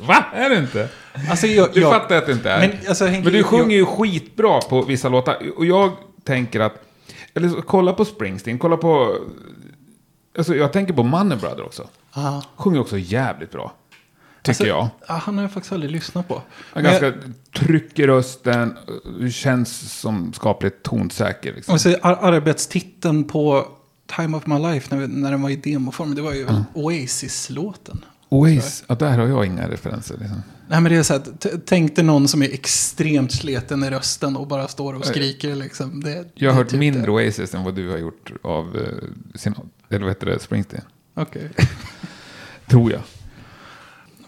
Va? 0.00 0.24
Är 0.34 0.50
det 0.50 0.58
inte? 0.58 0.88
Alltså, 1.30 1.46
jag, 1.46 1.72
Du 1.72 1.80
jag, 1.80 1.92
fattar 1.92 2.16
att 2.16 2.26
det 2.26 2.32
inte 2.32 2.50
är. 2.50 2.60
Men, 2.60 2.70
Men, 2.70 2.78
alltså, 2.88 3.06
Henke, 3.06 3.30
du 3.30 3.36
jag- 3.36 3.46
sjunger 3.46 3.76
ju 3.76 3.86
skitbra 3.86 4.60
på 4.60 4.82
vissa 4.82 5.08
låtar. 5.08 5.36
Och 5.56 5.66
jag 5.66 5.92
tänker 6.24 6.60
att... 6.60 6.74
Eller 7.34 7.48
så, 7.48 7.62
kolla 7.62 7.92
på 7.92 8.04
Springsteen, 8.04 8.58
kolla 8.58 8.76
på... 8.76 9.16
Alltså 10.38 10.54
jag 10.56 10.72
tänker 10.72 10.94
på 10.94 11.02
Money 11.02 11.38
Brother 11.38 11.64
också. 11.64 11.88
Ah. 12.12 12.40
Sjunger 12.56 12.80
också 12.80 12.98
jävligt 12.98 13.50
bra. 13.50 13.72
Tycker 14.42 14.50
Alltså, 14.50 14.66
jag. 14.66 14.88
Ja, 15.08 15.14
han 15.14 15.34
har 15.36 15.44
jag 15.44 15.52
faktiskt 15.52 15.72
aldrig 15.72 15.92
lyssnat 15.92 16.28
på. 16.28 16.42
Han 16.72 16.84
ganska 16.84 17.12
tryck 17.56 17.98
i 17.98 18.06
rösten, 18.06 18.76
eh, 19.22 19.30
känns 19.30 20.00
som 20.00 20.32
skapligt 20.32 20.82
tonsäker. 20.82 21.54
Liksom. 21.54 21.74
Och 21.74 21.80
så 21.80 21.96
ar- 22.02 22.18
arbetstiteln 22.34 23.24
på 23.24 23.68
Time 24.16 24.36
of 24.36 24.46
My 24.46 24.58
Life 24.58 24.94
när, 24.96 25.06
vi, 25.06 25.14
när 25.14 25.30
den 25.30 25.42
var 25.42 25.50
i 25.50 25.56
demoform, 25.56 26.14
det 26.14 26.22
var 26.22 26.32
ju 26.32 26.46
Oasis-låten. 26.74 28.04
Oasis, 28.28 28.84
ja, 28.86 28.94
där 28.94 29.18
har 29.18 29.26
jag 29.26 29.46
inga 29.46 29.68
referenser. 29.68 30.16
Liksom. 30.18 30.42
Nej 30.68 30.80
men 30.80 30.92
det 30.92 30.98
är 30.98 31.02
så 31.02 31.12
här, 31.12 31.22
tänk 31.66 31.96
dig 31.96 32.04
någon 32.04 32.28
som 32.28 32.42
är 32.42 32.52
extremt 32.52 33.32
sleten 33.32 33.84
i 33.84 33.90
rösten 33.90 34.36
och 34.36 34.46
bara 34.46 34.68
står 34.68 34.94
och 34.94 35.06
skriker 35.06 35.54
liksom. 35.54 36.00
Det, 36.04 36.24
Jag 36.34 36.50
har 36.50 36.56
hört 36.56 36.68
typ 36.68 36.78
mindre 36.78 37.02
det. 37.02 37.10
Oasis 37.10 37.54
än 37.54 37.64
vad 37.64 37.74
du 37.74 37.90
har 37.90 37.98
gjort 37.98 38.32
av 38.42 38.76
uh, 38.76 38.84
sin, 39.34 39.54
eller 39.88 40.00
vad 40.00 40.08
heter 40.08 40.26
det, 40.26 40.38
Springsteen. 40.38 40.82
Okej. 41.14 41.50
Tror 42.66 42.92
jag. 42.92 43.00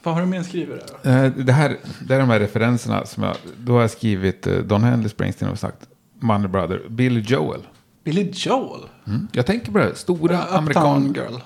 Vad 0.02 0.14
har 0.14 0.20
du 0.20 0.26
mer 0.26 0.38
än 0.38 0.44
skriver 0.44 0.82
där? 1.02 1.24
Eh, 1.24 1.32
det, 1.36 1.52
här, 1.52 1.76
det 2.00 2.14
är 2.14 2.20
de 2.20 2.30
här 2.30 2.40
referenserna 2.40 3.06
som 3.06 3.22
jag, 3.22 3.36
då 3.58 3.72
har 3.72 3.80
jag 3.80 3.90
skrivit 3.90 4.46
uh, 4.46 4.58
Don 4.58 4.82
Henley, 4.84 5.08
Springsteen 5.08 5.50
och 5.52 5.58
sagt 5.58 5.88
Money 6.20 6.48
Brother, 6.48 6.82
Billy 6.88 7.20
Joel. 7.20 7.60
Billy 8.04 8.30
Joel? 8.32 8.80
Mm. 9.06 9.28
Jag 9.32 9.46
tänker 9.46 9.72
på 9.72 9.78
det, 9.78 9.94
stora 9.94 10.42
Uptown 10.42 10.58
amerikan... 10.58 11.14
Girl? 11.14 11.38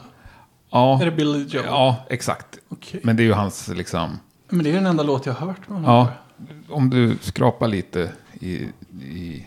Ja, 0.70 1.00
Är 1.00 1.04
det 1.04 1.10
Billy 1.10 1.44
Joel? 1.44 1.66
ja, 1.66 2.06
exakt. 2.08 2.58
Okej. 2.68 3.00
Men 3.04 3.16
det 3.16 3.22
är 3.22 3.24
ju 3.24 3.32
hans 3.32 3.68
liksom... 3.68 4.18
Men 4.48 4.64
det 4.64 4.70
är 4.70 4.74
den 4.74 4.86
enda 4.86 5.02
låt 5.02 5.26
jag 5.26 5.32
har 5.32 5.46
hört 5.46 5.68
med 5.68 5.78
honom. 5.78 5.90
Ja, 5.90 6.12
om 6.68 6.90
du 6.90 7.16
skrapar 7.20 7.68
lite 7.68 8.12
i... 8.32 8.52
i 9.02 9.46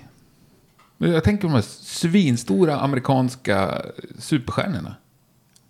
jag 0.97 1.23
tänker 1.23 1.41
på 1.41 1.47
de 1.47 1.53
här 1.53 1.61
svinstora 1.81 2.79
amerikanska 2.79 3.81
superstjärnorna. 4.17 4.95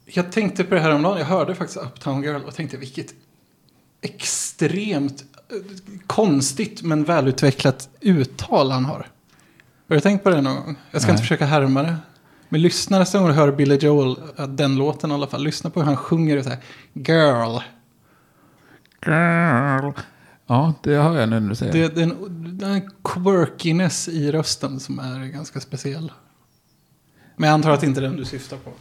Jag 0.05 0.31
tänkte 0.31 0.63
på 0.63 0.75
det 0.75 0.81
här 0.81 0.95
om 0.95 1.01
dagen. 1.01 1.17
Jag 1.17 1.25
hörde 1.25 1.55
faktiskt 1.55 1.77
Uptown 1.77 2.23
Girl 2.23 2.41
och 2.47 2.55
tänkte 2.55 2.77
vilket 2.77 3.13
extremt 4.01 5.23
konstigt 6.07 6.81
men 6.81 7.03
välutvecklat 7.03 7.89
uttal 8.01 8.71
han 8.71 8.85
har. 8.85 9.07
Har 9.87 9.95
du 9.95 9.99
tänkt 9.99 10.23
på 10.23 10.29
det 10.29 10.41
någon 10.41 10.55
gång? 10.55 10.75
Jag 10.91 11.01
ska 11.01 11.11
Nej. 11.11 11.13
inte 11.13 11.21
försöka 11.21 11.45
härma 11.45 11.83
det. 11.83 11.95
Men 12.49 12.61
lyssna 12.61 12.99
nästa 12.99 13.19
gång 13.19 13.27
du 13.27 13.33
hör 13.33 13.51
Billy 13.51 13.75
Joel, 13.75 14.15
den 14.47 14.75
låten 14.75 15.11
i 15.11 15.13
alla 15.13 15.27
fall. 15.27 15.43
Lyssna 15.43 15.69
på 15.69 15.79
hur 15.79 15.87
han 15.87 15.97
sjunger 15.97 16.35
det 16.35 16.43
så 16.43 16.49
här. 16.49 16.59
Girl. 16.93 17.59
Girl. 19.05 19.91
Ja, 20.47 20.73
det 20.83 20.95
har 20.95 21.15
jag 21.15 21.29
nu 21.29 21.39
när 21.39 21.49
du 21.49 21.55
säger 21.55 21.73
det. 21.73 21.87
Det, 21.87 22.01
är 22.01 22.03
en, 22.03 22.63
en 22.63 22.91
quirkiness 23.03 24.07
i 24.07 24.31
rösten 24.31 24.79
som 24.79 24.99
är 24.99 25.25
ganska 25.25 25.59
speciell. 25.59 26.11
Men 27.35 27.47
jag 27.47 27.53
antar 27.53 27.71
att 27.71 27.81
det 27.81 27.87
inte 27.87 27.99
är 27.99 28.01
den 28.01 28.15
du 28.15 28.25
syftar 28.25 28.57
på. 28.57 28.71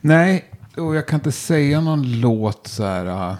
Nej, 0.00 0.44
och 0.76 0.96
jag 0.96 1.08
kan 1.08 1.18
inte 1.18 1.32
säga 1.32 1.80
någon 1.80 2.20
låt 2.20 2.66
så 2.66 2.84
här 2.84 3.06
eh, 3.06 3.36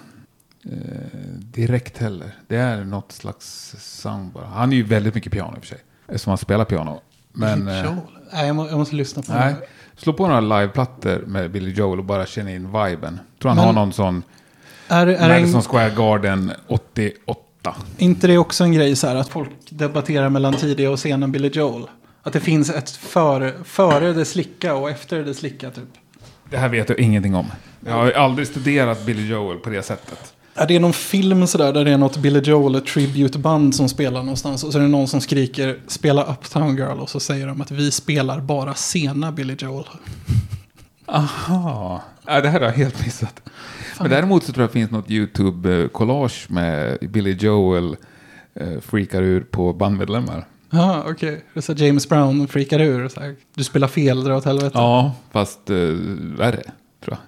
direkt 1.34 1.98
heller. 1.98 2.30
Det 2.48 2.56
är 2.56 2.84
något 2.84 3.12
slags 3.12 3.74
sound 3.78 4.32
bara. 4.32 4.46
Han 4.46 4.72
är 4.72 4.76
ju 4.76 4.82
väldigt 4.82 5.14
mycket 5.14 5.32
piano 5.32 5.56
i 5.56 5.58
och 5.58 5.60
för 5.60 5.66
sig. 5.66 5.78
Eftersom 6.08 6.30
han 6.30 6.38
spelar 6.38 6.64
piano. 6.64 7.00
Men 7.32 7.68
eh, 7.68 7.84
Joel. 7.84 7.96
Nej, 8.32 8.46
jag, 8.46 8.56
må, 8.56 8.68
jag 8.68 8.78
måste 8.78 8.96
lyssna 8.96 9.22
på 9.22 9.32
nej, 9.32 9.52
den. 9.54 9.62
slå 9.96 10.12
på 10.12 10.26
några 10.26 10.40
liveplattor 10.40 11.24
med 11.26 11.50
Billy 11.50 11.70
Joel 11.72 11.98
och 11.98 12.04
bara 12.04 12.26
känna 12.26 12.50
in 12.52 12.66
viben. 12.66 13.20
Tror 13.42 13.48
han 13.48 13.56
Men- 13.56 13.66
har 13.66 13.72
någon 13.72 13.92
sån 13.92 14.22
Är, 14.88 15.06
är 15.06 15.28
det 15.28 15.34
Madison 15.40 15.56
en, 15.56 15.62
Square 15.62 15.90
Garden 15.96 16.52
88. 16.66 17.74
inte 17.98 18.26
det 18.26 18.38
också 18.38 18.64
en 18.64 18.72
grej 18.72 18.96
så 18.96 19.06
här 19.06 19.16
att 19.16 19.28
folk 19.28 19.50
debatterar 19.70 20.28
mellan 20.28 20.54
tidiga 20.54 20.90
och 20.90 20.98
sena 20.98 21.28
Billy 21.28 21.48
Joel? 21.48 21.86
Att 22.22 22.32
det 22.32 22.40
finns 22.40 22.70
ett 22.70 22.90
före, 22.90 23.52
före 23.64 24.12
det 24.12 24.24
slicka 24.24 24.74
och 24.74 24.90
efter 24.90 25.24
det 25.24 25.34
slicka 25.34 25.70
typ. 25.70 25.84
Det 26.50 26.56
här 26.58 26.68
vet 26.68 26.88
jag 26.88 26.98
ingenting 26.98 27.34
om. 27.34 27.46
Jag 27.86 27.92
har 27.92 28.10
aldrig 28.12 28.48
studerat 28.48 29.06
Billy 29.06 29.26
Joel 29.28 29.58
på 29.58 29.70
det 29.70 29.82
sättet. 29.82 30.34
Är 30.58 30.66
det 30.66 30.78
någon 30.78 30.92
film 30.92 31.46
sådär 31.46 31.72
där 31.72 31.84
det 31.84 31.90
är 31.90 31.98
något 31.98 32.16
Billy 32.16 32.40
Joel 32.40 32.80
tributeband 32.80 33.74
som 33.74 33.88
spelar 33.88 34.22
någonstans 34.22 34.64
och 34.64 34.72
så 34.72 34.78
är 34.78 34.82
det 34.82 34.88
någon 34.88 35.08
som 35.08 35.20
skriker 35.20 35.78
spela 35.86 36.24
Uptown 36.24 36.76
Girl 36.76 36.98
och 37.00 37.10
så 37.10 37.20
säger 37.20 37.46
de 37.46 37.60
att 37.60 37.70
vi 37.70 37.90
spelar 37.90 38.40
bara 38.40 38.74
sena 38.74 39.32
Billy 39.32 39.56
Joel. 39.58 39.84
Aha. 41.06 42.02
Ja, 42.26 42.40
det 42.40 42.48
här 42.48 42.60
har 42.60 42.66
jag 42.66 42.74
helt 42.74 43.04
missat. 43.04 43.40
Men 44.00 44.10
däremot 44.10 44.44
så 44.44 44.52
tror 44.52 44.62
jag 44.62 44.68
det 44.68 44.72
finns 44.72 44.90
något 44.90 45.08
YouTube-collage 45.08 46.52
med 46.52 46.98
Billy 47.00 47.32
Joel 47.32 47.96
eh, 48.54 48.80
freakar 48.80 49.22
ur 49.22 49.40
på 49.40 49.72
bandmedlemmar. 49.72 50.46
Ja, 50.70 51.04
okej. 51.08 51.44
Det 51.54 51.60
är 51.60 51.62
så 51.62 51.72
James 51.72 52.08
Brown 52.08 52.48
freakar 52.48 52.80
ur. 52.80 53.04
och 53.04 53.12
Så 53.12 53.20
här, 53.20 53.34
du 53.54 53.64
spelar 53.64 53.88
fel, 53.88 54.24
dra 54.24 54.36
åt 54.36 54.44
helvete. 54.44 54.70
Ja, 54.74 55.12
fast 55.32 55.70
eh, 55.70 55.76
värre, 56.36 56.62
tror 57.04 57.16
jag. 57.16 57.18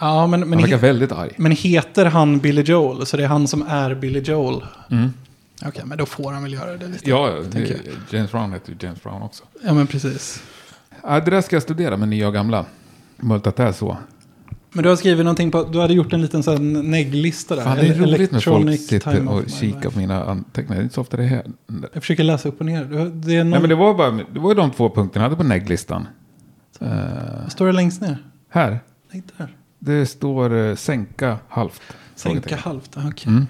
Ja 0.00 0.26
men, 0.26 0.40
men, 0.40 0.52
Han 0.52 0.62
verkar 0.62 0.78
väldigt 0.78 1.12
arg. 1.12 1.32
men 1.36 1.52
heter 1.52 2.04
han 2.06 2.38
Billy 2.38 2.62
Joel? 2.62 3.06
Så 3.06 3.16
det 3.16 3.24
är 3.24 3.28
han 3.28 3.48
som 3.48 3.62
är 3.68 3.94
Billy 3.94 4.20
Joel? 4.20 4.64
Mm. 4.90 5.12
Okej, 5.66 5.82
men 5.86 5.98
då 5.98 6.06
får 6.06 6.32
han 6.32 6.42
väl 6.42 6.52
göra 6.52 6.76
det 6.76 6.86
lite. 6.86 7.10
Ja, 7.10 7.34
det, 7.50 7.76
James 8.10 8.32
Brown 8.32 8.52
heter 8.52 8.70
ju 8.72 8.76
James 8.80 9.02
Brown 9.02 9.22
också. 9.22 9.44
Ja, 9.64 9.74
men 9.74 9.86
precis. 9.86 10.42
Ja, 11.02 11.20
det 11.20 11.30
där 11.30 11.40
ska 11.40 11.56
jag 11.56 11.62
studera 11.62 11.96
med 11.96 12.08
nya 12.08 12.28
och 12.28 12.34
gamla. 12.34 12.64
Möjligt 13.16 13.46
att 13.46 13.56
det 13.56 13.62
är 13.62 13.72
så. 13.72 13.96
Men 14.72 14.82
du 14.82 14.88
har 14.88 14.96
skrivit 14.96 15.24
någonting 15.24 15.50
på, 15.50 15.62
du 15.62 15.80
hade 15.80 15.94
gjort 15.94 16.12
en 16.12 16.22
liten 16.22 16.42
sån 16.42 16.90
negglista 16.90 17.56
där. 17.56 17.62
Fan, 17.64 17.76
det 17.76 17.86
är 17.86 17.94
roligt 17.94 18.32
när 18.32 18.40
folk 18.40 18.80
sitter 18.80 19.28
och 19.28 19.42
kikar 19.48 19.90
på 19.90 19.98
mina 19.98 20.24
anteckningar. 20.24 20.74
Det 20.74 20.80
är 20.80 20.82
inte 20.82 20.94
så 20.94 21.00
ofta 21.00 21.16
det 21.16 21.22
händer. 21.22 21.90
Jag 21.92 22.02
försöker 22.02 22.24
läsa 22.24 22.48
upp 22.48 22.60
och 22.60 22.66
ner. 22.66 22.84
Det 22.84 23.36
är 23.36 23.44
någon, 23.44 23.50
Nej, 23.50 23.60
men 23.60 23.68
det 23.68 23.74
var, 23.74 23.94
bara, 23.94 24.10
det 24.10 24.40
var 24.40 24.50
ju 24.50 24.54
de 24.54 24.70
två 24.70 24.90
punkterna 24.90 25.24
jag 25.24 25.30
hade 25.30 25.42
på 25.42 25.48
negglistan. 25.48 26.08
Vad 26.78 27.52
står 27.52 27.66
det 27.66 27.72
längst 27.72 28.00
ner? 28.00 28.16
här. 28.50 28.80
Nej, 29.12 29.22
där. 29.36 29.57
Det 29.78 30.06
står 30.06 30.52
uh, 30.52 30.76
sänka 30.76 31.38
halvt. 31.48 31.82
Sänka 32.14 32.56
halvt. 32.56 32.96
ah, 32.96 33.08
Okej. 33.08 33.32
Mm. 33.32 33.46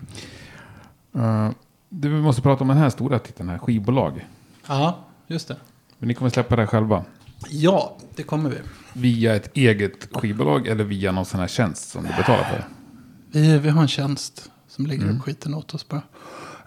Uh, 1.46 1.50
du, 1.88 2.08
vi 2.08 2.20
måste 2.20 2.42
prata 2.42 2.64
om 2.64 2.68
den 2.68 2.76
här 2.76 2.90
stora 2.90 3.18
titeln 3.18 3.48
här, 3.48 3.58
skivbolag. 3.58 4.26
Ja, 4.66 4.98
just 5.26 5.48
det. 5.48 5.56
Men 5.98 6.08
ni 6.08 6.14
kommer 6.14 6.30
släppa 6.30 6.56
det 6.56 6.66
själva. 6.66 7.04
Ja, 7.48 7.96
det 8.16 8.22
kommer 8.22 8.50
vi. 8.50 8.56
Via 8.92 9.36
ett 9.36 9.56
eget 9.56 10.08
skivbolag 10.12 10.66
eller 10.66 10.84
via 10.84 11.12
någon 11.12 11.24
sån 11.24 11.40
här 11.40 11.46
tjänst 11.48 11.88
som 11.90 12.02
ni 12.04 12.08
betalar 12.16 12.44
för. 12.44 12.64
Vi, 13.30 13.58
vi 13.58 13.68
har 13.68 13.82
en 13.82 13.88
tjänst 13.88 14.50
som 14.68 14.86
lägger 14.86 15.02
Mm. 15.04 15.16
upp 15.16 15.22
skiten 15.22 15.54
åt 15.54 15.74
oss 15.74 15.86
bara. 15.88 16.02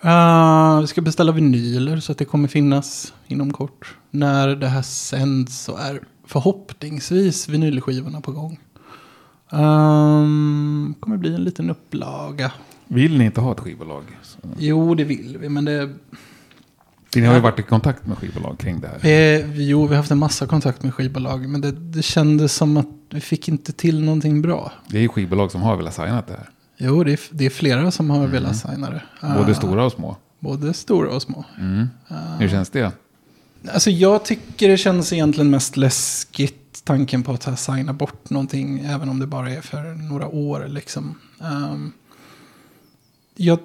Uh, 0.06 0.82
vi 0.82 0.88
ska 0.88 1.02
beställa 1.02 1.32
vinyler 1.32 2.00
så 2.00 2.12
att 2.12 2.18
det 2.18 2.26
kommer 2.26 2.48
finnas 2.48 3.14
inom 3.28 3.54
kort. 3.54 3.96
När 4.12 4.48
det 4.56 4.68
här 4.68 4.82
sänds 4.82 5.60
så 5.64 5.78
är 5.78 6.02
förhoppningsvis 6.26 7.50
vinylskivorna 7.50 8.22
på 8.22 8.32
gång. 8.32 8.60
Um, 9.52 10.96
kommer 11.00 11.18
bli 11.18 11.36
en 11.36 11.44
liten 11.44 11.70
upplaga. 11.70 12.52
Vill 12.88 13.18
ni 13.18 13.26
inte 13.26 13.42
ha 13.42 13.52
ett 13.52 13.60
skivbolag? 13.60 14.04
Så, 14.22 14.38
Jo, 14.58 14.96
det 14.96 15.04
vill 15.04 15.38
vi, 15.42 15.50
men 15.50 15.66
det... 15.66 15.90
ni 17.16 17.22
har 17.22 17.36
ju 17.36 17.40
varit 17.40 17.60
i 17.60 17.64
kontakt 17.64 18.06
med 18.06 18.18
skivbolag 18.18 18.58
kring 18.60 18.80
det 18.80 18.88
här. 18.88 19.10
Eh, 19.10 19.62
jo, 19.62 19.82
vi 19.88 19.90
har 19.90 19.96
haft 19.98 20.12
en 20.12 20.18
massa 20.18 20.48
kontakt 20.48 20.84
med 20.84 20.94
skivbolag, 20.94 21.50
men 21.50 21.62
det, 21.62 21.72
det 21.72 22.02
kändes 22.02 22.54
som 22.54 22.78
att 22.78 22.88
vi 23.10 23.22
fick 23.22 23.48
inte 23.48 23.72
till 23.72 24.04
någonting 24.04 24.42
bra. 24.42 24.72
Det 24.88 24.98
är 24.98 25.02
ju 25.02 25.08
skivbolag 25.08 25.52
som 25.52 25.62
har 25.62 25.78
velat 25.78 25.94
signa 25.94 26.24
det 26.28 26.34
här. 26.34 26.50
Jo, 26.78 27.04
det 27.04 27.12
är, 27.14 27.20
det 27.32 27.46
är 27.46 27.50
flera 27.50 27.92
som 27.92 28.10
har 28.10 28.28
velat 28.28 28.58
signa 28.58 28.90
det. 28.90 29.02
Både 29.22 29.52
Ah, 29.52 29.54
stora 29.54 29.86
och 29.86 29.92
små. 29.92 30.18
Både 30.40 30.74
stora 30.74 31.16
och 31.16 31.22
små. 31.22 31.46
Mm. 31.60 31.88
Hur 32.40 32.50
känns 32.50 32.70
det? 32.70 32.92
Alltså 33.74 33.90
jag 33.90 34.26
tycker 34.26 34.70
det 34.70 34.78
känns 34.78 35.14
egentligen 35.14 35.50
mest 35.50 35.78
läskigt 35.78 36.61
tanken 36.84 37.24
på 37.24 37.32
att 37.32 37.44
här, 37.44 37.56
signa 37.56 37.94
bort 37.94 38.30
någonting, 38.30 38.80
även 38.80 39.10
om 39.10 39.20
det 39.20 39.28
bara 39.28 39.52
är 39.52 39.62
för 39.62 39.84
några 39.96 40.28
år 40.28 40.68
liksom. 40.68 41.16
Um, 41.40 41.94
jag 43.36 43.60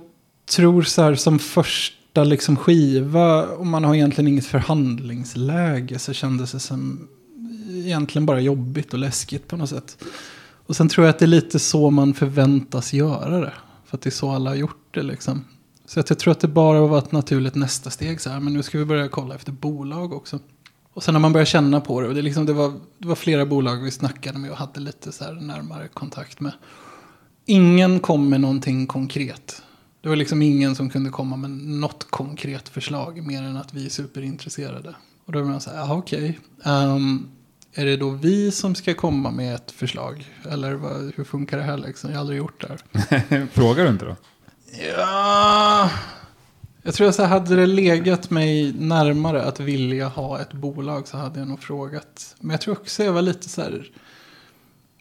tror 0.46 0.82
så 0.82 1.02
här 1.02 1.14
som 1.14 1.38
första 1.38 2.24
liksom 2.24 2.56
skiva, 2.56 3.46
och 3.46 3.66
man 3.66 3.84
har 3.84 3.94
egentligen 3.94 4.28
inget 4.28 4.46
förhandlingsläge 4.46 5.98
så 5.98 6.12
kändes 6.12 6.52
det 6.52 6.60
som 6.60 7.08
egentligen 7.70 8.26
bara 8.26 8.40
jobbigt 8.40 8.92
och 8.92 8.98
läskigt 8.98 9.48
på 9.48 9.56
något 9.56 9.70
sätt. 9.70 10.04
Och 10.66 10.76
sen 10.76 10.88
tror 10.88 11.06
jag 11.06 11.10
att 11.10 11.18
det 11.18 11.24
är 11.24 11.26
lite 11.26 11.58
så 11.58 11.90
man 11.90 12.14
förväntas 12.14 12.92
göra 12.92 13.40
det. 13.40 13.52
För 13.86 13.96
att 13.96 14.02
det 14.02 14.08
är 14.08 14.12
så 14.12 14.30
alla 14.30 14.50
har 14.50 14.56
gjort 14.56 14.94
det 14.94 15.02
liksom. 15.02 15.44
Så 15.86 16.00
att 16.00 16.10
jag 16.10 16.18
tror 16.18 16.32
att 16.32 16.40
det 16.40 16.48
bara 16.48 16.80
var 16.80 16.98
ett 16.98 17.12
naturligt 17.12 17.54
nästa 17.54 17.90
steg. 17.90 18.20
Så 18.20 18.30
här, 18.30 18.40
men 18.40 18.52
nu 18.52 18.62
ska 18.62 18.78
vi 18.78 18.84
börja 18.84 19.08
kolla 19.08 19.34
efter 19.34 19.52
bolag 19.52 20.12
också. 20.12 20.38
Och 20.96 21.02
sen 21.02 21.14
när 21.14 21.20
man 21.20 21.32
börjar 21.32 21.44
känna 21.44 21.80
på 21.80 22.00
det. 22.00 22.08
Och 22.08 22.14
det, 22.14 22.22
liksom, 22.22 22.46
det, 22.46 22.52
var, 22.52 22.72
det 22.98 23.08
var 23.08 23.14
flera 23.14 23.46
bolag 23.46 23.76
vi 23.76 23.90
snackade 23.90 24.38
med 24.38 24.50
och 24.50 24.56
hade 24.56 24.80
lite 24.80 25.12
så 25.12 25.24
här 25.24 25.32
närmare 25.32 25.88
kontakt 25.88 26.40
med. 26.40 26.52
Ingen 27.46 28.00
kom 28.00 28.28
med 28.28 28.40
någonting 28.40 28.86
konkret. 28.86 29.62
Det 30.00 30.08
var 30.08 30.16
liksom 30.16 30.42
ingen 30.42 30.74
som 30.74 30.90
kunde 30.90 31.10
komma 31.10 31.36
med 31.36 31.50
något 31.50 32.10
konkret 32.10 32.68
förslag. 32.68 33.26
Mer 33.26 33.42
än 33.42 33.56
att 33.56 33.74
vi 33.74 33.86
är 33.86 33.90
superintresserade. 33.90 34.94
Och 35.24 35.32
då 35.32 35.38
var 35.38 35.46
man 35.46 35.60
så 35.60 35.70
här, 35.70 35.76
jaha 35.76 35.94
okej. 35.94 36.38
Ehm, 36.64 37.28
är 37.74 37.86
det 37.86 37.96
då 37.96 38.10
vi 38.10 38.50
som 38.50 38.74
ska 38.74 38.94
komma 38.94 39.30
med 39.30 39.54
ett 39.54 39.70
förslag? 39.70 40.32
Eller 40.50 40.74
vad, 40.74 41.12
hur 41.16 41.24
funkar 41.24 41.56
det 41.56 41.64
här 41.64 41.78
liksom? 41.78 42.10
Jag 42.10 42.16
har 42.16 42.20
aldrig 42.20 42.38
gjort 42.38 42.60
det 42.60 42.68
här. 42.68 43.46
Frågar 43.52 43.84
du 43.84 43.90
inte 43.90 44.04
då? 44.04 44.16
Ja, 44.96 45.90
jag 46.86 46.94
tror 46.94 47.08
att 47.08 47.16
hade 47.16 47.56
det 47.56 47.66
legat 47.66 48.30
mig 48.30 48.72
närmare 48.72 49.42
att 49.42 49.60
vilja 49.60 50.08
ha 50.08 50.40
ett 50.40 50.52
bolag 50.52 51.08
så 51.08 51.16
hade 51.16 51.38
jag 51.38 51.48
nog 51.48 51.62
frågat. 51.62 52.36
Men 52.40 52.50
jag 52.50 52.60
tror 52.60 52.74
också 52.74 53.04
jag 53.04 53.12
var 53.12 53.22
lite 53.22 53.48
så 53.48 53.62
här, 53.62 53.90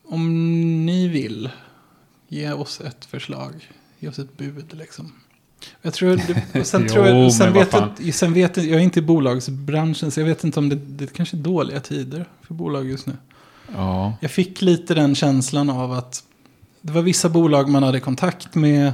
om 0.04 0.86
ni 0.86 1.08
vill 1.08 1.50
Ge 2.28 2.52
oss 2.52 2.82
ett 2.82 3.06
förslag. 3.06 3.70
Ge 4.00 4.10
oss 4.10 4.20
ett 4.20 4.38
bud 4.38 4.74
liksom. 4.74 5.12
Jag 5.82 5.94
tror, 5.94 6.22
det, 6.28 6.60
och 6.60 6.68
sen 6.68 6.82
Jo, 6.82 6.94
tror 6.94 7.08
jag, 7.08 7.34
sen 7.34 7.54
vet 7.54 7.74
jag, 7.74 8.14
sen 8.14 8.34
vet 8.34 8.58
jag, 8.58 8.66
jag 8.66 8.80
är 8.80 8.84
inte 8.84 9.00
i 9.00 9.02
bolagsbranschen 9.02 10.12
så 10.12 10.20
jag 10.20 10.28
vet 10.28 10.44
inte 10.44 10.60
om 10.60 10.70
det, 10.70 10.76
det 10.76 11.14
kanske 11.14 11.38
är 11.38 11.42
dåliga 11.42 11.80
tider 11.80 12.26
för 12.42 12.54
bolag 12.54 12.90
just 12.90 13.08
nu. 13.08 13.14
Ja. 13.76 14.18
Jag 14.22 14.32
fick 14.32 14.62
lite 14.62 14.94
den 14.94 15.16
känslan 15.16 15.70
av 15.70 15.92
att 15.92 16.24
det 16.82 16.94
var 16.94 17.02
vissa 17.02 17.30
bolag 17.30 17.70
man 17.70 17.84
hade 17.84 18.00
kontakt 18.00 18.56
med. 18.56 18.94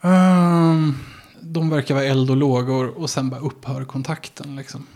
Ehm, 0.00 0.94
de 1.40 1.70
verkar 1.70 1.94
vara 1.94 2.04
eld 2.04 2.30
och 2.30 2.36
lågor 2.36 2.88
och 2.98 3.10
sen 3.10 3.30
bara 3.30 3.40
upphör 3.40 3.84
kontakten. 3.84 4.56
Liksom. 4.56 4.86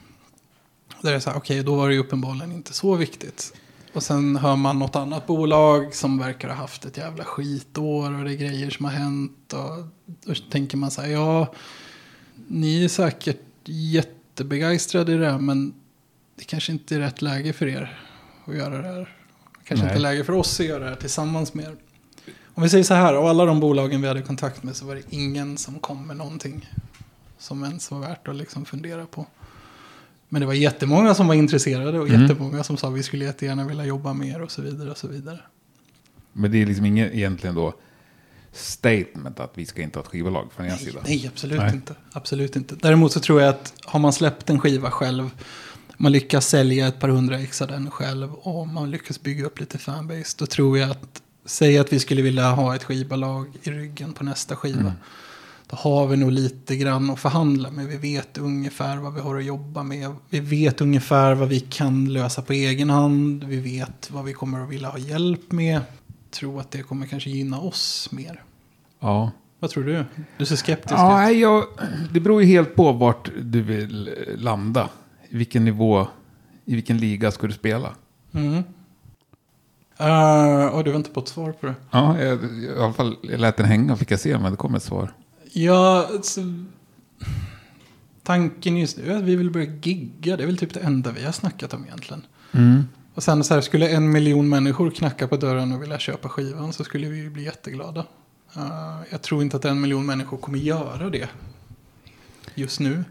Där 1.02 1.10
är 1.10 1.14
det 1.14 1.20
så 1.20 1.30
här, 1.30 1.36
okej, 1.36 1.62
då 1.62 1.74
var 1.74 1.88
det 1.88 1.94
ju 1.94 2.00
uppenbarligen 2.00 2.52
inte 2.52 2.72
så 2.72 2.94
viktigt. 2.94 3.52
Och 3.92 4.02
sen 4.02 4.36
hör 4.36 4.56
man 4.56 4.78
något 4.78 4.96
annat 4.96 5.26
bolag 5.26 5.94
som 5.94 6.18
verkar 6.18 6.48
ha 6.48 6.54
haft 6.54 6.84
ett 6.84 6.96
jävla 6.96 7.24
skitår 7.24 8.18
och 8.18 8.24
det 8.24 8.32
är 8.32 8.36
grejer 8.36 8.70
som 8.70 8.84
har 8.84 8.92
hänt. 8.92 9.52
Och 9.52 9.84
då 10.24 10.34
tänker 10.50 10.76
man 10.76 10.90
så 10.90 11.00
här, 11.02 11.08
ja, 11.08 11.54
ni 12.48 12.84
är 12.84 12.88
säkert 12.88 13.40
jättebegeistrade 13.64 15.12
i 15.12 15.16
det 15.16 15.30
här, 15.30 15.38
men 15.38 15.74
det 16.36 16.44
kanske 16.44 16.72
inte 16.72 16.94
är 16.94 16.98
rätt 16.98 17.22
läge 17.22 17.52
för 17.52 17.66
er 17.66 18.00
att 18.44 18.56
göra 18.56 18.82
det 18.82 18.88
här. 18.88 19.16
Kanske 19.64 19.86
Nej. 19.86 19.94
inte 19.94 20.02
läge 20.02 20.24
för 20.24 20.32
oss 20.32 20.60
att 20.60 20.66
göra 20.66 20.84
det 20.84 20.90
här 20.90 20.96
tillsammans 20.96 21.54
med 21.54 21.64
er. 21.64 21.76
Om 22.54 22.62
vi 22.62 22.68
säger 22.68 22.84
så 22.84 22.94
här, 22.94 23.14
av 23.14 23.26
alla 23.26 23.44
de 23.44 23.60
bolagen 23.60 24.02
vi 24.02 24.08
hade 24.08 24.22
kontakt 24.22 24.62
med 24.62 24.76
så 24.76 24.84
var 24.86 24.94
det 24.94 25.02
ingen 25.10 25.58
som 25.58 25.78
kom 25.78 26.06
med 26.06 26.16
någonting 26.16 26.70
som 27.38 27.64
ens 27.64 27.90
var 27.90 27.98
värt 28.00 28.28
att 28.28 28.36
liksom 28.36 28.64
fundera 28.64 29.06
på. 29.06 29.26
Men 30.28 30.40
det 30.40 30.46
var 30.46 30.54
jättemånga 30.54 31.14
som 31.14 31.26
var 31.26 31.34
intresserade 31.34 31.98
och 32.00 32.08
Mm. 32.08 32.22
jättemånga 32.22 32.64
som 32.64 32.76
sa 32.76 32.90
vi 32.90 33.02
skulle 33.02 33.24
jättegärna 33.24 33.64
vilja 33.66 33.84
jobba 33.84 34.12
mer 34.12 34.42
och 34.42 34.50
så 34.50 34.62
vidare 34.62 34.90
och 34.90 34.98
så 34.98 35.08
vidare. 35.08 35.38
Men 36.32 36.52
det 36.52 36.62
är 36.62 36.66
liksom 36.66 36.84
ingen 36.86 37.12
egentligen 37.12 37.54
då 37.54 37.74
statement 38.52 39.40
att 39.40 39.50
vi 39.54 39.66
ska 39.66 39.82
inte 39.82 39.98
ha 39.98 40.02
ett 40.04 40.08
skivbolag 40.10 40.52
från 40.52 40.66
er 40.66 40.70
sida. 40.76 41.00
nej, 41.06 41.26
absolut 41.32 41.58
Nej. 41.58 41.74
inte. 41.74 41.94
Absolut 42.12 42.56
inte. 42.56 42.74
Däremot 42.80 43.12
så 43.12 43.20
tror 43.20 43.40
jag 43.40 43.48
att 43.50 43.74
har 43.84 44.00
man 44.00 44.12
släppt 44.12 44.50
en 44.50 44.60
skiva 44.60 44.90
själv, 44.90 45.30
man 45.96 46.12
lyckas 46.12 46.48
sälja 46.48 46.86
ett 46.88 47.00
par 47.00 47.08
hundra 47.08 47.38
ex 47.40 47.62
av 47.62 47.68
den 47.68 47.90
själv 47.90 48.34
och 48.34 48.68
man 48.68 48.90
lyckas 48.90 49.22
bygga 49.22 49.46
upp 49.46 49.60
lite 49.60 49.78
fanbase, 49.78 50.36
då 50.38 50.46
tror 50.46 50.78
jag 50.78 50.90
att, 50.90 51.22
säg 51.44 51.78
att 51.78 51.92
vi 51.92 52.00
skulle 52.00 52.22
vilja 52.22 52.50
ha 52.50 52.74
ett 52.74 52.84
skivbolag 52.84 53.46
i 53.62 53.70
ryggen 53.70 54.12
på 54.12 54.24
nästa 54.24 54.56
skiva. 54.56 54.80
Mm. 54.80 54.92
Då 55.66 55.76
har 55.76 56.06
vi 56.06 56.16
nog 56.16 56.32
lite 56.32 56.76
grann 56.76 57.10
att 57.10 57.20
förhandla 57.20 57.70
med. 57.70 57.86
Vi 57.86 57.96
vet 57.96 58.38
ungefär 58.38 58.96
vad 58.96 59.14
vi 59.14 59.20
har 59.20 59.36
att 59.38 59.44
jobba 59.44 59.82
med. 59.82 60.14
Vi 60.30 60.40
vet 60.40 60.80
ungefär 60.80 61.34
vad 61.34 61.48
vi 61.48 61.60
kan 61.60 62.12
lösa 62.12 62.42
på 62.42 62.52
egen 62.52 62.90
hand. 62.90 63.44
Vi 63.44 63.60
vet 63.60 64.10
vad 64.10 64.24
vi 64.24 64.32
kommer 64.32 64.60
att 64.64 64.70
vilja 64.70 64.88
ha 64.88 64.98
hjälp 64.98 65.52
med. 65.52 65.80
Tror 66.30 66.60
att 66.60 66.70
det 66.70 66.82
kommer 66.82 67.06
kanske 67.06 67.30
gynna 67.30 67.60
oss 67.60 68.08
mer. 68.12 68.42
Ja. 69.00 69.30
Vad 69.60 69.70
tror 69.70 69.84
du? 69.84 70.04
Du 70.38 70.46
ser 70.46 70.56
skeptisk 70.56 70.94
Ja, 70.94 71.30
ut. 71.30 71.38
jag, 71.38 71.64
det 72.12 72.20
beror 72.20 72.42
ju 72.42 72.48
helt 72.48 72.74
på 72.74 72.92
vart 72.92 73.30
du 73.42 73.62
vill 73.62 74.10
landa. 74.36 74.88
I 75.28 75.36
vilken 75.36 75.64
nivå, 75.64 76.06
i 76.64 76.74
vilken 76.74 76.98
liga 76.98 77.30
ska 77.30 77.46
du 77.46 77.52
spela? 77.52 77.94
Mm. 78.32 78.62
Uh, 80.00 80.66
och 80.66 80.84
du 80.84 80.92
väntar 80.92 81.12
på 81.12 81.20
ett 81.20 81.28
svar 81.28 81.52
på 81.52 81.66
det. 81.66 81.74
Ja, 81.90 82.20
jag, 82.20 82.44
i 82.44 82.70
alla 82.78 82.92
fall 82.92 83.16
jag 83.22 83.40
lät 83.40 83.56
den 83.56 83.66
hänga 83.66 83.96
fick 83.96 84.10
jag 84.10 84.20
se 84.20 84.38
men 84.38 84.50
det 84.50 84.56
kom 84.56 84.74
ett 84.74 84.82
svar. 84.82 85.12
Ja, 85.52 86.08
alltså, 86.12 86.40
tanken 88.22 88.76
just 88.76 88.96
nu 88.96 89.12
är 89.12 89.16
att 89.16 89.22
vi 89.22 89.36
vill 89.36 89.50
börja 89.50 89.70
gigga. 89.82 90.36
Det 90.36 90.42
är 90.42 90.46
väl 90.46 90.56
typ 90.58 90.74
det 90.74 90.80
enda 90.80 91.12
vi 91.12 91.24
har 91.24 91.32
snackat 91.32 91.74
om 91.74 91.84
egentligen. 91.84 92.26
Och 93.14 93.22
sen 93.22 93.44
så 93.44 93.54
här, 93.54 93.60
skulle 93.60 93.88
en 93.88 94.10
miljon 94.10 94.48
människor 94.48 94.90
knacka 94.90 95.28
på 95.28 95.36
dörren 95.36 95.72
och 95.72 95.82
vilja 95.82 95.98
köpa 95.98 96.28
skivan 96.28 96.72
så 96.72 96.84
skulle 96.84 97.08
vi 97.08 97.16
ju 97.16 97.30
bli 97.30 97.44
jätteglada. 97.44 98.04
Eh, 98.56 98.96
jag 99.10 99.22
tror 99.22 99.42
inte 99.42 99.56
att 99.56 99.64
en 99.64 99.80
miljon 99.80 100.06
människor 100.06 100.36
kommer 100.36 100.58
göra 100.58 101.10
det 101.10 101.28
just 102.54 102.80
nu. 102.80 103.04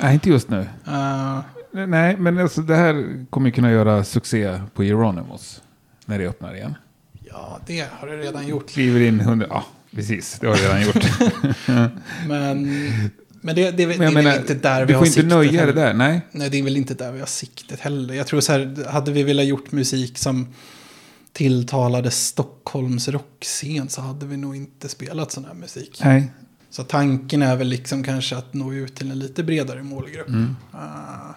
Nej, 0.00 0.14
inte 0.14 0.28
just 0.28 0.48
nu. 0.48 0.68
Eh, 0.86 1.40
Nej, 1.72 2.16
men 2.16 2.38
alltså, 2.38 2.60
det 2.60 2.76
här 2.76 3.26
kommer 3.30 3.46
ju 3.46 3.52
kunna 3.52 3.70
göra 3.70 4.04
succé 4.04 4.60
på 4.74 4.82
Euronymous. 4.82 5.62
När 6.10 6.18
det 6.18 6.28
öppnar 6.28 6.54
igen. 6.54 6.74
ja, 7.20 7.60
det 7.66 7.88
har 7.92 8.08
det 8.08 8.16
redan 8.16 8.48
gjort. 8.48 8.70
Kliver 8.70 9.00
in 9.00 9.20
hundra... 9.20 9.46
Ja, 9.50 9.64
precis. 9.90 10.38
Det 10.40 10.46
har 10.46 10.54
det 10.54 10.62
redan 10.62 10.82
gjort. 10.82 11.04
Men, 12.28 12.68
men 13.40 13.54
det, 13.54 13.70
det, 13.70 13.70
det, 13.70 13.86
Men 13.86 14.00
är 14.00 14.04
jag 14.04 14.12
väl 14.12 14.24
menar, 14.24 14.36
inte 14.36 14.54
där 14.54 14.80
vi 14.80 14.86
du 14.86 14.94
har 14.94 15.00
får 15.00 15.06
inte 15.06 15.20
siktet 15.20 15.36
nöja 15.36 15.64
dig 15.64 15.74
där. 15.74 15.94
Nej. 15.94 16.20
Nej, 16.32 16.50
det 16.50 16.58
är 16.58 16.62
väl 16.62 16.76
inte 16.76 16.94
där 16.94 17.12
vi 17.12 17.20
har 17.20 17.26
siktet 17.26 17.80
heller. 17.80 18.14
Jag 18.14 18.26
tror 18.26 18.40
så 18.40 18.52
här, 18.52 18.90
hade 18.90 19.12
vi 19.12 19.22
velat 19.22 19.46
gjort 19.46 19.72
musik 19.72 20.18
som 20.18 20.54
tilltalade 21.32 22.10
Stockholms 22.10 23.08
rockscen 23.08 23.88
så 23.88 24.00
hade 24.00 24.26
vi 24.26 24.36
nog 24.36 24.56
inte 24.56 24.88
spelat 24.88 25.32
sån 25.32 25.44
här 25.44 25.54
musik. 25.54 26.00
Nej. 26.04 26.32
Så 26.70 26.84
tanken 26.84 27.42
är 27.42 27.56
väl 27.56 27.68
liksom 27.68 28.04
kanske 28.04 28.36
att 28.36 28.54
nå 28.54 28.72
ut 28.72 28.94
till 28.94 29.10
en 29.10 29.18
lite 29.18 29.42
bredare 29.42 29.82
målgrupp. 29.82 30.28
Mm. 30.28 30.56
Ah. 30.72 31.34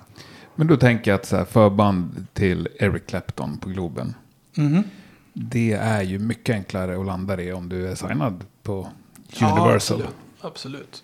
Men 0.56 0.68
då 0.68 0.78
tänker 0.78 1.12
jag 1.12 1.20
att 1.20 1.26
så 1.26 1.38
här, 1.38 1.46
förband 1.46 2.26
till 2.34 2.68
Eric 2.80 3.08
Clapton 3.08 3.58
på 3.58 3.70
Globen. 3.70 4.14
Mhm. 4.56 4.84
Det 5.34 5.72
är 5.74 6.02
ju 6.02 6.20
mycket 6.20 6.56
enklare 6.56 7.00
att 7.00 7.06
landa 7.06 7.36
det 7.36 7.54
om 7.54 7.70
du 7.70 7.88
är 7.88 7.96
signad 7.96 8.44
på 8.64 8.90
Ja, 9.40 9.48
Universal. 9.52 10.02
absolut. 10.02 10.16
absolut. 10.42 11.04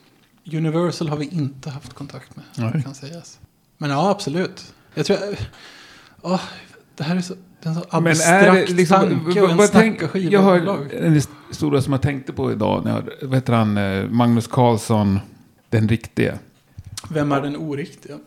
Universal 0.54 1.10
har 1.10 1.18
vi 1.18 1.26
inte 1.26 1.70
haft 1.70 1.94
kontakt 1.94 2.36
med, 2.36 2.46
Nej. 2.74 2.84
kan 2.84 2.96
sägas. 2.96 3.40
Men 3.78 3.90
ja, 3.90 4.10
absolut. 4.10 4.74
Jag 4.94 5.06
tror... 5.06 5.18
Åh, 6.22 6.42
det 6.96 7.04
här 7.04 7.16
är 7.16 7.22
så, 7.22 7.34
det 7.34 7.70
är 7.70 7.70
en 7.70 7.76
så 7.76 7.86
Men 8.02 8.08
abstrakt 8.08 8.30
är 8.48 8.52
det 8.54 8.74
liksom, 8.74 8.98
tanke 9.00 9.42
och 9.42 9.50
en 9.52 9.58
vad 9.58 9.72
tänk, 9.72 10.00
snacka 10.00 10.18
jag 10.18 10.42
har 10.42 10.58
en 10.94 11.22
historia 11.50 11.82
som 11.82 11.94
jag 11.94 12.02
tänkte 12.02 12.34
på 12.34 12.52
idag. 12.52 12.86
När 12.86 12.92
jag, 12.92 13.28
vad 13.28 13.36
heter 13.36 13.54
han? 13.54 13.78
eh, 13.78 14.10
Magnus 14.10 14.48
Carlsson, 14.48 15.20
den 15.70 15.88
riktige. 15.90 16.34
Vem 17.10 17.32
är 17.32 17.42
den 17.42 17.56
oriktiga? 17.58 18.18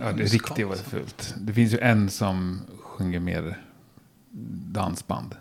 Ja, 0.00 0.12
det 0.12 0.22
riktiga 0.24 0.66
var 0.66 0.74
Carlsson. 0.74 0.90
fult. 1.00 1.34
Det 1.38 1.52
finns 1.52 1.72
ju 1.72 1.78
en 1.78 2.10
som 2.10 2.60
sjunger 2.82 3.20
mer 3.20 3.58
dansband. 4.72 5.34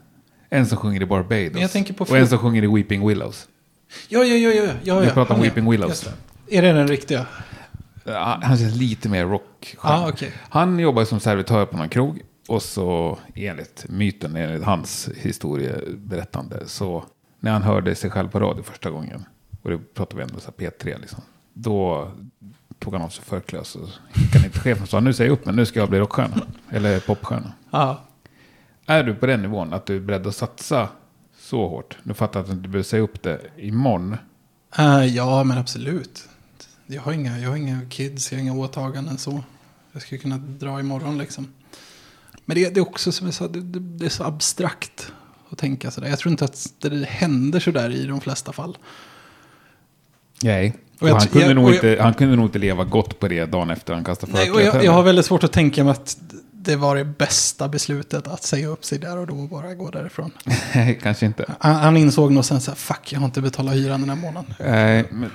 En 0.49 0.65
som 0.65 0.77
sjunger 0.77 1.01
i 1.01 1.05
Barbados. 1.05 1.73
Men 1.73 1.95
och 1.99 2.17
en 2.17 2.27
som 2.27 2.37
sjunger 2.37 2.63
i 2.63 2.67
Weeping 2.67 3.07
Willows. 3.07 3.47
Ja, 4.07 4.23
ja, 4.23 4.35
ja, 4.35 4.51
ja. 4.51 4.71
ja, 4.83 5.03
Jag 5.03 5.13
pratar 5.13 5.35
om 5.35 5.41
Weeping 5.41 5.69
Willows. 5.69 6.09
Är 6.47 6.61
det 6.61 6.71
den 6.71 6.87
riktiga? 6.87 7.25
Han 8.41 8.57
känns 8.57 8.75
lite 8.75 9.09
mer 9.09 9.25
rock. 9.25 9.75
Ah, 9.81 10.09
okej. 10.09 10.31
Han 10.49 10.79
jobbar 10.79 11.05
som 11.05 11.19
servitör 11.19 11.65
på 11.65 11.77
någon 11.77 11.89
krog. 11.89 12.21
Och 12.47 12.61
så 12.61 13.19
enligt 13.35 13.85
myten, 13.89 14.35
enligt 14.35 14.63
hans 14.63 15.09
historieberättande. 15.17 16.67
Så 16.67 17.03
när 17.39 17.51
han 17.51 17.63
hörde 17.63 17.95
sig 17.95 18.09
själv 18.09 18.29
på 18.29 18.39
radio 18.39 18.63
första 18.63 18.89
gången. 18.89 19.25
Och 19.61 19.69
det 19.69 19.77
pratar 19.77 20.17
vi 20.17 20.23
ändå 20.23 20.39
så 20.39 20.51
här 20.57 20.69
P3 20.69 21.01
liksom. 21.01 21.21
Då 21.53 22.11
tog 22.79 22.93
han 22.93 23.01
av 23.01 23.09
sig 23.09 23.23
förklädet. 23.25 23.75
Och 23.75 23.89
gick 24.13 24.35
han 24.35 24.45
in 24.45 24.51
till 24.51 24.61
chefen 24.61 24.83
och 24.83 24.89
sa 24.89 24.99
nu 24.99 25.13
säger 25.13 25.29
jag 25.29 25.33
upp 25.39 25.45
mig, 25.45 25.55
nu 25.55 25.65
ska 25.65 25.79
jag 25.79 25.89
bli 25.89 25.99
rockstjärna. 25.99 26.41
Eller 26.69 26.99
popstjärna. 26.99 27.53
Ja. 27.71 28.01
Är 28.89 29.03
du 29.03 29.15
på 29.15 29.25
den 29.25 29.41
nivån 29.41 29.73
att 29.73 29.85
du 29.85 29.95
är 29.95 29.99
beredd 29.99 30.27
att 30.27 30.35
satsa 30.35 30.89
så 31.39 31.67
hårt? 31.67 31.97
Du 32.03 32.13
fattar 32.13 32.39
att 32.39 32.45
du 32.45 32.51
inte 32.51 32.69
behöver 32.69 32.83
säga 32.83 33.01
upp 33.03 33.23
det 33.23 33.39
imorgon. 33.57 34.17
Eh, 34.77 35.05
ja, 35.05 35.43
men 35.43 35.57
absolut. 35.57 36.29
Jag 36.87 37.01
har, 37.01 37.11
inga, 37.11 37.39
jag 37.39 37.49
har 37.49 37.55
inga 37.57 37.79
kids, 37.89 38.31
jag 38.31 38.39
har 38.39 38.41
inga 38.43 38.53
åtaganden 38.53 39.17
så. 39.17 39.43
Jag 39.91 40.01
skulle 40.01 40.19
kunna 40.21 40.37
dra 40.37 40.79
imorgon 40.79 41.17
liksom. 41.17 41.47
Men 42.45 42.55
det, 42.55 42.69
det 42.69 42.79
är 42.79 42.81
också 42.81 43.11
som 43.11 43.27
jag 43.27 43.33
sa, 43.33 43.47
det, 43.47 43.61
det, 43.61 43.79
det 43.79 44.05
är 44.05 44.09
så 44.09 44.23
abstrakt 44.23 45.11
att 45.49 45.57
tänka 45.57 45.91
sådär. 45.91 46.07
Jag 46.07 46.19
tror 46.19 46.31
inte 46.31 46.45
att 46.45 46.73
det 46.79 47.05
händer 47.09 47.59
sådär 47.59 47.89
i 47.89 48.05
de 48.05 48.21
flesta 48.21 48.53
fall. 48.53 48.77
Nej. 50.43 50.73
Och 50.95 51.01
Och 51.03 51.09
jag 51.09 51.15
han, 51.15 51.27
kunde 51.27 51.47
jag- 51.47 51.55
nog 51.55 51.69
jag- 51.69 51.75
inte, 51.75 51.97
han 52.03 52.13
kunde 52.13 52.35
nog 52.35 52.45
inte 52.45 52.59
leva 52.59 52.83
gott 52.83 53.19
på 53.19 53.27
det 53.27 53.45
dagen 53.45 53.69
efter 53.69 53.93
han 53.93 54.03
kastade 54.03 54.31
förklädet 54.31 54.73
jag, 54.73 54.83
jag 54.83 54.91
har 54.91 55.03
väldigt 55.03 55.25
svårt 55.25 55.43
att 55.43 55.51
tänka 55.51 55.83
mig 55.83 55.91
att 55.91 56.17
det 56.61 56.75
var 56.75 56.95
det 56.95 57.05
bästa 57.05 57.67
beslutet 57.67 58.27
att 58.27 58.43
säga 58.43 58.67
upp 58.67 58.85
sig 58.85 58.99
där 58.99 59.17
och 59.17 59.27
då 59.27 59.33
och 59.35 59.49
bara 59.49 59.73
gå 59.73 59.89
därifrån. 59.91 60.31
Kanske 61.01 61.25
inte. 61.25 61.45
Han, 61.59 61.75
han 61.75 61.97
insåg 61.97 62.31
nog 62.31 62.45
sen 62.45 62.61
så 62.61 62.71
här, 62.71 62.75
fuck, 62.75 63.13
jag 63.13 63.19
har 63.19 63.25
inte 63.25 63.41
betalat 63.41 63.73
hyran 63.75 63.99
den 64.01 64.09
här 64.09 64.17
månaden. 64.17 64.53
Nej, 64.59 65.05
men, 65.11 65.29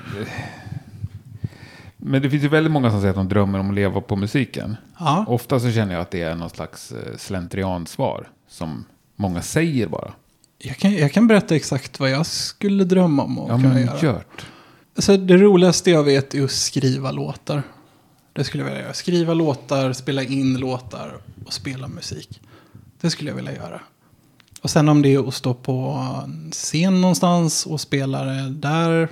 men 1.96 2.22
det 2.22 2.30
finns 2.30 2.44
ju 2.44 2.48
väldigt 2.48 2.72
många 2.72 2.90
som 2.90 3.00
säger 3.00 3.10
att 3.10 3.16
de 3.16 3.28
drömmer 3.28 3.58
om 3.58 3.68
att 3.68 3.74
leva 3.74 4.00
på 4.00 4.16
musiken. 4.16 4.76
Ja, 4.98 5.24
Ofta 5.28 5.60
så 5.60 5.70
känner 5.72 5.92
jag 5.92 6.02
att 6.02 6.10
det 6.10 6.22
är 6.22 6.34
någon 6.34 6.50
slags 6.50 6.92
eh, 6.92 7.16
slentriansvar 7.16 8.28
som 8.48 8.84
många 9.16 9.42
säger 9.42 9.86
bara. 9.86 10.12
jag 10.58 10.76
kan, 10.76 10.92
jag 10.94 11.12
kan 11.12 11.26
berätta 11.26 11.56
exakt 11.56 12.00
vad 12.00 12.10
jag 12.10 12.26
skulle 12.26 12.84
drömma 12.84 13.22
om 13.22 13.38
att 13.38 13.48
Ja, 13.48 13.56
kunna 13.56 13.80
göra. 13.80 14.00
gjort. 14.16 14.46
Alltså, 14.96 15.16
det 15.16 15.36
roligaste 15.36 15.90
jag 15.90 16.04
vet 16.04 16.34
är 16.34 16.44
att 16.44 16.50
skriva 16.50 17.10
låtar. 17.12 17.62
Det 18.34 18.44
skulle 18.44 18.62
jag 18.62 18.70
vilja 18.70 18.82
göra. 18.82 18.94
Skriva 18.94 19.34
låtar, 19.34 19.92
spela 19.92 20.22
in 20.22 20.56
låtar 20.56 21.20
och 21.46 21.52
spela 21.52 21.88
musik. 21.88 22.40
Det 23.00 23.10
skulle 23.10 23.30
jag 23.30 23.36
vilja 23.36 23.54
göra. 23.54 23.80
Och 24.62 24.70
sen 24.70 24.88
om 24.88 25.02
det 25.02 25.14
är 25.14 25.28
att 25.28 25.34
stå 25.34 25.54
på 25.54 26.06
scen 26.52 27.00
någonstans 27.00 27.66
och 27.66 27.80
spela 27.80 28.24
det 28.24 28.50
där. 28.50 29.08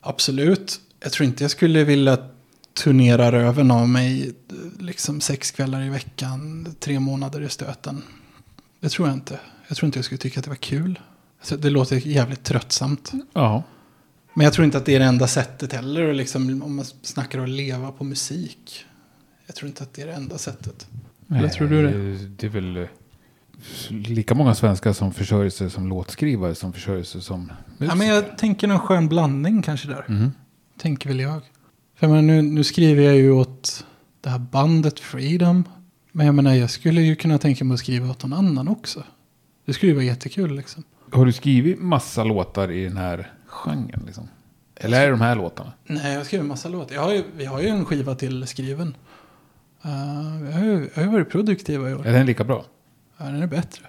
Absolut. 0.00 0.80
Jag 1.00 1.12
tror 1.12 1.26
inte 1.26 1.44
jag 1.44 1.50
skulle 1.50 1.84
vilja 1.84 2.18
turnera 2.74 3.32
röven 3.32 3.70
av 3.70 3.88
mig 3.88 4.34
liksom 4.78 5.20
sex 5.20 5.50
kvällar 5.50 5.82
i 5.82 5.88
veckan, 5.88 6.74
tre 6.80 7.00
månader 7.00 7.40
i 7.40 7.48
stöten. 7.48 8.02
Det 8.80 8.88
tror 8.88 9.08
jag 9.08 9.16
inte. 9.16 9.40
Jag 9.68 9.76
tror 9.76 9.86
inte 9.86 9.98
jag 9.98 10.04
skulle 10.04 10.18
tycka 10.18 10.40
att 10.40 10.44
det 10.44 10.50
var 10.50 10.56
kul. 10.56 10.98
Alltså, 11.38 11.56
det 11.56 11.70
låter 11.70 11.96
jävligt 11.96 12.44
tröttsamt. 12.44 13.12
Ja. 13.32 13.62
Men 14.34 14.44
jag 14.44 14.52
tror 14.52 14.64
inte 14.64 14.78
att 14.78 14.86
det 14.86 14.94
är 14.94 14.98
det 14.98 15.04
enda 15.04 15.26
sättet 15.26 15.72
heller. 15.72 16.14
Liksom, 16.14 16.62
om 16.62 16.76
man 16.76 16.84
snackar 16.84 17.38
om 17.38 17.44
att 17.44 17.50
leva 17.50 17.92
på 17.92 18.04
musik. 18.04 18.84
Jag 19.46 19.56
tror 19.56 19.68
inte 19.68 19.82
att 19.82 19.94
det 19.94 20.02
är 20.02 20.06
det 20.06 20.12
enda 20.12 20.38
sättet. 20.38 20.86
Eller 21.30 21.48
tror 21.48 21.68
du 21.68 21.82
det? 21.82 22.26
Det 22.26 22.46
är 22.46 22.50
väl 22.50 22.76
eh, 22.76 22.88
lika 23.88 24.34
många 24.34 24.54
svenskar 24.54 24.92
som 24.92 25.12
försörjer 25.12 25.50
sig 25.50 25.70
som 25.70 25.88
låtskrivare 25.88 26.54
som 26.54 26.72
försörjer 26.72 27.04
sig 27.04 27.22
som 27.22 27.40
musiker. 27.66 27.86
Ja, 27.86 27.94
men 27.94 28.06
jag 28.06 28.38
tänker 28.38 28.68
någon 28.68 28.78
skön 28.78 29.08
blandning 29.08 29.62
kanske 29.62 29.88
där. 29.88 30.04
Mhm. 30.08 30.32
Tänker 30.78 31.08
väl 31.08 31.20
jag. 31.20 31.40
För 31.94 32.06
jag 32.06 32.10
menar, 32.10 32.22
nu, 32.22 32.42
nu 32.42 32.64
skriver 32.64 33.02
jag 33.02 33.16
ju 33.16 33.32
åt 33.32 33.86
det 34.20 34.30
här 34.30 34.38
bandet 34.38 35.00
Freedom. 35.00 35.64
Men 36.12 36.26
jag 36.26 36.34
menar, 36.34 36.54
jag 36.54 36.70
skulle 36.70 37.00
ju 37.00 37.16
kunna 37.16 37.38
tänka 37.38 37.64
mig 37.64 37.74
att 37.74 37.80
skriva 37.80 38.10
åt 38.10 38.22
någon 38.22 38.32
annan 38.32 38.68
också. 38.68 39.04
Det 39.64 39.72
skulle 39.72 39.90
ju 39.90 39.96
vara 39.96 40.04
jättekul 40.04 40.56
liksom. 40.56 40.82
Har 41.12 41.26
du 41.26 41.32
skrivit 41.32 41.78
massa 41.78 42.24
låtar 42.24 42.70
i 42.70 42.84
den 42.84 42.96
här 42.96 43.32
genren? 43.52 44.02
Liksom? 44.06 44.28
Eller 44.76 45.00
är 45.00 45.04
det 45.04 45.10
de 45.10 45.20
här 45.20 45.36
låtarna? 45.36 45.72
Nej, 45.86 46.14
jag 46.14 46.26
skriver 46.26 46.44
massa 46.44 46.68
låtar. 46.68 46.94
Jag 46.94 47.02
har 47.02 47.12
ju, 47.12 47.24
vi 47.36 47.44
har 47.44 47.60
ju 47.60 47.68
en 47.68 47.84
skiva 47.84 48.14
till 48.14 48.46
skriven. 48.46 48.96
Uh, 49.86 49.90
jag, 50.50 50.52
har 50.52 50.64
ju, 50.64 50.88
jag 50.94 51.02
har 51.02 51.02
ju 51.02 51.08
varit 51.12 51.30
produktiva 51.30 51.90
i 51.90 51.94
år. 51.94 52.06
Är 52.06 52.12
den 52.12 52.26
lika 52.26 52.44
bra? 52.44 52.64
Ja, 53.18 53.24
den 53.24 53.42
är 53.42 53.46
bättre. 53.46 53.82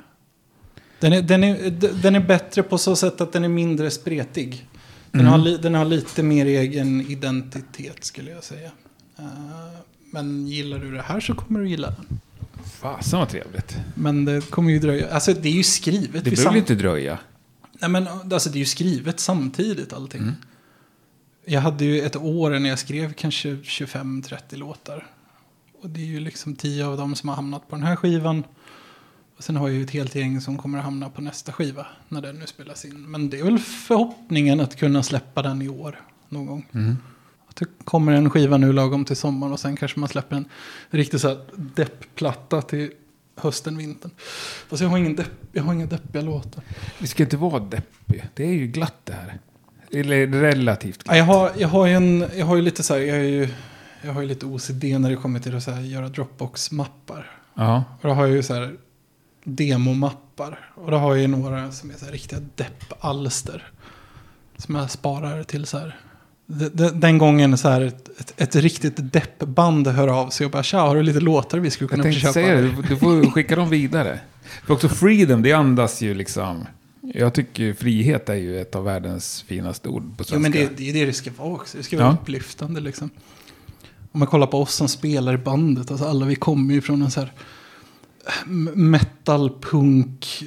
Den 0.99 1.13
är, 1.13 1.21
den, 1.21 1.43
är, 1.43 1.69
den 2.01 2.15
är 2.15 2.19
bättre 2.19 2.63
på 2.63 2.77
så 2.77 2.95
sätt 2.95 3.21
att 3.21 3.33
den 3.33 3.43
är 3.43 3.47
mindre 3.49 3.91
spretig. 3.91 4.67
Den, 5.11 5.21
Mm. 5.21 5.31
har, 5.31 5.37
li, 5.39 5.57
den 5.57 5.75
har 5.75 5.85
lite 5.85 6.23
mer 6.23 6.45
egen 6.45 7.01
identitet 7.01 8.03
skulle 8.03 8.31
jag 8.31 8.43
säga. 8.43 8.71
Eh, 9.19 9.25
men 10.11 10.47
gillar 10.47 10.79
du 10.79 10.91
det 10.91 11.01
här 11.01 11.19
så 11.19 11.35
kommer 11.35 11.59
du 11.59 11.69
gilla 11.69 11.87
den. 11.87 12.19
Fasen 12.79 13.19
vad 13.19 13.29
trevligt. 13.29 13.77
Men 13.95 14.25
det 14.25 14.49
kommer 14.49 14.71
ju 14.71 14.79
dröja. 14.79 15.09
Alltså 15.13 15.33
det 15.33 15.49
är 15.49 15.53
ju 15.53 15.63
skrivet. 15.63 16.11
Det 16.13 16.21
behöver 16.31 16.43
sam- 16.43 16.55
inte 16.55 16.75
dröja. 16.75 17.19
Nej 17.79 17.89
men 17.89 18.07
alltså 18.07 18.49
det 18.49 18.57
är 18.57 18.59
ju 18.59 18.65
skrivet 18.65 19.19
samtidigt 19.19 19.93
allting. 19.93 20.21
Mm. 20.21 20.33
Jag 21.45 21.61
hade 21.61 21.85
ju 21.85 22.01
ett 22.01 22.15
år 22.15 22.59
när 22.59 22.69
jag 22.69 22.79
skrev 22.79 23.13
kanske 23.13 23.49
25-30 23.49 24.55
låtar. 24.55 25.07
Och 25.81 25.89
det 25.89 26.01
är 26.01 26.05
ju 26.05 26.19
liksom 26.19 26.55
10 26.55 26.85
av 26.85 26.97
dem 26.97 27.15
som 27.15 27.29
har 27.29 27.35
hamnat 27.35 27.67
på 27.69 27.75
den 27.75 27.85
här 27.85 27.95
skivan. 27.95 28.43
Och 29.37 29.43
sen 29.43 29.55
har 29.55 29.67
jag 29.67 29.77
ju 29.77 29.83
ett 29.83 29.91
helt 29.91 30.15
gäng 30.15 30.41
som 30.41 30.57
kommer 30.57 30.77
att 30.77 30.83
hamna 30.83 31.09
på 31.09 31.21
nästa 31.21 31.51
skiva 31.51 31.87
när 32.09 32.21
den 32.21 32.39
nu 32.39 32.47
spelas 32.47 32.85
in. 32.85 33.11
Men 33.11 33.29
det 33.29 33.39
är 33.39 33.43
väl 33.43 33.59
förhoppningen 33.59 34.59
att 34.59 34.75
kunna 34.75 35.03
släppa 35.03 35.41
den 35.41 35.61
i 35.61 35.69
år 35.69 36.01
någon 36.29 36.45
gång. 36.45 36.67
Mm. 36.71 36.97
Att 37.47 37.55
det 37.55 37.65
kommer 37.83 38.11
en 38.11 38.29
skiva 38.29 38.57
nu 38.57 38.73
lagom 38.73 39.05
till 39.05 39.15
sommaren 39.15 39.53
och 39.53 39.59
sen 39.59 39.75
kanske 39.75 39.99
man 39.99 40.09
släpper 40.09 40.35
en 40.35 40.45
riktig 40.89 41.19
så 41.19 41.27
här 41.27 41.45
deppplatta 41.55 42.61
till 42.61 42.91
hösten, 43.35 43.77
vintern. 43.77 44.11
Fast 44.67 44.81
jag 44.81 44.89
har, 44.89 44.97
ingen 44.97 45.15
depp, 45.15 45.31
jag 45.51 45.63
har 45.63 45.73
inga 45.73 45.85
deppiga 45.85 46.21
låtar. 46.21 46.63
Vi 46.99 47.07
ska 47.07 47.23
inte 47.23 47.37
vara 47.37 47.59
deppig. 47.59 48.23
Det 48.33 48.43
är 48.43 48.53
ju 48.53 48.67
glatt 48.67 48.95
det 49.03 49.13
här. 49.13 49.39
Eller 49.91 50.27
relativt 50.27 51.01
Ja, 51.05 51.13
glatt. 51.13 51.17
jag, 51.17 51.25
har, 51.25 51.51
jag, 51.57 51.67
har 51.67 51.87
ju 51.87 51.93
en, 51.93 52.25
jag 52.35 52.45
har 52.45 52.55
ju 52.55 52.61
lite 52.61 52.83
så 52.83 52.93
här, 52.93 53.01
jag, 53.01 53.17
är 53.17 53.23
ju, 53.23 53.49
jag 54.01 54.13
har 54.13 54.21
ju 54.21 54.27
lite 54.27 54.45
OCD 54.45 54.83
när 54.83 55.09
det 55.09 55.15
kommer 55.15 55.39
till 55.39 55.55
att 55.57 55.67
här, 55.67 55.81
göra 55.81 56.09
Dropbox-mappar. 56.09 57.31
Ja. 57.53 57.83
Och 58.01 58.07
då 58.07 58.13
har 58.13 58.25
jag 58.25 58.35
ju 58.35 58.43
så 58.43 58.53
här 58.53 58.75
demomappar. 59.43 60.71
Och 60.75 60.91
då 60.91 60.97
har 60.97 61.09
jag 61.09 61.21
ju 61.21 61.27
några 61.27 61.71
som 61.71 61.89
är 61.91 61.93
så 61.95 62.05
här 62.05 62.11
riktiga 62.11 62.39
depp-alster. 62.55 63.71
Som 64.57 64.75
jag 64.75 64.91
sparar 64.91 65.43
till 65.43 65.65
så 65.65 65.77
här. 65.77 65.99
De- 66.53 66.69
de- 66.73 66.99
Den 66.99 67.17
gången 67.17 67.57
så 67.57 67.69
här 67.69 67.81
ett, 67.81 68.09
ett, 68.19 68.33
ett 68.41 68.55
riktigt 68.55 68.93
deppband 69.13 69.87
hör 69.87 70.07
av 70.07 70.29
sig 70.29 70.45
och 70.45 70.51
bara 70.51 70.63
tja, 70.63 70.79
har 70.79 70.95
du 70.95 71.03
lite 71.03 71.19
låtar 71.19 71.57
vi 71.59 71.69
skulle 71.71 71.85
Jag 71.85 71.89
kunna 71.91 72.03
tänkte 72.03 72.19
köpa? 72.21 72.33
säga 72.33 72.61
du, 72.61 72.71
du 72.89 72.97
får 72.97 73.31
skicka 73.31 73.55
dem 73.55 73.69
vidare. 73.69 74.19
För 74.65 74.73
också 74.73 74.89
freedom, 74.89 75.41
det 75.41 75.51
andas 75.53 76.01
ju 76.01 76.13
liksom... 76.13 76.65
Jag 77.13 77.33
tycker 77.33 77.73
frihet 77.73 78.29
är 78.29 78.33
ju 78.35 78.61
ett 78.61 78.75
av 78.75 78.83
världens 78.83 79.41
finaste 79.47 79.89
ord 79.89 80.17
på 80.17 80.23
svenska. 80.23 80.35
Jo, 80.35 80.39
men 80.41 80.51
det, 80.51 80.77
det 80.77 80.89
är 80.89 80.93
det 80.93 81.05
det 81.05 81.13
ska 81.13 81.31
vara 81.37 81.49
också. 81.53 81.77
Det 81.77 81.83
ska 81.83 81.95
Ja. 81.95 82.03
vara 82.03 82.13
upplyftande 82.13 82.81
liksom. 82.81 83.09
Om 84.11 84.19
man 84.19 84.27
kollar 84.27 84.47
på 84.47 84.61
oss 84.61 84.73
som 84.73 84.87
spelar 84.87 85.33
i 85.33 85.37
bandet. 85.37 85.91
Alltså 85.91 86.05
alla 86.05 86.25
vi 86.25 86.35
kommer 86.35 86.73
ju 86.73 86.81
från 86.81 87.01
en 87.01 87.11
så 87.11 87.19
här 87.19 87.31
metal, 88.75 89.49
punk, 89.61 90.43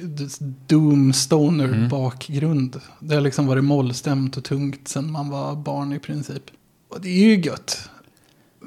doom, 0.67 1.13
stoner 1.13 1.65
Mm. 1.65 1.89
bakgrund. 1.89 2.81
Det 2.99 3.15
har 3.15 3.21
liksom 3.21 3.47
varit 3.47 3.63
mollstämt 3.63 4.37
och 4.37 4.43
tungt 4.43 4.87
sedan 4.87 5.11
man 5.11 5.29
var 5.29 5.55
barn 5.55 5.93
i 5.93 5.99
princip. 5.99 6.43
Och 6.89 7.01
det 7.01 7.09
är 7.09 7.23
ju 7.27 7.41
gött. 7.41 7.89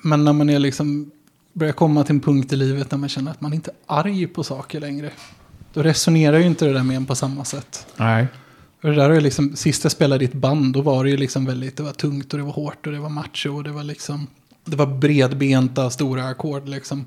Men 0.04 0.24
när 0.24 0.32
man 0.32 0.50
är 0.50 0.58
liksom 0.58 1.10
börjar 1.52 1.72
komma 1.72 2.04
till 2.04 2.14
en 2.14 2.20
punkt 2.20 2.52
i 2.52 2.56
livet 2.56 2.90
där 2.90 2.96
man 2.96 3.08
känner 3.08 3.30
att 3.30 3.40
man 3.40 3.52
inte 3.52 3.70
är 3.70 3.76
arg 3.98 4.26
på 4.26 4.44
saker 4.44 4.80
längre. 4.80 5.10
Då 5.72 5.82
resonerar 5.82 6.38
ju 6.38 6.46
inte 6.46 6.64
det 6.64 6.72
där 6.72 6.82
med 6.82 6.96
en 6.96 7.06
på 7.06 7.14
samma 7.14 7.44
sätt. 7.44 7.86
Nej. 7.96 8.26
Och 8.82 8.88
det 8.88 8.94
där 8.96 9.10
är 9.10 9.20
liksom, 9.20 9.56
sist 9.56 9.82
jag 9.84 9.92
spelade 9.92 10.24
i 10.24 10.28
ett 10.28 10.32
band, 10.34 10.72
då 10.74 10.82
var 10.82 11.04
det 11.04 11.10
ju 11.10 11.16
liksom 11.16 11.44
väldigt, 11.46 11.76
det 11.76 11.82
var 11.82 11.92
tungt 11.92 12.32
och 12.32 12.38
det 12.38 12.44
var 12.44 12.52
hårt 12.52 12.86
och 12.86 12.92
det 12.92 12.98
var 12.98 13.08
macho 13.08 13.56
och 13.56 13.64
det 13.64 13.72
var 13.72 13.84
liksom, 13.84 14.26
det 14.64 14.76
var 14.76 14.86
bredbenta, 14.86 15.90
stora 15.90 16.28
ackord 16.28 16.68
liksom. 16.68 17.06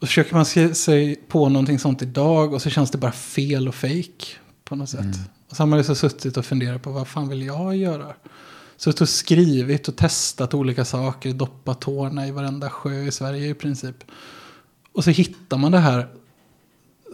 Och 0.00 0.08
försöker 0.08 0.34
man 0.34 0.44
se 0.44 0.74
sig 0.74 1.16
på 1.28 1.48
någonting 1.48 1.78
sånt 1.78 2.02
idag 2.02 2.52
och 2.52 2.62
så 2.62 2.70
känns 2.70 2.90
det 2.90 2.98
bara 2.98 3.12
fel 3.12 3.68
och 3.68 3.74
fake 3.74 4.26
på 4.64 4.76
något 4.76 4.88
sätt. 4.88 5.16
Och 5.50 5.56
så 5.56 5.62
har 5.62 5.66
man 5.66 5.78
liksom 5.78 5.96
suttit 5.96 6.36
och 6.36 6.46
funderat 6.46 6.82
på 6.82 6.90
vad 6.90 7.08
fan 7.08 7.28
vill 7.28 7.42
jag 7.42 7.76
göra? 7.76 8.14
Suttit 8.76 9.00
och 9.00 9.08
skrivit 9.08 9.88
och 9.88 9.96
testat 9.96 10.54
olika 10.54 10.84
saker, 10.84 11.32
doppat 11.32 11.80
tårna 11.80 12.26
i 12.26 12.30
varenda 12.30 12.70
sjö 12.70 13.02
i 13.02 13.10
Sverige 13.10 13.48
i 13.48 13.54
princip. 13.54 13.96
Och 14.92 15.04
så 15.04 15.10
hittar 15.10 15.56
man 15.56 15.72
det 15.72 15.78
här 15.78 16.08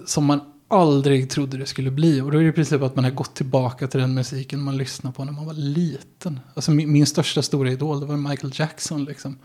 som 0.07 0.25
man 0.25 0.41
aldrig 0.69 1.31
trodde 1.31 1.57
det 1.57 1.67
skulle 1.67 1.91
bli. 1.91 2.21
Och 2.21 2.31
då 2.31 2.39
är 2.39 2.43
det 2.43 2.49
i 2.49 2.53
princip 2.53 2.83
att 2.83 2.97
man 2.97 3.05
har 3.05 3.11
gått 3.11 3.35
tillbaka 3.35 3.87
till 3.87 4.01
den 4.01 4.15
musiken 4.15 4.63
man 4.63 4.77
lyssnade 4.77 5.17
på 5.17 5.25
när 5.25 5.33
man 5.33 5.47
var 5.47 5.55
liten. 5.55 6.41
Alltså 6.55 6.71
min, 6.71 6.93
min 6.93 7.07
största 7.07 7.43
stora 7.43 7.71
idol 7.71 8.01
det 8.01 8.07
var 8.07 8.17
Michael 8.17 8.53
Jackson 8.57 9.05
liksom. 9.05 9.39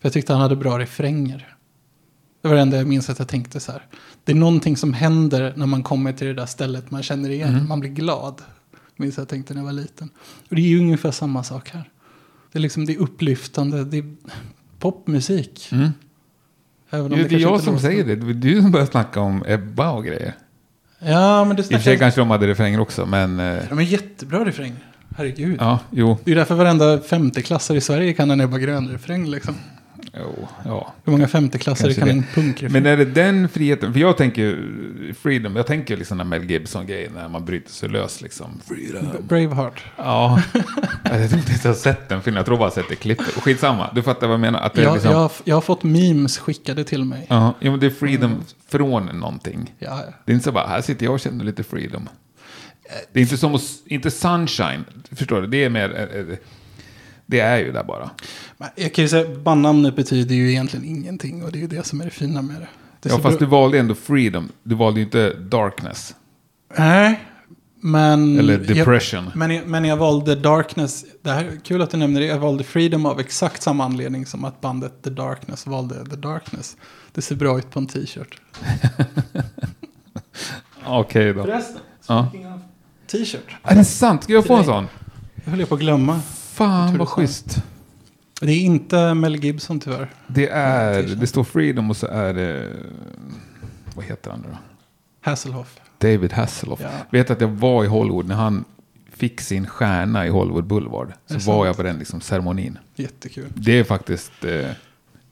För 0.00 0.06
jag 0.06 0.12
tyckte 0.12 0.32
han 0.32 0.42
hade 0.42 0.56
bra 0.56 0.78
refränger. 0.78 1.56
Det 2.42 2.48
var 2.48 2.54
det 2.54 2.60
enda 2.60 2.76
jag 2.76 2.86
minns 2.86 3.10
att 3.10 3.18
jag 3.18 3.28
tänkte 3.28 3.60
så 3.60 3.72
här. 3.72 3.82
Det 4.24 4.32
är 4.32 4.36
någonting 4.36 4.76
som 4.76 4.92
händer 4.92 5.52
när 5.56 5.66
man 5.66 5.82
kommer 5.82 6.12
till 6.12 6.26
det 6.26 6.34
där 6.34 6.46
stället 6.46 6.90
man 6.90 7.02
känner 7.02 7.30
igen. 7.30 7.66
Man 7.68 7.80
blir 7.80 7.90
glad. 7.90 8.42
Minns 8.96 9.18
jag 9.18 9.28
tänkte 9.28 9.54
när 9.54 9.60
jag 9.60 9.66
var 9.66 9.72
liten. 9.72 10.08
Och 10.48 10.56
det 10.56 10.62
är 10.62 10.66
ju 10.66 10.78
ungefär 10.78 11.10
samma 11.10 11.42
sak 11.42 11.68
här. 11.70 11.90
Det 12.52 12.58
är 12.58 12.60
liksom 12.60 12.86
det 12.86 12.92
är 12.94 12.98
upplyftande. 12.98 13.84
Det 13.84 13.98
är 13.98 14.14
popmusik. 14.78 15.68
Mm. 15.72 15.90
Även 16.90 17.04
om 17.04 17.10
Det 17.10 17.16
är 17.16 17.28
kanske 17.28 17.36
jag 17.38 17.60
som 17.60 17.72
låter- 17.74 17.86
säger 17.86 18.04
det. 18.04 18.16
Det 18.16 18.26
var 18.26 18.32
du 18.32 18.62
som 18.62 18.70
började 18.70 18.90
snacka 18.90 19.20
om 19.20 19.44
Ebba 19.46 19.90
och 19.90 20.04
grejer. 20.04 20.34
Ja, 20.98 21.44
men 21.44 21.56
det 21.56 21.62
I 21.62 21.64
och 21.64 21.66
för 21.66 21.74
sig 21.74 21.82
snackar... 21.82 21.98
kanske 21.98 22.20
de 22.20 22.30
hade 22.30 22.46
refränger 22.46 22.80
också, 22.80 23.06
men... 23.06 23.40
eh, 23.40 23.58
De 23.68 23.78
är 23.78 23.82
jättebra 23.82 24.44
refränger. 24.44 24.92
Herregud. 25.16 25.56
Ja, 25.60 25.78
jo. 25.90 26.18
Det 26.24 26.30
är 26.32 26.36
därför 26.36 26.54
varenda 26.54 27.00
femteklassare 27.00 27.78
i 27.78 27.80
Sverige 27.80 28.12
kan 28.12 28.30
en 28.30 28.40
Ebba 28.40 28.58
Grön-refräng. 28.58 29.26
Liksom. 29.30 29.54
Jo 30.18 30.48
ja. 30.64 30.92
Hur 31.04 31.12
många 31.12 31.28
femteklassare 31.28 31.94
kan 31.94 32.08
en 32.08 32.24
punkrefräng? 32.34 32.82
Men 32.82 32.92
är 32.92 32.96
det 32.96 33.04
den 33.04 33.48
friheten? 33.48 33.92
För 33.92 34.00
jag 34.00 34.16
tänker 34.16 34.42
ju 34.42 35.14
freedom. 35.20 35.56
Jag 35.56 35.66
tänker 35.66 35.96
liksom 35.96 36.18
den 36.18 36.28
Mel 36.28 36.50
Gibson-grejen 36.50 37.12
när 37.12 37.28
man 37.28 37.44
bryter 37.44 37.70
sig 37.70 37.88
lös 37.88 38.20
liksom. 38.20 38.60
Freedom. 38.68 39.08
Braveheart. 39.28 39.84
Ja. 39.96 40.42
jag 41.04 41.28
tror 41.30 41.40
inte 41.40 41.52
jag 41.62 41.70
har 41.70 41.74
sett 41.74 42.08
den 42.08 42.22
filmen. 42.22 42.36
Jag 42.38 42.46
tror 42.46 42.56
bara 42.56 42.64
jag 42.64 42.70
har 42.70 42.74
sett 42.82 42.88
det 42.88 42.96
klippet. 42.96 43.26
Skitsamma. 43.26 43.90
Du 43.94 44.02
fattar 44.02 44.26
vad 44.26 44.34
jag 44.34 44.40
menar? 44.40 44.60
Att 44.60 44.74
det 44.74 44.80
är 44.80 44.84
Jag, 44.84 44.94
liksom... 44.94 45.12
jag, 45.12 45.18
har- 45.18 45.32
jag 45.44 45.56
har 45.56 45.60
fått 45.60 45.82
memes 45.82 46.38
skickade 46.38 46.84
till 46.84 47.04
mig. 47.04 47.26
Ja, 47.28 47.54
jo, 47.60 47.70
men 47.70 47.80
det 47.80 47.86
är 47.86 47.90
freedom 47.90 48.44
från 48.68 49.06
någonting. 49.06 49.74
Ja, 49.78 50.00
Det 50.24 50.32
är 50.32 50.34
inte 50.34 50.44
så 50.44 50.52
bara, 50.52 50.66
här 50.66 50.80
sitter 50.82 51.04
jag 51.04 51.12
och 51.14 51.20
känner 51.20 51.44
lite 51.44 51.62
freedom. 51.62 52.08
Det 53.12 53.18
är 53.20 53.22
inte 53.22 53.36
som 53.36 53.58
inte 53.86 54.10
sunshine, 54.10 54.84
förstår 55.12 55.40
du? 55.40 55.46
Det 55.46 55.64
är 55.64 55.68
mer, 55.70 55.94
eh, 55.96 56.20
eh, 56.20 56.36
det 57.30 57.40
är 57.40 57.58
ju 57.58 57.72
där 57.72 57.84
bara. 57.84 58.10
Jag 58.76 58.94
kan 58.94 59.04
ju 59.04 59.08
säga 59.08 59.38
bandnamnet 59.38 59.96
betyder 59.96 60.34
ju 60.34 60.50
egentligen 60.50 60.84
ingenting. 60.84 61.44
Och 61.44 61.52
det 61.52 61.58
är 61.58 61.60
ju 61.60 61.66
det 61.66 61.86
som 61.86 62.00
är 62.00 62.04
det 62.04 62.10
fina 62.10 62.42
med 62.42 62.56
det. 62.60 62.68
det 63.00 63.08
Ja, 63.08 63.18
fast 63.18 63.38
du 63.38 63.46
valde 63.46 63.78
ändå 63.78 63.94
freedom. 63.94 64.48
Du 64.62 64.74
valde 64.74 65.00
ju 65.00 65.04
inte 65.04 65.34
darkness. 65.34 66.14
Nej, 66.78 67.20
men... 67.82 68.38
Eller 68.38 68.52
jag, 68.52 68.76
depression. 68.76 69.30
men, 69.34 69.50
jag, 69.50 69.66
men 69.66 69.84
jag 69.84 69.96
valde 69.96 70.34
Darkness. 70.34 71.04
Det 71.22 71.30
här 71.30 71.44
är 71.44 71.56
kul 71.64 71.82
att 71.82 71.90
du 71.90 71.96
nämner 71.96 72.20
det. 72.20 72.26
Jag 72.26 72.38
valde 72.38 72.64
Freedom 72.64 73.06
av 73.06 73.20
exakt 73.20 73.62
samma 73.62 73.84
anledning 73.84 74.26
som 74.26 74.44
att 74.44 74.60
bandet 74.60 75.02
The 75.02 75.10
Darkness 75.10 75.66
valde 75.66 76.10
The 76.10 76.16
Darkness. 76.16 76.76
Det 77.12 77.22
ser 77.22 77.36
bra 77.36 77.58
ut 77.58 77.70
på 77.70 77.78
en 77.78 77.86
t-shirt. 77.86 78.40
Okej 80.86 81.34
då. 81.34 81.44
Förresten, 81.44 81.82
Ja. 82.06 82.30
t-shirt. 83.06 83.56
Är 83.62 83.74
det 83.74 83.84
sant? 83.84 84.24
Ska 84.24 84.32
jag 84.32 84.46
få 84.46 84.54
en 84.54 84.64
sån? 84.64 84.88
Jag 85.44 85.50
höll 85.50 85.60
jag 85.60 85.68
på 85.68 85.74
att 85.74 85.80
glömma. 85.80 86.20
Fan 86.60 86.86
vad 86.86 86.98
det 86.98 87.02
är 87.02 87.06
schysst. 87.06 87.62
Det 88.40 88.52
är 88.52 88.60
inte 88.60 89.14
Mel 89.14 89.44
Gibson 89.44 89.80
tyvärr. 89.80 90.10
Det 90.26 90.48
är, 90.48 91.02
det 91.02 91.26
står 91.26 91.44
freedom 91.44 91.90
och 91.90 91.96
så 91.96 92.06
är 92.06 92.34
det, 92.34 92.68
vad 93.94 94.04
heter 94.04 94.30
han 94.30 94.40
nu 94.40 94.46
då? 94.50 94.58
Hasselhoff. 95.20 95.80
David 95.98 96.32
Hasselhoff. 96.32 96.80
Ja. 96.82 96.90
Vet 97.10 97.30
att 97.30 97.40
jag 97.40 97.48
var 97.48 97.84
i 97.84 97.86
Hollywood 97.86 98.28
när 98.28 98.34
han 98.34 98.64
fick 99.10 99.40
sin 99.40 99.66
stjärna 99.66 100.26
i 100.26 100.28
Hollywood 100.28 100.64
Boulevard. 100.64 101.12
Så 101.26 101.34
var 101.34 101.40
sant? 101.40 101.66
jag 101.66 101.76
på 101.76 101.82
den 101.82 101.98
liksom 101.98 102.20
ceremonin. 102.20 102.78
Jättekul. 102.94 103.52
Det 103.54 103.78
är 103.78 103.84
faktiskt, 103.84 104.44
eh, 104.44 104.70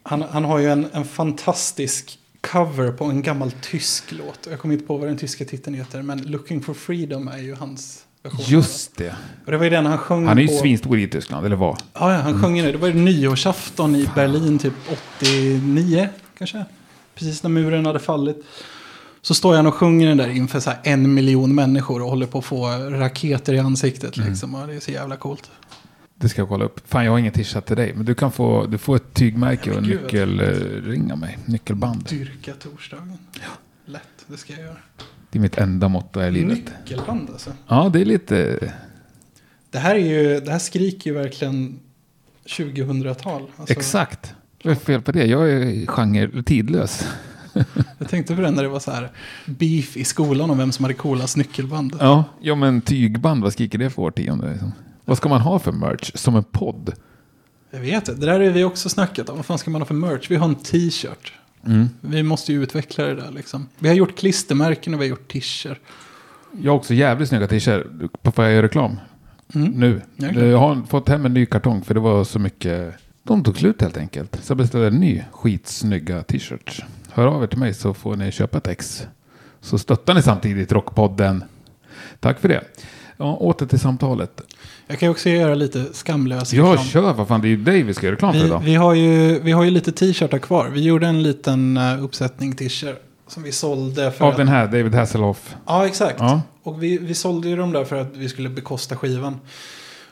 Han, 0.03 0.23
han 0.23 0.45
har 0.45 0.59
ju 0.59 0.71
en, 0.71 0.87
en 0.93 1.05
fantastisk 1.05 2.19
cover 2.41 2.93
på 2.93 3.05
en 3.05 3.23
gammal 3.23 3.53
tysk 3.53 4.13
låt. 4.13 4.47
Jag 4.51 4.59
kommer 4.59 4.75
inte 4.75 4.87
på 4.87 4.97
vad 4.97 5.09
den 5.09 5.19
tyska 5.19 5.45
titeln 5.45 5.77
heter. 5.77 6.03
Men 6.03 6.23
Looking 6.23 6.63
for 6.63 6.75
Freedom 6.75 7.29
är 7.29 7.39
ju 7.39 7.55
hans. 7.55 8.05
Just 8.39 8.97
det. 8.97 9.15
Och 9.45 9.53
det 9.53 9.57
var 9.59 9.65
ju 9.65 9.71
den 9.71 9.87
han 9.87 9.99
sjöng 9.99 10.27
Han 10.27 10.39
är 10.39 10.43
ju 10.43 10.49
på. 10.49 10.55
svinstor 10.55 10.99
i 10.99 11.09
Tyskland, 11.09 11.47
eller 11.47 11.57
vad? 11.57 11.83
Ja, 11.95 12.13
ja, 12.13 12.21
han 12.21 12.43
sjöng 12.43 12.57
ju 12.57 12.63
det. 12.63 12.73
Det 12.73 12.79
var 12.79 12.89
ju 12.89 12.95
nyårsafton 12.95 13.97
i 13.97 14.09
Berlin 14.15 14.59
typ 14.59 14.73
89 15.19 16.09
kanske. 16.39 16.65
Precis 17.15 17.43
när 17.43 17.51
muren 17.51 17.87
hade 17.87 17.99
fallit. 17.99 18.45
Så 19.23 19.35
står 19.35 19.57
han 19.57 19.67
och 19.67 19.75
sjunger 19.75 20.09
den 20.09 20.17
där 20.17 20.29
inför 20.29 20.61
så 20.61 20.73
en 20.83 21.15
miljon 21.15 21.55
människor 21.55 22.03
och 22.03 22.11
håller 22.11 22.27
på 22.27 22.39
att 22.39 22.45
få 22.45 22.67
raketer 22.91 23.53
i 23.55 23.59
ansiktet. 23.59 24.17
Liksom. 24.17 24.55
Och 24.55 24.67
det 24.67 24.75
är 24.75 24.81
så 24.81 24.91
jävla 24.91 25.17
coolt. 25.17 25.51
Det 26.15 26.29
ska 26.29 26.41
jag 26.41 26.49
kolla 26.49 26.65
upp. 26.65 26.81
Fan, 26.89 27.05
jag 27.05 27.13
har 27.13 27.19
ingen 27.19 27.33
t-shirt 27.33 27.67
till 27.67 27.77
dig. 27.77 27.93
Men 27.97 28.05
du 28.07 28.15
kan 28.15 28.33
få, 28.33 28.67
du 28.67 28.79
får 28.79 28.97
ett 28.97 29.15
tygmärke 29.15 29.71
och 29.71 29.77
en 29.77 29.83
nyckelring 29.85 31.13
av 31.13 31.19
mig. 31.19 31.39
Nyckelband. 31.45 32.05
Dyrka 32.09 32.53
torsdagen. 32.55 33.19
Lätt, 33.87 34.03
det 34.27 34.37
ska 34.37 34.53
jag 34.53 34.63
göra. 34.63 34.77
Det 35.31 35.39
är 35.39 35.41
mitt 35.41 35.59
enda 35.59 35.89
motto 35.89 36.23
i 36.23 36.31
livet. 36.31 36.59
Nyckelband 36.85 37.31
alltså. 37.31 37.51
Ja, 37.69 37.91
det 37.93 38.01
är 38.01 38.05
lite... 38.05 38.59
Det 39.71 39.79
här, 39.79 39.95
är 39.95 39.99
ju, 39.99 40.41
det 40.41 40.51
här 40.51 40.59
skriker 40.59 41.11
ju 41.11 41.17
verkligen 41.17 41.79
2000-tal. 42.47 43.43
Alltså, 43.57 43.73
Exakt. 43.73 44.35
Vad 44.65 44.71
är 44.71 44.77
fel 44.77 45.03
på 45.03 45.13
det? 45.13 45.27
Jag 45.27 45.51
är 45.51 45.87
genre 45.87 46.43
tidlös. 46.43 47.09
Jag 47.99 48.09
tänkte 48.09 48.37
på 48.37 48.41
det 48.41 48.51
när 48.51 48.63
det 48.63 48.69
var 48.69 48.81
så 48.81 48.91
här 48.91 49.11
beef 49.47 49.97
i 49.97 50.05
skolan 50.05 50.51
om 50.51 50.59
vem 50.59 50.73
som 50.73 50.85
hade 50.85 50.95
coolast 50.95 51.37
nyckelband. 51.37 51.97
Ja, 52.01 52.25
ja 52.41 52.55
men 52.55 52.81
tygband, 52.81 53.43
vad 53.43 53.53
skriker 53.53 53.79
det 53.79 53.91
för 53.91 54.03
årtionde? 54.03 54.51
Liksom? 54.51 54.73
Vad 55.05 55.17
ska 55.17 55.29
man 55.29 55.41
ha 55.41 55.59
för 55.59 55.73
merch? 55.73 56.11
Som 56.15 56.37
en 56.37 56.45
podd? 56.45 56.93
Jag 57.71 57.81
vet 57.81 58.05
det. 58.05 58.15
Det 58.15 58.27
där 58.27 58.41
är 58.41 58.51
vi 58.51 58.65
också 58.65 58.89
snackat 58.89 59.29
om. 59.29 59.37
Vad 59.37 59.47
fan 59.47 59.59
ska 59.59 59.71
man 59.71 59.81
ha 59.81 59.87
för 59.87 59.95
merch? 59.95 60.31
Vi 60.31 60.37
har 60.37 60.49
en 60.49 60.55
t-shirt. 60.55 61.33
Mm. 61.67 61.89
Vi 62.01 62.23
måste 62.23 62.53
ju 62.53 62.63
utveckla 62.63 63.05
det 63.05 63.15
där 63.15 63.31
liksom. 63.31 63.69
Vi 63.79 63.89
har 63.89 63.95
gjort 63.95 64.19
klistermärken 64.19 64.95
och 64.95 65.01
vi 65.01 65.05
har 65.05 65.11
gjort 65.11 65.33
t-shirts. 65.33 65.81
Jag 66.61 66.73
har 66.73 66.77
också 66.77 66.95
jävligt 66.95 67.29
snygga 67.29 67.47
t-shirts. 67.47 67.89
Får 68.35 68.45
jag 68.45 68.55
göra 68.55 68.63
reklam? 68.63 68.97
Mm. 69.55 69.71
Nu. 69.71 70.03
Ja, 70.17 70.29
klart. 70.29 70.45
Jag 70.45 70.59
har 70.59 70.83
fått 70.89 71.09
hem 71.09 71.27
en 71.27 71.35
ny 71.35 71.47
kartong 71.47 71.83
för 71.83 71.95
det 71.95 72.01
var 72.01 72.25
så 72.25 72.39
mycket. 72.39 72.95
De 73.23 73.45
tog 73.45 73.57
slut 73.59 73.81
helt 73.81 73.97
enkelt. 73.97 74.39
Så 74.43 74.51
jag 74.51 74.59
beställde 74.59 74.87
en 74.87 74.95
ny 75.01 75.25
skitsnygga 75.33 76.23
t-shirt. 76.23 76.85
Hör 77.11 77.27
av 77.27 77.43
er 77.43 77.47
till 77.47 77.59
mig 77.59 77.75
så 77.75 77.95
får 77.95 78.17
ni 78.17 78.33
köpa 78.33 78.59
ett 78.59 78.67
ex. 78.67 79.07
Så 79.61 79.79
stöttar 79.79 80.15
ni 80.15 80.23
samtidigt 80.23 80.73
Rockpodden. 80.73 81.45
Tack 82.21 82.41
för 82.41 82.49
det. 82.49 82.65
Ja, 83.21 83.37
åter 83.37 83.67
till 83.67 83.79
samtalet. 83.81 84.41
Jag 84.87 84.99
kan 84.99 85.09
också 85.09 85.29
göra 85.29 85.55
lite 85.55 85.85
skamlös 85.93 86.53
Ja, 86.53 86.63
reklam. 86.65 86.85
kör. 86.85 87.13
Vad 87.13 87.29
fan, 87.29 87.41
det 87.41 87.47
är 87.49 87.51
ju 87.51 87.57
dig 87.57 87.83
vi 87.83 87.95
ska 87.95 88.07
göra 88.07 88.15
reklam 88.15 88.33
för 88.33 88.47
idag. 88.47 88.61
vi, 88.65 88.75
har 88.75 88.95
ju, 88.95 89.41
vi 89.41 89.53
har 89.53 89.65
ju 89.65 89.71
lite 89.71 89.93
t-shirtar 89.93 90.39
kvar. 90.39 90.69
Vi 90.69 90.81
gjorde 90.81 91.07
en 91.07 91.23
liten 91.23 91.77
uh, 91.77 92.05
uppsättning 92.05 92.57
t-shirt 92.57 92.97
som 93.27 93.43
vi 93.43 93.53
sålde 93.53 94.13
för 94.13 94.25
Av 94.25 94.37
den 94.37 94.49
här, 94.49 94.67
David 94.67 94.95
Hasselhoff. 94.95 95.57
Ja, 95.67 95.87
exakt. 95.87 96.17
Ja. 96.21 96.43
Och 96.63 96.83
vi, 96.83 96.99
vi 96.99 97.15
sålde 97.15 97.49
ju 97.49 97.57
dem 97.57 97.73
där 97.73 97.85
för 97.85 97.97
att 97.97 98.17
vi 98.17 98.29
skulle 98.29 98.49
bekosta 98.49 98.97
skivan. 98.97 99.41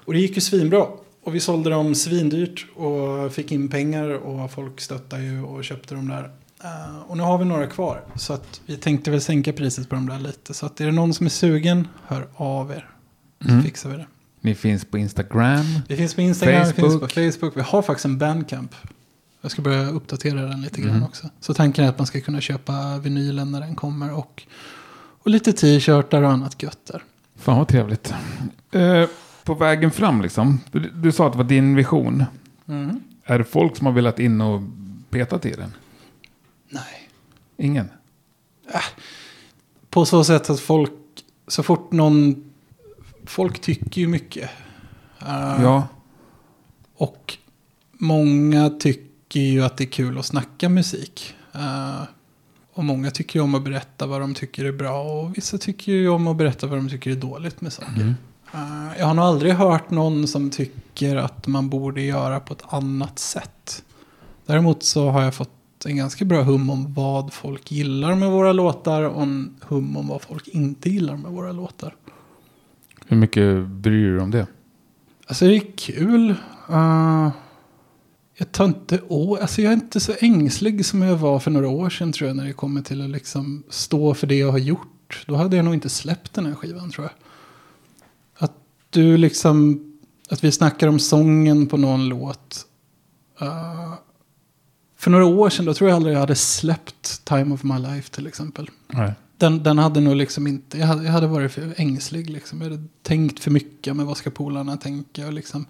Och 0.05 0.13
det 0.13 0.19
gick 0.19 0.35
ju 0.35 0.41
svinbra. 0.41 0.87
Och 1.25 1.35
vi 1.35 1.41
sålde 1.41 1.71
dem 1.71 1.95
svindyrt 1.95 2.67
och 2.77 3.33
fick 3.33 3.53
in 3.53 3.69
pengar 3.69 4.09
och 4.27 4.51
folk 4.51 4.81
stöttade 4.81 5.23
ju 5.23 5.43
och 5.43 5.65
köpte 5.65 5.95
dem 5.95 6.09
där. 6.09 6.31
Eh, 6.65 6.99
och 7.09 7.17
nu 7.17 7.23
har 7.23 7.39
vi 7.39 7.45
några 7.45 7.67
kvar. 7.67 8.01
Så 8.17 8.33
att 8.33 8.61
vi 8.67 8.77
tänkte 8.77 9.11
väl 9.11 9.21
sänka 9.21 9.53
priset 9.53 9.89
på 9.89 9.95
dem 9.95 10.09
där 10.09 10.19
lite. 10.19 10.55
Så 10.55 10.67
att 10.67 10.81
är 10.81 10.87
det 10.87 10.93
någon 10.93 11.15
som 11.15 11.27
är 11.27 11.31
sugen, 11.31 11.89
hör 12.07 12.27
av 12.37 12.71
er. 12.71 12.89
Så 13.47 13.53
Mm. 13.53 13.65
fixar 13.65 13.91
vi 13.91 13.97
det. 13.97 14.07
Ni 14.41 14.55
finns 14.55 14.85
på 14.85 14.99
Instagram. 14.99 15.65
Vi 15.89 15.97
finns 15.97 16.15
på 16.15 16.21
Instagram, 16.21 16.59
vi 16.67 16.73
finns 16.73 16.77
på 16.77 16.91
Facebook. 17.09 17.13
Facebook. 17.13 17.57
Vi 17.57 17.61
har 17.61 17.83
faktiskt 17.83 18.05
en 18.05 18.19
bandcamp. 18.19 18.75
Jag 19.41 19.51
ska 19.51 19.63
börja 19.63 19.89
uppdatera 19.91 20.43
den 20.43 20.63
lite 20.63 20.81
grann 20.81 20.91
Mm. 20.91 21.03
också. 21.05 21.29
Så 21.41 21.55
tanken 21.55 21.85
är 21.85 21.89
att 21.89 21.99
man 21.99 22.07
ska 22.07 22.21
kunna 22.21 22.41
köpa 22.41 22.99
vinylen 22.99 23.53
när 23.53 23.61
den 23.61 23.75
kommer. 23.75 24.13
Och, 24.13 24.43
och 25.23 25.31
lite 25.31 25.53
t-shirtar 25.53 26.23
och 26.23 26.31
annat 26.31 26.63
gött 26.63 26.79
där. 26.93 27.03
Fan 27.37 27.59
vad 27.59 27.69
trevligt. 27.69 28.15
Eh, 28.71 29.05
på 29.45 29.55
vägen 29.55 29.91
fram 29.91 30.23
liksom. 30.23 30.61
Du, 30.73 30.81
du 30.95 31.13
sa 31.13 31.27
att 31.27 31.33
det 31.33 31.39
var 31.39 31.45
din 31.45 31.75
vision. 31.77 32.25
Mm. 32.69 33.01
Är 33.25 33.39
det 33.39 33.45
folk 33.45 33.77
som 33.77 33.87
har 33.87 33.93
velat 33.93 34.19
in 34.19 34.41
och 34.41 34.63
peta 35.11 35.39
till 35.39 35.57
den? 35.57 35.73
Nej. 36.69 37.09
Ingen? 37.57 37.89
På 39.91 40.05
så 40.05 40.25
sätt 40.25 40.51
att 40.51 40.61
folk, 40.61 40.93
så 41.49 41.63
fort 41.63 41.93
någon, 41.93 42.45
folk 43.27 43.59
tycker 43.61 44.01
ju 44.01 44.09
mycket. 44.09 44.51
Eh, 45.21 45.63
Ja. 45.63 45.89
Och 46.97 47.39
många 47.93 48.71
tycker 48.71 49.41
ju 49.41 49.65
att 49.65 49.77
det 49.77 49.85
är 49.85 49.89
kul 49.91 50.19
att 50.19 50.27
snacka 50.27 50.69
musik. 50.69 51.35
Eh, 51.55 52.03
och 52.73 52.85
många 52.85 53.11
tycker 53.11 53.39
ju 53.39 53.43
om 53.43 53.55
att 53.55 53.65
berätta 53.65 54.07
vad 54.07 54.21
de 54.21 54.35
tycker 54.35 54.65
är 54.65 54.73
bra. 54.73 55.03
Och 55.03 55.37
vissa 55.37 55.59
tycker 55.59 55.93
ju 55.93 56.09
om 56.09 56.27
att 56.27 56.37
berätta 56.37 56.67
vad 56.67 56.79
de 56.79 56.89
tycker 56.89 57.11
är 57.11 57.15
dåligt 57.15 57.61
med 57.61 57.73
saker. 57.73 58.01
Mm. 58.01 58.15
Eh, 58.55 58.99
jag 58.99 59.07
har 59.07 59.15
nog 59.15 59.25
aldrig 59.25 59.53
hört 59.53 59.91
någon 59.91 60.27
som 60.27 60.51
tycker 60.51 61.17
att 61.17 61.47
man 61.47 61.69
borde 61.69 62.03
göra 62.03 62.41
på 62.41 62.53
ett 62.53 62.63
annat 62.69 63.19
sätt. 63.19 63.83
Däremot 64.47 64.83
så 64.83 65.11
har 65.11 65.23
jag 65.23 65.35
fått 65.35 65.51
en 65.85 65.97
ganska 65.97 66.25
bra 66.25 66.43
hum 66.43 66.71
om 66.71 66.95
vad 66.95 67.33
folk 67.33 67.71
gillar 67.73 68.15
med 68.15 68.31
våra 68.31 68.53
låtar 68.53 69.03
och 69.03 69.23
en 69.23 69.55
hum 69.69 69.97
om 69.97 70.09
vad 70.09 70.23
folk 70.23 70.49
inte 70.49 70.91
gillar 70.91 71.17
med 71.17 71.31
våra 71.33 71.53
låtar. 71.53 71.95
Hur 73.07 73.17
mycket 73.17 73.67
bryr 73.67 74.05
du 74.05 74.13
dig 74.15 74.23
om 74.23 74.31
det? 74.31 74.47
Alltså 75.27 75.45
det 75.45 75.57
är 75.57 75.77
kul. 75.77 76.31
Eh, 76.71 77.31
jag 78.39 78.53
tar 78.53 78.65
inte 78.65 79.01
å, 79.09 79.37
alltså 79.37 79.63
jag 79.63 79.73
är 79.73 79.77
inte 79.77 80.01
så 80.01 80.13
ängslig 80.21 80.87
som 80.87 81.03
jag 81.03 81.17
var 81.17 81.39
för 81.39 81.51
några 81.51 81.69
år 81.69 81.91
sedan 81.91 82.13
tror 82.13 82.29
jag. 82.29 82.37
När 82.37 82.45
det 82.45 82.53
kommer 82.53 82.83
till 82.83 83.03
att 83.03 83.11
liksom 83.11 83.63
stå 83.69 84.15
för 84.15 84.27
det 84.27 84.35
jag 84.35 84.51
har 84.51 84.59
gjort. 84.59 85.25
Då 85.27 85.35
hade 85.35 85.57
jag 85.57 85.65
nog 85.65 85.75
inte 85.75 85.89
släppt 85.89 86.35
den 86.35 86.47
här 86.47 86.55
skivan 86.55 86.91
tror 86.91 87.07
jag. 87.07 87.13
Att 88.45 88.53
du 88.91 89.17
liksom, 89.17 89.85
att 90.31 90.45
vi 90.45 90.53
snackar 90.53 90.89
om 90.89 90.99
sången 90.99 91.67
på 91.67 91.77
någon 91.77 92.09
låt. 92.09 92.67
Eh, 93.41 93.95
för 94.97 95.11
några 95.11 95.25
år 95.25 95.51
sedan 95.51 95.65
då 95.65 95.75
tror 95.75 95.91
jag 95.91 95.97
aldrig 95.97 96.15
jag 96.15 96.21
hade 96.21 96.35
släppt 96.35 97.25
Time 97.25 97.55
of 97.55 97.63
My 97.63 97.79
Life 97.79 98.11
till 98.11 98.27
exempel. 98.27 98.71
Nej. 98.87 99.13
Den, 99.39 99.63
den 99.63 99.79
hade 99.79 100.01
nog 100.01 100.17
liksom 100.17 100.47
inte, 100.47 100.79
jag 100.79 100.87
hade, 100.87 101.05
jag 101.05 101.13
hade 101.13 101.27
varit 101.27 101.53
för 101.53 101.75
ängslig 101.77 102.31
liksom. 102.31 102.61
Jag 102.61 102.71
hade 102.71 102.85
tänkt 103.03 103.41
för 103.41 103.51
mycket 103.51 103.97
med 103.97 104.07
vad 104.07 104.17
ska 104.17 104.31
polarna 104.31 104.77
tänka 104.77 105.27
och 105.27 105.33
liksom. 105.33 105.67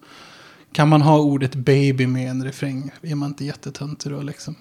Kan 0.71 0.89
man 0.89 1.01
ha 1.01 1.19
ordet 1.19 1.55
baby 1.55 2.07
med 2.07 2.29
en 2.29 2.43
refräng? 2.43 2.91
Är 3.01 3.15
man 3.15 3.29
inte 3.29 3.45
jättetöntig 3.45 4.11
då 4.11 4.21
liksom? 4.21 4.55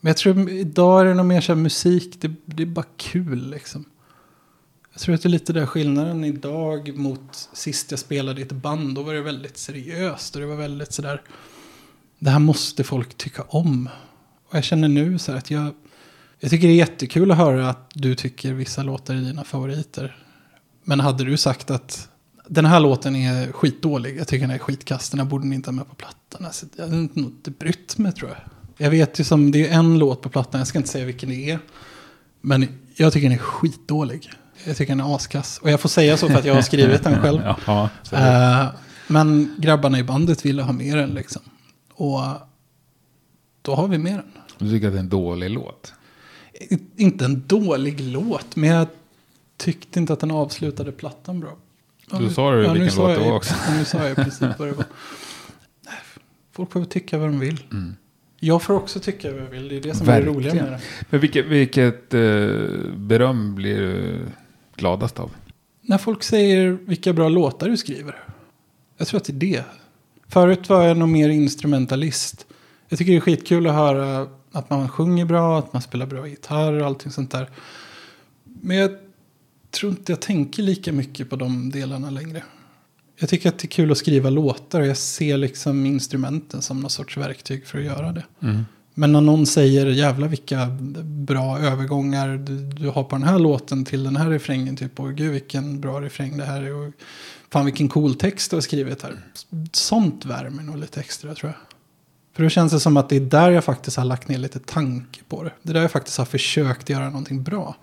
Men 0.00 0.10
jag 0.10 0.16
tror 0.16 0.50
idag 0.50 1.00
är 1.00 1.04
det 1.04 1.14
nog 1.14 1.26
mer 1.26 1.40
så 1.40 1.54
här 1.54 1.60
musik, 1.60 2.20
det, 2.20 2.34
det 2.44 2.62
är 2.62 2.66
bara 2.66 2.86
kul 2.96 3.50
liksom. 3.50 3.84
Jag 4.92 5.00
tror 5.00 5.14
att 5.14 5.22
det 5.22 5.28
är 5.28 5.30
lite 5.30 5.52
där 5.52 5.66
skillnaden 5.66 6.24
idag 6.24 6.98
mot 6.98 7.48
sist 7.52 7.90
jag 7.90 8.00
spelade 8.00 8.40
i 8.40 8.44
ett 8.44 8.52
band. 8.52 8.94
Då 8.94 9.02
var 9.02 9.14
det 9.14 9.20
väldigt 9.20 9.58
seriöst 9.58 10.34
och 10.34 10.40
det 10.40 10.46
var 10.46 10.56
väldigt 10.56 10.92
sådär. 10.92 11.22
Det 12.18 12.30
här 12.30 12.38
måste 12.38 12.84
folk 12.84 13.14
tycka 13.14 13.42
om. 13.42 13.88
Och 14.48 14.56
jag 14.56 14.64
känner 14.64 14.88
nu 14.88 15.18
så 15.18 15.32
här 15.32 15.38
att 15.38 15.50
jag, 15.50 15.74
jag 16.40 16.50
tycker 16.50 16.66
det 16.66 16.72
är 16.72 16.76
jättekul 16.76 17.30
att 17.30 17.36
höra 17.36 17.70
att 17.70 17.90
du 17.94 18.14
tycker 18.14 18.52
vissa 18.52 18.82
låtar 18.82 19.14
är 19.14 19.18
dina 19.18 19.44
favoriter. 19.44 20.16
Men 20.84 21.00
hade 21.00 21.24
du 21.24 21.36
sagt 21.36 21.70
att 21.70 22.08
den 22.48 22.64
här 22.64 22.80
låten 22.80 23.16
är 23.16 23.52
skitdålig, 23.52 24.18
jag 24.18 24.28
tycker 24.28 24.46
den 24.46 24.54
är 24.54 24.58
skitkast, 24.58 25.12
den 25.12 25.20
här 25.20 25.26
borde 25.26 25.46
ni 25.46 25.54
inte 25.54 25.70
ha 25.70 25.72
med 25.72 25.88
på 25.88 25.94
plattan. 25.94 26.46
Alltså, 26.46 26.66
jag 26.76 26.84
hade 26.84 26.96
nog 26.96 27.10
inte 27.14 27.50
brytt 27.50 27.98
mig 27.98 28.12
tror 28.12 28.30
jag. 28.30 28.38
Jag 28.76 28.90
vet 28.90 29.20
ju 29.20 29.24
som, 29.24 29.50
det 29.50 29.68
är 29.68 29.78
en 29.78 29.98
låt 29.98 30.22
på 30.22 30.28
plattan, 30.28 30.58
jag 30.58 30.68
ska 30.68 30.78
inte 30.78 30.90
säga 30.90 31.04
vilken 31.04 31.28
det 31.28 31.50
är. 31.50 31.58
Men 32.40 32.68
jag 32.96 33.12
tycker 33.12 33.28
den 33.28 33.38
är 33.38 33.42
skitdålig. 33.42 34.30
Jag 34.64 34.76
tycker 34.76 34.96
den 34.96 35.06
är 35.06 35.16
askass. 35.16 35.58
Och 35.62 35.70
jag 35.70 35.80
får 35.80 35.88
säga 35.88 36.16
så 36.16 36.28
för 36.28 36.34
att 36.38 36.44
jag 36.44 36.54
har 36.54 36.62
skrivit 36.62 37.04
den 37.04 37.22
själv. 37.22 37.40
Ja, 37.66 37.90
så 38.02 38.16
Eh, 38.16 38.66
men 39.08 39.56
grabbarna 39.58 39.98
i 39.98 40.04
bandet 40.04 40.46
ville 40.46 40.62
ha 40.62 40.72
med 40.72 40.98
den 40.98 41.10
liksom. 41.10 41.42
Och 41.94 42.20
då 43.62 43.74
har 43.74 43.88
vi 43.88 43.98
med 43.98 44.12
den. 44.12 44.32
Du 44.58 44.70
tycker 44.70 44.86
att 44.86 44.92
det 44.92 44.98
är 44.98 45.00
en 45.00 45.08
dålig 45.08 45.50
låt? 45.50 45.94
Inte 46.96 47.24
en 47.24 47.42
dålig 47.46 48.00
låt, 48.00 48.56
men 48.56 48.70
jag 48.70 48.86
tyckte 49.56 49.98
inte 49.98 50.12
att 50.12 50.20
den 50.20 50.30
avslutade 50.30 50.92
plattan 50.92 51.40
bra. 51.40 51.56
Ja, 52.10 52.18
Du 52.18 52.30
sa 52.30 52.56
ju 52.56 52.62
ja, 52.62 52.72
vilken 52.72 52.96
låt 53.04 53.14
det 53.18 53.20
var 53.20 53.36
också. 53.36 53.54
ja, 53.68 53.74
Nu 53.78 53.84
sa 53.84 53.98
jag 53.98 54.12
i 54.12 54.14
princip 54.14 54.58
vad 54.58 54.68
det 54.68 54.72
var. 54.74 54.84
Folk 56.52 56.72
får 56.72 56.84
tycka 56.84 57.18
vad 57.18 57.28
de 57.28 57.40
vill. 57.40 57.60
Mm. 57.72 57.96
Jag 58.40 58.62
får 58.62 58.74
också 58.74 59.00
tycka 59.00 59.32
vad 59.32 59.42
jag 59.42 59.46
vill. 59.46 59.68
Det 59.68 59.76
är 59.76 59.80
det 59.80 59.94
som 59.94 60.08
är 60.08 60.20
det 60.20 60.26
roliga 60.26 60.42
Verkligen. 60.52 60.64
med 60.70 60.72
det. 60.80 61.06
Men 61.10 61.20
vilket, 61.20 61.46
vilket 61.46 62.14
eh, 62.14 62.20
beröm 62.96 63.54
blir 63.54 63.78
du 63.80 64.18
gladast 64.76 65.18
av? 65.20 65.30
När 65.82 65.98
folk 65.98 66.22
säger 66.22 66.70
vilka 66.86 67.12
bra 67.12 67.28
låtar 67.28 67.68
du 67.68 67.76
skriver. 67.76 68.24
Jag 68.96 69.08
tror 69.08 69.20
att 69.20 69.24
det 69.26 69.32
är 69.32 69.52
det. 69.52 69.64
Förut 70.28 70.68
var 70.68 70.82
jag 70.82 70.96
nog 70.96 71.08
mer 71.08 71.28
instrumentalist. 71.28 72.46
Jag 72.88 72.98
tycker 72.98 73.12
det 73.12 73.18
är 73.18 73.20
skitkul 73.20 73.66
att 73.66 73.74
höra 73.74 74.26
att 74.56 74.70
man 74.70 74.88
sjunger 74.88 75.24
bra, 75.24 75.58
att 75.58 75.72
man 75.72 75.82
spelar 75.82 76.06
bra 76.06 76.28
gitarr 76.28 76.72
och 76.72 76.86
allting 76.86 77.12
sånt 77.12 77.30
där. 77.30 77.50
Men 78.44 78.76
jag 78.76 78.90
tror 79.70 79.92
inte 79.92 80.12
jag 80.12 80.20
tänker 80.20 80.62
lika 80.62 80.92
mycket 80.92 81.30
på 81.30 81.36
de 81.36 81.70
delarna 81.70 82.10
längre. 82.10 82.42
Jag 83.18 83.28
tycker 83.28 83.48
att 83.48 83.58
det 83.58 83.66
är 83.66 83.68
kul 83.68 83.92
att 83.92 83.98
skriva 83.98 84.30
låtar 84.30 84.80
och 84.80 84.86
jag 84.86 84.96
ser 84.96 85.36
liksom 85.36 85.86
instrumenten 85.86 86.62
som 86.62 86.80
någon 86.80 86.90
sorts 86.90 87.16
verktyg 87.16 87.66
för 87.66 87.78
att 87.78 87.84
göra 87.84 88.12
det. 88.12 88.24
Men 88.94 89.12
när 89.12 89.20
någon 89.20 89.46
säger 89.46 89.86
jävla 89.86 90.26
vilka 90.26 90.66
bra 91.04 91.58
övergångar 91.58 92.36
du, 92.36 92.58
du 92.58 92.88
har 92.88 93.04
på 93.04 93.16
den 93.16 93.28
här 93.28 93.38
låten 93.38 93.84
till 93.84 94.04
den 94.04 94.16
här 94.16 94.30
refrängen. 94.30 94.76
Typ, 94.76 95.00
och 95.00 95.14
gud 95.14 95.32
vilken 95.32 95.80
bra 95.80 96.00
refräng 96.00 96.36
det 96.36 96.44
här 96.44 96.62
är. 96.62 96.74
Och 96.74 96.92
fan 97.50 97.64
vilken 97.64 97.88
cool 97.88 98.14
text 98.14 98.50
du 98.50 98.56
har 98.56 98.60
skrivit 98.60 99.02
här. 99.02 99.14
Sånt 99.72 100.24
värmer 100.24 100.62
nog 100.62 100.78
lite 100.78 101.00
extra 101.00 101.34
tror 101.34 101.52
jag. 101.52 101.65
För 102.36 102.42
då 102.42 102.48
känns 102.48 102.72
det 102.72 102.80
som 102.80 102.96
att 102.96 103.08
det 103.08 103.16
är 103.16 103.20
där 103.20 103.50
jag 103.50 103.64
faktiskt 103.64 103.96
har 103.96 104.04
lagt 104.04 104.28
ner 104.28 104.38
lite 104.38 104.58
tanke 104.58 105.20
på 105.28 105.42
det. 105.42 105.52
Det 105.62 105.70
är 105.70 105.74
där 105.74 105.80
jag 105.80 105.90
faktiskt 105.90 106.18
har 106.18 106.24
försökt 106.24 106.90
göra 106.90 107.04
någonting 107.04 107.42
bra. 107.42 107.76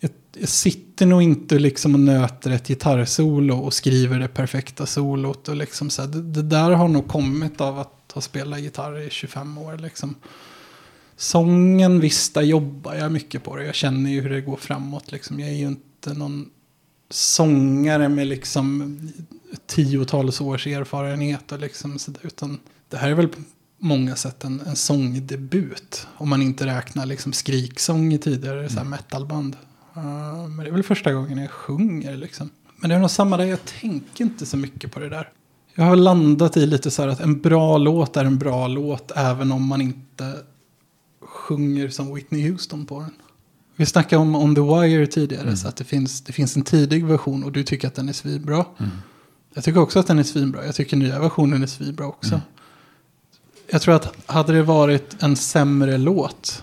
Jag, 0.00 0.10
jag 0.36 0.48
sitter 0.48 1.06
nog 1.06 1.22
inte 1.22 1.58
liksom 1.58 1.94
och 1.94 2.00
nöter 2.00 2.50
ett 2.50 2.68
gitarrsolo 2.68 3.56
och 3.56 3.74
skriver 3.74 4.18
det 4.18 4.28
perfekta 4.28 4.86
solot. 4.86 5.48
Och 5.48 5.56
liksom 5.56 5.90
så 5.90 6.02
här, 6.02 6.08
det, 6.08 6.22
det 6.22 6.42
där 6.42 6.70
har 6.70 6.88
nog 6.88 7.08
kommit 7.08 7.60
av 7.60 7.78
att 7.78 8.12
ha 8.14 8.20
spelat 8.20 8.60
gitarr 8.60 9.00
i 9.00 9.10
25 9.10 9.58
år. 9.58 9.78
Liksom. 9.78 10.14
Sången, 11.16 12.00
visst, 12.00 12.34
där 12.34 12.42
jobbar 12.42 12.94
jag 12.94 13.12
mycket 13.12 13.44
på 13.44 13.56
det. 13.56 13.64
Jag 13.64 13.74
känner 13.74 14.10
ju 14.10 14.20
hur 14.20 14.30
det 14.30 14.40
går 14.40 14.56
framåt. 14.56 15.12
Liksom. 15.12 15.40
Jag 15.40 15.48
är 15.48 15.54
ju 15.54 15.66
inte 15.66 16.14
någon 16.14 16.50
sångare 17.10 18.08
med 18.08 18.26
liksom 18.26 18.98
tiotals 19.66 20.40
års 20.40 20.66
erfarenhet. 20.66 21.52
Och 21.52 21.58
liksom, 21.58 21.98
så 21.98 22.10
där, 22.10 22.26
utan 22.26 22.58
det 22.88 22.96
här 22.96 23.10
är 23.10 23.14
väl 23.14 23.28
många 23.84 24.16
sätt 24.16 24.44
en, 24.44 24.60
en 24.66 24.76
sångdebut. 24.76 26.06
Om 26.16 26.28
man 26.28 26.42
inte 26.42 26.66
räknar 26.66 27.06
liksom 27.06 27.32
skriksång 27.32 28.12
i 28.12 28.18
tidigare 28.18 28.68
så 28.68 28.78
här 28.78 28.84
metalband. 28.84 29.56
Uh, 29.96 30.48
men 30.48 30.56
det 30.56 30.70
är 30.70 30.72
väl 30.72 30.82
första 30.82 31.12
gången 31.12 31.38
jag 31.38 31.50
sjunger 31.50 32.16
liksom. 32.16 32.50
Men 32.76 32.90
det 32.90 32.96
är 32.96 33.00
nog 33.00 33.10
samma 33.10 33.36
där, 33.36 33.44
jag 33.44 33.64
tänker 33.64 34.24
inte 34.24 34.46
så 34.46 34.56
mycket 34.56 34.92
på 34.92 35.00
det 35.00 35.08
där. 35.08 35.28
Jag 35.74 35.84
har 35.84 35.96
landat 35.96 36.56
i 36.56 36.66
lite 36.66 36.90
så 36.90 37.02
här 37.02 37.08
att 37.08 37.20
en 37.20 37.40
bra 37.40 37.78
låt 37.78 38.16
är 38.16 38.24
en 38.24 38.38
bra 38.38 38.68
låt 38.68 39.12
även 39.16 39.52
om 39.52 39.66
man 39.66 39.80
inte 39.80 40.34
sjunger 41.20 41.88
som 41.88 42.14
Whitney 42.14 42.50
Houston 42.50 42.86
på 42.86 43.00
den. 43.00 43.10
Vi 43.76 43.86
snackade 43.86 44.22
om 44.22 44.36
On 44.36 44.54
the 44.54 44.60
Wire 44.60 45.06
tidigare, 45.06 45.56
så 45.56 45.68
att 45.68 45.76
det 45.76 45.84
finns, 45.84 46.20
det 46.20 46.32
finns 46.32 46.56
en 46.56 46.62
tidig 46.62 47.04
version 47.04 47.44
och 47.44 47.52
du 47.52 47.62
tycker 47.62 47.88
att 47.88 47.94
den 47.94 48.08
är 48.08 48.12
svinbra. 48.12 48.64
Jag 49.54 49.64
tycker 49.64 49.80
också 49.80 49.98
att 49.98 50.06
den 50.06 50.18
är 50.18 50.22
svinbra. 50.22 50.66
Jag 50.66 50.74
tycker 50.74 50.96
nya 50.96 51.20
versionen 51.20 51.62
är 51.62 51.66
svinbra 51.66 52.06
också. 52.06 52.40
Jag 53.66 53.82
tror 53.82 53.94
att 53.94 54.14
hade 54.26 54.52
det 54.52 54.62
varit 54.62 55.22
en 55.22 55.36
sämre 55.36 55.98
låt 55.98 56.62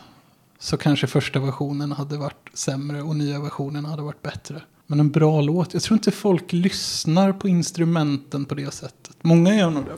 så 0.60 0.78
kanske 0.78 1.08
första 1.08 1.40
versionen 1.40 1.92
hade 1.92 2.18
varit 2.18 2.50
sämre 2.54 3.02
och 3.02 3.16
nya 3.16 3.40
versionen 3.40 3.86
hade 3.86 4.02
varit 4.02 4.22
bättre. 4.22 4.62
Men 4.88 5.00
en 5.00 5.12
bra 5.12 5.42
låt, 5.42 5.74
jag 5.74 5.84
tror 5.84 5.96
inte 5.96 6.12
folk 6.12 6.54
lyssnar 6.54 7.34
på 7.34 7.48
instrumenten 7.48 8.46
på 8.46 8.56
det 8.56 8.74
sättet. 8.74 9.16
Många 9.22 9.56
gör 9.56 9.70
nog 9.70 9.86
det. 9.86 9.96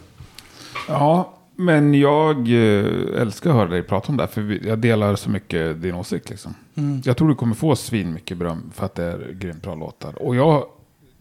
Ja, 0.87 1.33
men 1.55 1.93
jag 1.93 2.37
eh, 2.37 3.21
älskar 3.21 3.49
att 3.49 3.55
höra 3.55 3.69
dig 3.69 3.83
prata 3.83 4.09
om 4.09 4.17
det 4.17 4.23
här. 4.23 4.27
För 4.27 4.67
jag 4.67 4.79
delar 4.79 5.15
så 5.15 5.29
mycket 5.29 5.81
din 5.81 5.95
åsikt 5.95 6.29
liksom. 6.29 6.55
Mm. 6.75 7.01
Jag 7.05 7.17
tror 7.17 7.29
du 7.29 7.35
kommer 7.35 7.55
få 7.55 7.75
svin 7.75 8.13
mycket 8.13 8.37
beröm 8.37 8.71
för 8.73 8.85
att 8.85 8.95
det 8.95 9.03
är 9.03 9.31
grymt 9.31 9.63
bra 9.63 9.75
låtar. 9.75 10.21
Och 10.21 10.35
jag 10.35 10.65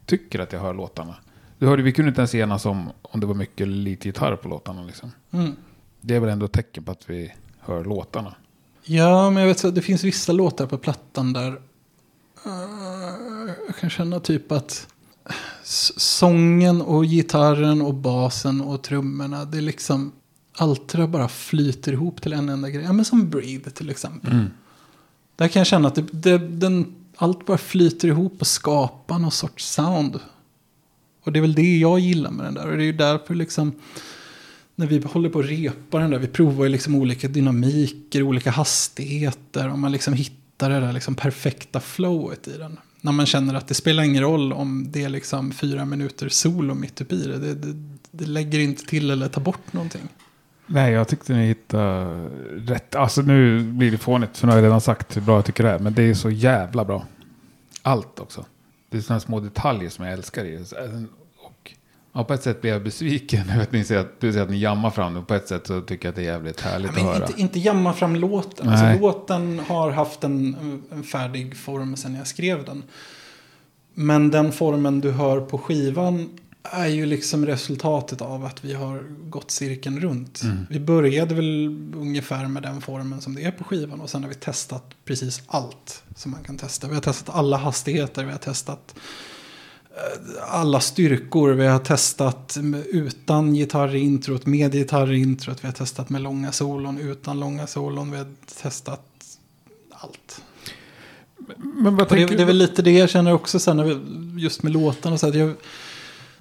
tycker 0.07 0.39
att 0.39 0.53
jag 0.53 0.61
hör 0.61 0.75
låtarna. 0.75 1.15
Du 1.59 1.67
hörde, 1.67 1.83
vi 1.83 1.93
kunde 1.93 2.09
inte 2.09 2.21
ens 2.21 2.35
enas 2.35 2.67
om 2.67 2.91
om 3.03 3.21
det 3.21 3.27
var 3.27 3.35
mycket 3.35 3.61
eller 3.61 3.77
lite 3.77 4.09
gitarr 4.09 4.37
på 4.37 4.49
låtarna. 4.49 4.83
Liksom. 4.83 5.13
Mm. 5.31 5.57
Det 6.05 6.15
är 6.15 6.21
väl 6.21 6.31
ändå 6.31 6.47
ett 6.47 6.53
tecken 6.53 6.85
på 6.85 6.93
att 6.93 7.11
vi 7.11 7.33
hör 7.61 7.85
låtarna. 7.85 8.35
Ja, 8.85 9.31
men 9.31 9.41
jag 9.41 9.49
vet 9.49 9.59
så 9.59 9.71
det 9.71 9.83
finns 9.83 10.05
vissa 10.05 10.33
låtar 10.33 10.67
på 10.67 10.79
plattan 10.79 11.33
där 11.33 11.61
eh, 12.45 13.55
jag 13.67 13.77
kan 13.77 13.91
känna 13.91 14.21
typ 14.21 14.53
att 14.53 14.87
sången 15.97 16.83
och 16.83 17.05
gitarren 17.05 17.83
och 17.83 17.95
basen 17.95 18.61
och 18.61 18.83
trummorna, 18.83 19.45
det 19.45 19.59
är 19.59 19.63
liksom 19.63 20.13
allt 20.57 20.89
det 20.89 21.07
bara 21.07 21.29
flyter 21.29 21.93
ihop 21.93 22.23
till 22.23 22.33
en 22.33 22.49
enda 22.49 22.71
grej. 22.71 22.85
Ja, 22.85 22.93
men 22.93 23.05
som 23.05 23.31
Breathe 23.31 23.71
till 23.71 23.91
exempel. 23.91 24.47
Där 25.37 25.49
kan 25.49 25.61
jag 25.61 25.67
känna 25.67 25.89
att 25.89 25.95
det, 25.95 26.03
det, 26.11 26.39
den, 26.39 26.95
allt 27.17 27.47
bara 27.47 27.59
flyter 27.59 28.09
ihop 28.09 28.41
och 28.41 28.47
skapar 28.47 29.19
någon 29.19 29.31
sorts 29.31 29.65
sound. 29.65 30.21
Och 31.25 31.33
det 31.33 31.39
är 31.39 31.41
väl 31.41 31.55
det 31.55 31.79
jag 31.79 31.99
gillar 31.99 32.31
med 32.31 32.47
den 32.47 32.55
där. 32.55 32.71
Och 32.71 32.77
det 32.77 32.83
är 32.83 32.87
ju 32.87 32.93
därför 32.93 33.35
liksom 33.35 33.73
när 34.77 34.87
vi 34.87 34.99
håller 34.99 35.29
på 35.29 35.39
att 35.39 35.47
repa 35.47 35.99
den 35.99 36.11
där, 36.11 36.19
vi 36.19 36.27
provar 36.27 36.65
ju 36.65 36.71
liksom 36.71 36.95
olika 36.95 37.29
dynamiker, 37.29 38.23
olika 38.23 38.51
hastigheter 38.51 39.69
och 39.69 39.79
man 39.79 39.93
liksom 39.93 40.15
hittar 40.15 40.71
det 40.71 40.81
där 40.81 40.93
liksom 40.93 41.15
perfekta 41.15 41.81
flowet 41.81 42.49
i 42.49 42.59
den. 42.59 42.79
När 43.01 43.13
man 43.13 43.27
känner 43.27 43.55
att 43.55 43.69
det 43.69 43.75
spelar 43.75 44.03
ingen 44.03 44.23
roll 44.23 44.53
om 44.53 44.87
det 44.91 45.05
är 45.05 45.09
liksom 45.09 45.53
fyra 45.53 45.85
minuter 45.85 46.29
solo 46.29 46.75
mitt 46.75 47.01
uppe 47.01 47.15
i 47.15 47.27
det. 47.27 47.39
Det, 47.39 47.55
det, 47.55 47.99
det 48.11 48.27
lägger 48.27 48.59
inte 48.59 48.85
till 48.85 49.11
eller 49.11 49.29
tar 49.29 49.41
bort 49.41 49.73
någonting. 49.73 50.09
Nej, 50.67 50.93
jag 50.93 51.09
tyckte 51.09 51.33
ni 51.33 51.47
hittade 51.47 52.29
rätt. 52.57 52.95
Alltså 52.95 53.23
nu 53.23 53.63
blir 53.63 53.91
det 53.91 53.99
fånigt, 53.99 54.39
för 54.39 54.47
nu 54.47 54.53
har 54.53 54.59
jag 54.59 54.65
redan 54.65 54.81
sagt 54.81 55.17
hur 55.17 55.21
bra 55.21 55.37
jag 55.37 55.45
tycker 55.45 55.65
det 55.65 55.71
är. 55.71 55.79
Men 55.79 55.95
det 55.95 56.03
är 56.03 56.15
så 56.15 56.31
jävla 56.31 56.85
bra. 56.85 57.07
Allt 57.83 58.21
också. 58.21 58.45
Det 58.91 58.97
är 58.97 59.01
sådana 59.01 59.21
små 59.21 59.41
detaljer 59.41 59.91
som 59.91 60.05
jag 60.05 60.15
älskar 60.15 60.45
i 60.45 60.57
det. 60.57 61.05
Ja, 62.13 62.25
på 62.25 62.35
ett 62.35 62.43
sätt 62.43 62.61
blir 62.61 62.71
jag 62.73 62.83
besviken. 62.83 63.45
Jag 63.49 63.57
vet, 63.59 63.73
ni 63.73 63.85
säger 63.85 64.01
att, 64.01 64.21
du 64.21 64.33
säger 64.33 64.45
att 64.45 64.51
ni 64.51 64.59
jammar 64.59 64.91
fram 64.91 65.15
det. 65.15 65.23
På 65.23 65.35
ett 65.35 65.49
sätt 65.49 65.67
så 65.67 65.81
tycker 65.81 66.09
jag 66.09 66.11
att 66.11 66.17
det 66.17 66.23
är 66.23 66.33
jävligt 66.33 66.61
härligt 66.61 66.91
Ja, 66.97 67.03
men 67.03 67.09
att 67.09 67.15
höra. 67.15 67.27
inte, 67.27 67.41
inte 67.41 67.59
jamma 67.61 67.93
fram 67.93 68.17
låten. 68.17 68.67
Nej. 68.67 68.75
Alltså, 68.75 69.01
låten 69.01 69.59
har 69.69 69.91
haft 69.91 70.25
en, 70.25 70.57
en 70.91 71.03
färdig 71.03 71.57
form 71.57 71.97
sedan 71.97 72.15
jag 72.15 72.27
skrev 72.27 72.65
den. 72.65 72.83
Men 73.95 74.31
den 74.31 74.53
formen 74.53 75.01
du 75.01 75.11
hör 75.11 75.41
på 75.41 75.59
skivan 75.59 76.39
är 76.63 76.87
ju 76.87 77.07
liksom 77.07 77.47
resultatet 77.47 78.21
av 78.21 78.45
att 78.45 78.65
vi 78.65 78.75
har 78.75 79.03
gått 79.29 79.51
cirkeln 79.51 80.01
runt. 80.01 80.43
Mm. 80.43 80.67
Vi 80.71 80.81
började 80.81 81.35
väl 81.35 81.67
ungefär 81.97 82.49
med 82.49 82.63
den 82.63 82.81
formen 82.81 83.21
som 83.21 83.35
det 83.35 83.45
är 83.45 83.51
på 83.51 83.65
skivan. 83.65 84.01
Och 84.01 84.11
sen 84.11 84.23
har 84.23 84.29
vi 84.29 84.35
testat 84.35 84.85
precis 85.05 85.43
allt 85.47 86.03
som 86.17 86.31
man 86.31 86.43
kan 86.43 86.59
testa. 86.59 86.89
Vi 86.89 86.95
har 86.95 87.01
testat 87.01 87.35
alla 87.35 87.57
hastigheter, 87.57 88.25
vi 88.25 88.33
har 88.33 88.39
testat 88.39 88.95
alla 90.49 90.81
styrkor. 90.81 91.51
Vi 91.51 91.67
har 91.67 91.79
testat 91.79 92.59
utan 92.93 93.55
gitarr 93.55 93.95
i 93.95 93.99
introt, 93.99 94.47
med 94.47 94.75
gitarr 94.75 95.13
i 95.13 95.19
introt. 95.19 95.59
Vi 95.65 95.67
har 95.67 95.75
testat 95.75 96.11
med 96.11 96.23
långa 96.23 96.53
solon, 96.53 96.99
utan 96.99 97.41
långa 97.41 97.67
solon. 97.67 98.11
Vi 98.11 98.17
har 98.17 98.27
testat 98.63 99.03
allt. 99.91 100.43
Men 101.63 101.97
vad 101.97 102.09
det, 102.09 102.27
det 102.27 102.43
är 102.43 102.47
väl 102.47 102.57
lite 102.57 102.83
det 102.83 102.93
jag 102.93 103.11
känner 103.11 103.33
också 103.33 103.59
sen 103.59 103.77
när 103.77 103.85
vi, 103.85 103.99
just 104.43 104.63
med 104.63 104.73
låtarna. 104.73 105.19
Så 105.19 105.29
att 105.29 105.35
jag, 105.35 105.55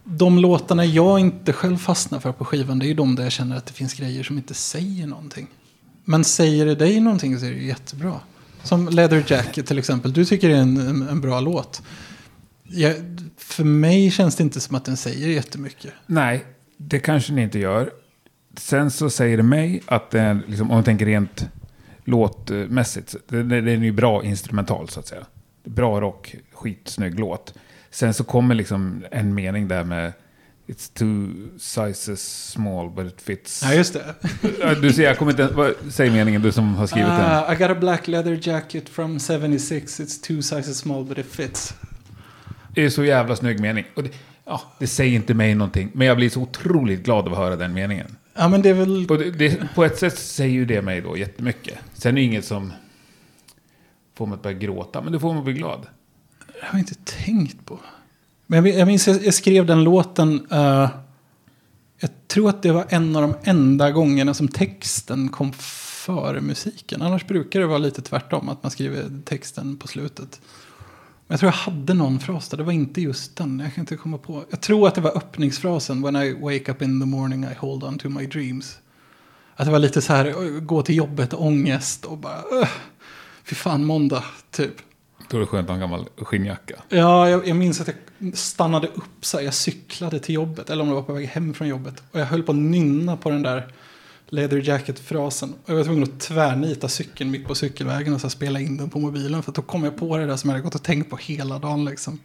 de 0.04 0.40
låtarna 0.40 0.86
jag 0.86 1.20
inte 1.20 1.54
själv 1.54 1.78
fastnar 1.78 2.20
för 2.20 2.32
på 2.32 2.46
skivan, 2.46 2.80
det 2.80 2.86
är 2.86 2.88
ju 2.88 2.94
de 2.94 3.16
där 3.16 3.24
jag 3.24 3.32
känner 3.32 3.58
att 3.58 3.66
det 3.66 3.74
finns 3.74 3.94
grejer 3.94 4.24
som 4.24 4.38
inte 4.38 4.54
säger 4.54 5.08
någonting. 5.08 5.48
Men 6.06 6.24
säger 6.24 6.66
det 6.66 6.76
dig 6.76 7.00
någonting 7.00 7.40
så 7.40 7.46
är 7.46 7.50
det 7.50 7.58
jättebra. 7.58 8.20
Som 8.64 8.90
Leather 8.90 9.26
Jacket 9.28 9.66
till 9.68 9.80
exempel. 9.80 10.14
Du 10.14 10.26
tycker 10.26 10.50
det 10.50 10.56
är 10.56 10.62
en, 10.62 11.08
en 11.10 11.22
bra 11.22 11.40
låt. 11.40 11.82
Jag, 12.72 12.96
för 13.38 13.64
mig 13.64 14.12
känns 14.12 14.36
det 14.36 14.44
inte 14.44 14.60
som 14.62 14.76
att 14.76 14.86
den 14.86 14.98
säger 14.98 15.28
jättemycket. 15.28 15.94
Nej, 16.08 16.46
det 16.78 17.00
kanske 17.00 17.34
ni 17.34 17.42
inte 17.42 17.60
gör. 17.60 17.92
Sen 18.58 18.92
så 18.92 19.10
säger 19.10 19.38
det 19.38 19.44
mig 19.44 19.82
att 19.86 20.14
är, 20.14 20.42
liksom, 20.48 20.72
om 20.72 20.78
man 20.78 20.84
tänker 20.84 21.06
rent 21.06 21.50
låtmässigt, 22.04 23.16
det 23.28 23.38
är 23.38 23.62
ju 23.62 23.92
bra 23.92 24.24
instrumental 24.24 24.90
så 24.90 25.00
att 25.00 25.08
säga. 25.08 25.26
Bra 25.64 26.02
rock, 26.02 26.36
skitsnygg 26.54 27.20
låt. 27.20 27.54
Sen 27.92 28.14
så 28.14 28.24
kommer 28.24 28.56
liksom 28.56 29.04
en 29.12 29.34
mening 29.34 29.68
där 29.68 29.84
med 29.84 30.14
It's 30.68 30.94
two 30.94 31.58
sizes 31.60 32.50
small 32.52 32.90
but 32.90 33.08
it 33.08 33.22
fits. 33.22 33.64
Ja, 33.64 33.74
just 33.74 33.94
det. 33.94 34.16
Du 34.82 34.94
ser, 34.94 35.04
jag 35.04 35.18
kommer 35.18 35.32
inte 35.32 35.48
vad, 35.48 35.74
Säg 35.90 36.10
meningen 36.10 36.42
du 36.42 36.52
som 36.52 36.76
har 36.76 36.88
skrivit 36.88 37.08
den. 37.08 37.26
Ah, 37.26 37.54
I 37.54 37.56
got 37.56 37.70
a 37.70 37.76
black 37.80 38.08
leather 38.08 38.40
jacket 38.42 38.90
from 38.90 39.20
76. 39.20 40.00
It's 40.00 40.22
two 40.22 40.42
sizes 40.42 40.78
small 40.78 41.06
but 41.06 41.18
it 41.18 41.26
fits. 41.26 41.74
Det 42.74 42.86
är 42.86 42.90
så 42.90 43.04
jävla 43.04 43.36
snygg 43.36 43.60
mening. 43.60 43.86
Och 43.96 44.04
det, 44.04 44.10
ja, 44.46 44.62
det 44.80 44.88
säger 44.88 45.16
inte 45.16 45.34
mig 45.34 45.56
någonting, 45.56 45.90
men 45.94 46.08
jag 46.08 46.18
blir 46.18 46.30
så 46.30 46.42
otroligt 46.42 47.04
glad 47.04 47.26
av 47.28 47.34
att 47.34 47.40
höra 47.40 47.56
den 47.56 47.74
meningen. 47.74 48.16
Ja, 48.34 48.48
men 48.48 48.62
det 48.62 48.70
är 48.70 48.74
väl... 48.74 49.08
Det, 49.08 49.32
det, 49.32 49.76
på 49.76 49.84
ett 49.84 49.98
sätt 49.98 50.18
säger 50.18 50.54
ju 50.54 50.66
det 50.66 50.82
mig 50.82 51.02
då 51.02 51.18
jättemycket. 51.18 51.78
Sen 51.94 52.12
är 52.12 52.16
det 52.16 52.22
inget 52.22 52.46
som 52.46 52.74
får 54.16 54.26
mig 54.28 54.36
att 54.36 54.42
börja 54.44 54.58
gråta, 54.58 55.02
men 55.02 55.14
det 55.14 55.20
får 55.20 55.30
mig 55.34 55.40
att 55.40 55.46
bli 55.46 55.54
glad. 55.54 55.86
Jag 56.62 56.68
har 56.68 56.80
inte 56.80 56.96
tänkt 56.96 57.66
på. 57.66 57.80
Men 58.48 58.66
jag, 58.66 58.76
jag 58.80 58.88
minns 58.88 59.08
jag, 59.08 59.26
jag 59.26 59.34
skrev 59.34 59.66
den 59.66 59.84
låten. 59.84 60.48
eh, 60.52 60.90
jag 62.00 62.10
tror 62.28 62.50
att 62.50 62.64
det 62.64 62.72
var 62.72 62.86
en 62.90 63.16
av 63.16 63.22
de 63.22 63.34
enda 63.44 63.92
gångerna 63.92 64.34
som 64.34 64.48
texten 64.48 65.30
kom 65.30 65.54
före 65.54 66.42
musiken. 66.42 67.02
Annars 67.02 67.28
brukar 67.28 67.60
det 67.60 67.66
vara 67.66 67.78
lite 67.78 68.02
tvärtom. 68.02 68.50
Att 68.50 68.64
man 68.64 68.72
skriver 68.72 69.22
texten 69.26 69.78
på 69.78 69.88
slutet. 69.88 70.42
Jag 71.32 71.40
tror 71.40 71.48
jag 71.48 71.72
hade 71.72 71.94
någon 71.94 72.20
fras 72.20 72.50
där. 72.50 72.58
Det 72.58 72.64
var 72.64 72.72
inte 72.72 73.02
just 73.02 73.36
den. 73.36 73.60
Jag 73.60 73.74
kan 73.74 73.82
inte 73.82 73.96
komma 73.96 74.18
på. 74.18 74.44
Jag 74.50 74.62
tror 74.62 74.88
att 74.88 74.96
det 74.96 75.02
var 75.02 75.18
öppningsfrasen. 75.18 76.02
When 76.02 76.16
I 76.16 76.34
wake 76.34 76.72
up 76.72 76.82
in 76.82 77.00
the 77.02 77.06
morning 77.06 77.44
I 77.44 77.56
hold 77.58 77.84
on 77.84 77.98
to 77.98 78.10
my 78.10 78.26
dreams. 78.26 78.80
Att 79.56 79.66
det 79.66 79.72
var 79.72 79.80
lite 79.80 80.02
så 80.02 80.14
här. 80.14 80.60
Gå 80.60 80.82
till 80.82 80.96
jobbet, 80.96 81.34
ångest 81.34 82.06
och 82.06 82.18
bara. 82.18 82.68
Fy 83.44 83.56
fan 83.56 83.86
måndag, 83.86 84.24
typ. 84.52 84.74
Då 85.30 85.38
är 85.38 85.42
det 85.42 85.48
skönt 85.48 85.64
att 85.64 85.68
ha 85.70 85.74
en 85.74 85.80
gammal 85.80 86.06
skinnjacka. 86.18 86.76
Ja, 86.90 87.30
jag, 87.30 87.48
jag 87.48 87.58
minns 87.58 87.82
att 87.82 87.88
jag 87.88 88.38
stannade 88.38 88.88
upp 88.88 89.26
så 89.26 89.38
här. 89.38 89.46
Jag 89.46 89.54
cyklade 89.54 90.20
till 90.20 90.36
jobbet, 90.36 90.70
eller 90.70 90.84
om 90.84 90.90
det 90.90 90.96
var 90.96 91.02
på 91.02 91.14
väg 91.14 91.28
hem 91.28 91.54
från 91.54 91.68
jobbet. 91.68 92.04
Och 92.12 92.20
jag 92.20 92.26
höll 92.26 92.44
på 92.44 92.52
att 92.52 92.58
nynna 92.58 93.18
på 93.18 93.30
den 93.30 93.44
där 93.44 93.74
leather 94.32 94.62
jacket-frasen. 94.70 95.54
Jag 95.66 95.76
var 95.76 95.84
tvungen 95.84 96.04
att 96.04 96.20
tvärnita 96.20 96.88
cykeln 96.88 97.32
mitt 97.32 97.48
på 97.48 97.56
cykelvägen 97.56 98.14
och 98.14 98.22
så 98.22 98.30
spela 98.30 98.60
in 98.60 98.78
den 98.78 98.90
på 98.90 99.00
mobilen. 99.00 99.44
För 99.44 99.52
då 99.52 99.62
kom 99.62 99.84
jag 99.84 99.98
på 99.98 100.18
det 100.18 100.26
där 100.26 100.36
som 100.36 100.50
jag 100.50 100.56
hade 100.56 100.64
gått 100.64 100.76
och 100.76 100.84
tänkt 100.84 101.10
på 101.10 101.18
hela 101.18 101.60
dagen 101.60 101.86
liksom. 101.86 102.20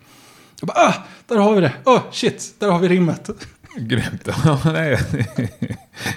Jag 0.61 0.66
bara, 0.66 0.78
ah, 0.78 0.94
där 1.26 1.36
har 1.36 1.54
vi 1.54 1.61
det. 1.61 1.72
Oh, 1.84 2.02
shit, 2.12 2.54
där 2.59 2.70
har 2.70 2.78
vi 2.78 2.88
rimmet. 2.88 3.30
Grymt. 3.76 4.28
Ja, 4.44 4.61
nej. 4.64 4.98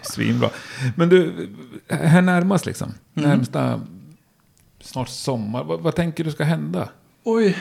Svinbra. 0.03 0.49
Men 0.95 1.09
du, 1.09 1.49
här 1.89 2.21
närmast 2.21 2.65
liksom. 2.65 2.93
Mm. 3.15 3.29
Närmsta, 3.29 3.81
snart 4.81 5.09
sommar. 5.09 5.63
Vad, 5.63 5.79
vad 5.79 5.95
tänker 5.95 6.23
du 6.23 6.31
ska 6.31 6.43
hända? 6.43 6.89
Oj, 7.23 7.57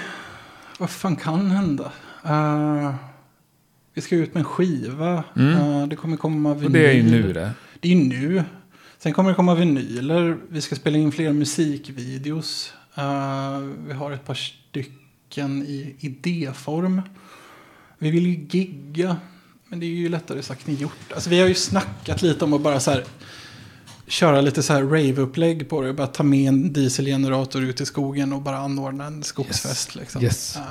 vad 0.78 0.90
fan 0.90 1.16
kan 1.16 1.50
hända? 1.50 1.92
Eh, 2.24 2.94
vi 3.94 4.00
ska 4.00 4.16
ut 4.16 4.34
med 4.34 4.40
en 4.40 4.44
skiva. 4.44 5.24
Mm. 5.36 5.58
Eh, 5.58 5.88
det 5.88 5.96
kommer 5.96 6.16
komma 6.16 6.54
vinyl. 6.54 6.66
Och 6.66 6.72
det 6.72 6.90
är 6.90 6.92
ju 6.92 7.02
nu 7.02 7.32
det. 7.32 7.52
Det 7.80 7.88
är 7.88 7.92
ju 7.92 8.04
nu. 8.04 8.44
Sen 8.98 9.12
kommer 9.12 9.30
det 9.30 9.36
komma 9.36 9.54
vinyler. 9.54 10.38
Vi 10.48 10.60
ska 10.60 10.76
spela 10.76 10.98
in 10.98 11.12
fler 11.12 11.32
musikvideos. 11.32 12.72
Eh, 12.94 13.58
vi 13.86 13.92
har 13.92 14.10
ett 14.12 14.24
par 14.24 14.34
stycken 14.34 15.62
i 15.62 15.96
idéform. 15.98 17.02
Vi 17.98 18.10
vill 18.10 18.26
ju 18.26 18.46
gigga. 18.50 19.16
Men 19.68 19.80
det 19.80 19.86
är 19.86 19.88
ju 19.88 20.08
lättare 20.08 20.42
sagt 20.42 20.68
än 20.68 20.74
gjort. 20.74 21.12
Alltså 21.14 21.30
vi 21.30 21.40
har 21.40 21.48
ju 21.48 21.54
snackat 21.54 22.22
lite 22.22 22.44
om 22.44 22.52
att 22.52 22.60
bara 22.60 22.80
så 22.80 22.90
här 22.90 23.04
köra 24.06 24.40
lite 24.40 24.62
så 24.62 24.72
här 24.72 24.82
rave-upplägg 24.82 25.68
på 25.68 25.82
det. 25.82 25.92
Bara 25.92 26.06
ta 26.06 26.22
med 26.22 26.48
en 26.48 26.72
dieselgenerator 26.72 27.62
ut 27.62 27.80
i 27.80 27.86
skogen 27.86 28.32
och 28.32 28.42
bara 28.42 28.58
anordna 28.58 29.04
en 29.04 29.22
skogsfest. 29.22 29.94
Liksom. 29.94 30.22
Yes. 30.22 30.56
Eh, 30.56 30.62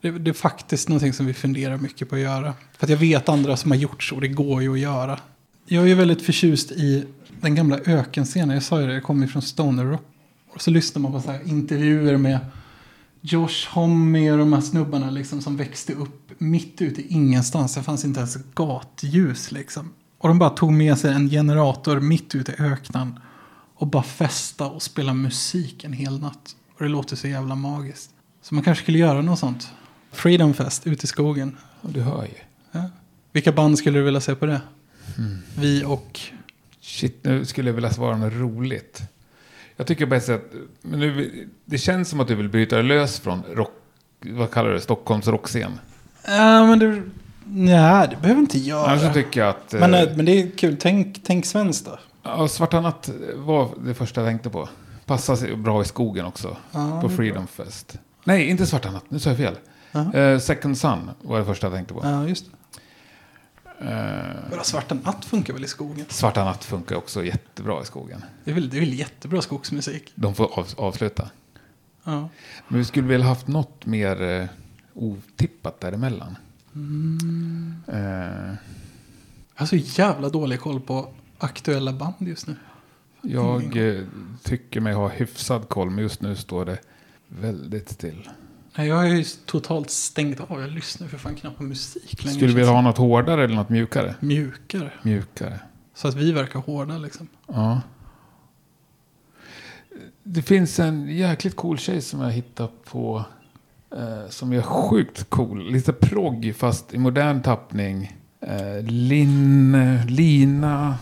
det, 0.00 0.10
det 0.10 0.30
är 0.30 0.34
faktiskt 0.34 0.88
någonting 0.88 1.12
som 1.12 1.26
vi 1.26 1.34
funderar 1.34 1.76
mycket 1.76 2.08
på 2.08 2.14
att 2.14 2.20
göra. 2.20 2.54
För 2.78 2.86
att 2.86 2.90
jag 2.90 2.96
vet 2.96 3.28
andra 3.28 3.56
som 3.56 3.70
har 3.70 3.78
gjort 3.78 4.02
så. 4.02 4.20
Det 4.20 4.28
går 4.28 4.62
ju 4.62 4.72
att 4.72 4.78
göra. 4.78 5.20
Jag 5.66 5.90
är 5.90 5.94
väldigt 5.94 6.22
förtjust 6.22 6.72
i 6.72 7.04
den 7.40 7.54
gamla 7.54 7.78
ökenscenen. 7.78 8.54
Jag 8.54 8.62
sa 8.62 8.80
ju 8.80 8.86
det, 8.86 8.94
jag 8.94 9.02
kommer 9.02 9.26
från 9.26 9.42
Stoner 9.42 9.84
Rock. 9.84 10.02
Och 10.54 10.62
så 10.62 10.70
lyssnar 10.70 11.02
man 11.02 11.12
på 11.12 11.20
så 11.20 11.34
intervjuer 11.44 12.16
med 12.16 12.38
Josh 13.20 13.68
Homme 13.70 14.30
och 14.30 14.38
de 14.38 14.52
här 14.52 14.60
snubbarna 14.60 15.10
liksom 15.10 15.40
som 15.40 15.56
växte 15.56 15.92
upp 15.92 16.30
mitt 16.38 16.82
ute 16.82 17.00
i 17.00 17.06
ingenstans. 17.08 17.74
Det 17.74 17.82
fanns 17.82 18.04
inte 18.04 18.20
ens 18.20 18.36
gatljus 18.54 19.52
liksom. 19.52 19.92
Och 20.18 20.28
de 20.28 20.38
bara 20.38 20.50
tog 20.50 20.72
med 20.72 20.98
sig 20.98 21.12
en 21.12 21.28
generator 21.30 22.00
mitt 22.00 22.34
ute 22.34 22.52
i 22.52 22.54
öknen. 22.58 23.18
Och 23.74 23.86
bara 23.86 24.02
festa 24.02 24.66
och 24.66 24.82
spela 24.82 25.14
musik 25.14 25.84
en 25.84 25.92
hel 25.92 26.20
natt. 26.20 26.56
Och 26.74 26.84
det 26.84 26.88
låter 26.88 27.16
så 27.16 27.28
jävla 27.28 27.54
magiskt. 27.54 28.10
Så 28.42 28.54
man 28.54 28.64
kanske 28.64 28.82
skulle 28.82 28.98
göra 28.98 29.22
något 29.22 29.38
sånt. 29.38 29.68
Freedom 30.12 30.54
Fest 30.54 30.86
ute 30.86 31.04
i 31.04 31.06
skogen. 31.06 31.56
Du 31.82 32.00
hör 32.00 32.24
ju. 32.24 32.38
Ja. 32.72 32.90
Vilka 33.32 33.52
band 33.52 33.78
skulle 33.78 33.98
du 33.98 34.04
vilja 34.04 34.20
se 34.20 34.34
på 34.34 34.46
det? 34.46 34.60
Mm. 35.18 35.38
Vi 35.58 35.84
och... 35.84 36.20
Shit, 36.80 37.18
nu 37.24 37.44
skulle 37.44 37.68
jag 37.68 37.74
vilja 37.74 37.90
svara 37.90 38.16
något 38.16 38.32
roligt. 38.32 39.02
Jag 39.76 39.86
tycker 39.86 40.06
bäst 40.06 40.28
att, 40.28 40.42
men 40.82 41.00
nu, 41.00 41.48
det 41.64 41.78
känns 41.78 42.08
som 42.08 42.20
att 42.20 42.28
du 42.28 42.34
vill 42.34 42.48
bryta 42.48 42.76
dig 42.76 42.84
lös 42.84 43.20
från 43.20 43.42
rock, 43.52 43.72
vad 44.20 44.50
kallar 44.50 44.68
du 44.68 44.74
det, 44.74 44.80
Stockholms 44.80 45.26
rockscen. 45.28 45.78
Ja, 46.26 46.66
men 46.66 46.78
det... 46.78 47.02
Nej, 47.46 48.08
det 48.10 48.16
behöver 48.16 48.40
inte 48.40 48.58
göra. 48.58 48.90
Annars 48.90 49.14
tycker 49.14 49.40
jag 49.40 49.48
att, 49.48 49.72
men, 49.72 49.94
eh, 49.94 50.16
men 50.16 50.24
det 50.24 50.32
är 50.42 50.50
kul. 50.50 50.76
Tänk, 50.80 51.20
tänk 51.24 51.46
svenskt 51.46 51.86
då. 51.86 51.98
ja, 52.22 52.48
Svarta 52.48 52.80
Natt 52.80 53.10
var 53.34 53.68
det 53.84 53.94
första 53.94 54.20
jag 54.20 54.28
tänkte 54.28 54.50
på. 54.50 54.68
Passar 55.06 55.36
sig 55.36 55.56
bra 55.56 55.82
i 55.82 55.84
skogen 55.84 56.26
också, 56.26 56.56
Ja, 56.72 57.00
på 57.00 57.08
Freedom 57.08 57.46
Fest. 57.46 57.98
Nej, 58.24 58.48
inte 58.48 58.66
Svarta 58.66 58.90
Natt, 58.90 59.04
nu 59.08 59.18
sa 59.18 59.30
jag 59.30 59.36
fel. 59.38 59.54
Eh, 60.14 60.38
Second 60.38 60.78
Sun 60.78 61.10
var 61.22 61.38
det 61.38 61.44
första 61.44 61.66
jag 61.66 61.74
tänkte 61.74 61.94
på. 61.94 62.00
Ja, 62.02 62.28
just 62.28 62.44
det. 62.44 62.50
Eh, 63.84 64.50
Bara 64.50 64.64
Svarta 64.64 64.94
Natt 64.94 65.24
funkar 65.24 65.54
väl 65.54 65.64
i 65.64 65.68
skogen? 65.68 66.06
Svarta 66.08 66.44
Natt 66.44 66.64
funkar 66.64 66.96
också 66.96 67.24
jättebra 67.24 67.82
i 67.82 67.84
skogen. 67.84 68.24
Det 68.44 68.50
är 68.50 68.54
väl, 68.54 68.68
det 68.70 68.76
är 68.76 68.80
väl 68.80 68.94
jättebra 68.94 69.42
skogsmusik? 69.42 70.12
De 70.14 70.34
får 70.34 70.58
av, 70.58 70.66
avsluta. 70.76 71.30
Ja. 72.04 72.28
Men 72.68 72.78
vi 72.78 72.84
skulle 72.84 73.06
väl 73.08 73.22
haft 73.22 73.46
något 73.48 73.86
mer 73.86 74.22
eh, 74.22 74.46
otippat 74.94 75.80
däremellan. 75.80 76.36
Mm. 76.74 77.74
Eh, 77.88 78.54
Jag 79.54 79.60
har 79.60 79.66
så 79.66 79.76
jävla 79.76 80.28
dålig 80.28 80.60
koll 80.60 80.80
på 80.80 81.08
aktuella 81.38 81.92
band 81.92 82.14
just 82.18 82.46
nu. 82.46 82.56
jag 83.22 83.76
eh, 83.76 84.04
tycker 84.42 84.80
mig 84.80 84.92
ha 84.94 85.08
hyfsad 85.08 85.68
koll, 85.68 85.90
men 85.90 86.02
just 86.04 86.20
nu 86.20 86.36
står 86.36 86.64
det 86.64 86.78
väldigt 87.28 87.88
still. 87.88 88.28
Nej, 88.76 88.88
jag 88.88 88.96
har 88.96 89.06
ju 89.06 89.24
totalt 89.46 89.90
stängt 89.90 90.40
av. 90.40 90.60
Jag 90.60 90.70
lyssnar 90.70 91.08
för 91.08 91.18
fan 91.18 91.34
knappt 91.34 91.56
på 91.56 91.62
musik 91.62 92.24
längre. 92.24 92.34
Skulle 92.34 92.50
du 92.50 92.56
vilja 92.56 92.72
ha 92.72 92.80
något 92.80 92.98
hårdare 92.98 93.44
eller 93.44 93.54
något 93.54 93.68
mjukare? 93.68 94.14
Mjukare. 94.20 94.92
Mjukare. 95.02 95.60
Så 95.94 96.08
att 96.08 96.14
vi 96.14 96.32
verkar 96.32 96.60
hårda 96.60 96.98
liksom. 96.98 97.28
Ja. 97.46 97.80
Det 100.22 100.42
finns 100.42 100.80
en 100.80 101.16
jäkligt 101.16 101.56
cool 101.56 101.78
tjej 101.78 102.02
som 102.02 102.20
jag 102.20 102.30
hittat 102.30 102.84
på. 102.84 103.24
Eh, 103.96 104.28
som 104.28 104.52
är 104.52 104.62
sjukt 104.62 105.30
cool. 105.30 105.72
Lite 105.72 105.92
progg 105.92 106.54
fast 106.56 106.94
i 106.94 106.98
modern 106.98 107.42
tappning. 107.42 108.16
Eh, 108.40 108.82
Lin, 108.82 109.98
Lina, 110.08 110.98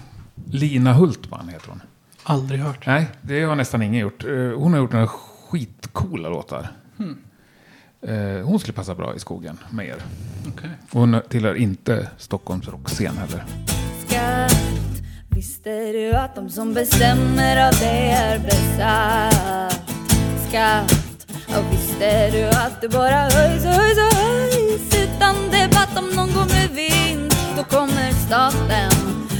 Lina 0.46 0.92
Hultman 0.92 1.48
heter 1.48 1.68
hon. 1.68 1.82
Aldrig 2.22 2.60
hört. 2.60 2.86
Nej, 2.86 3.08
det 3.22 3.42
har 3.42 3.56
nästan 3.56 3.82
ingen 3.82 4.00
gjort. 4.00 4.24
Eh, 4.24 4.30
hon 4.56 4.72
har 4.72 4.80
gjort 4.80 4.92
några 4.92 5.06
skitcoola 5.06 6.28
låtar. 6.28 6.70
Hmm. 6.96 7.18
Eh, 8.08 8.44
hon 8.46 8.58
skulle 8.60 8.72
passa 8.74 8.94
bra 8.94 9.14
i 9.16 9.18
skogen 9.18 9.58
med 9.70 9.86
er. 9.86 9.96
Och 10.46 10.60
Hon 10.90 11.20
tillhör 11.28 11.54
inte 11.54 12.08
Stockholms 12.18 12.68
rockscen 12.68 13.16
heller. 13.18 13.44
skatt 14.06 14.52
Visste 15.30 15.92
du 15.92 16.12
att 16.12 16.34
de 16.34 16.48
som 16.50 16.74
bestämmer 16.74 17.66
av 17.66 17.72
dig 17.72 18.10
är 18.10 18.38
besatt? 18.38 19.90
Skatt 20.48 21.26
Och 21.48 21.72
visste 21.72 22.30
du 22.30 22.44
att 22.44 22.80
det 22.80 22.88
bara 22.88 23.20
höjs 23.30 23.64
och 23.64 23.72
höjs 23.72 23.98
och 23.98 24.18
höjs 24.18 24.94
Utan 25.04 25.34
debatt 25.50 25.98
om 25.98 26.08
någon 26.16 26.28
går 26.34 26.44
med 26.54 26.68
vinst 26.70 27.36
Då 27.56 27.64
kommer 27.64 28.10
staten 28.12 28.90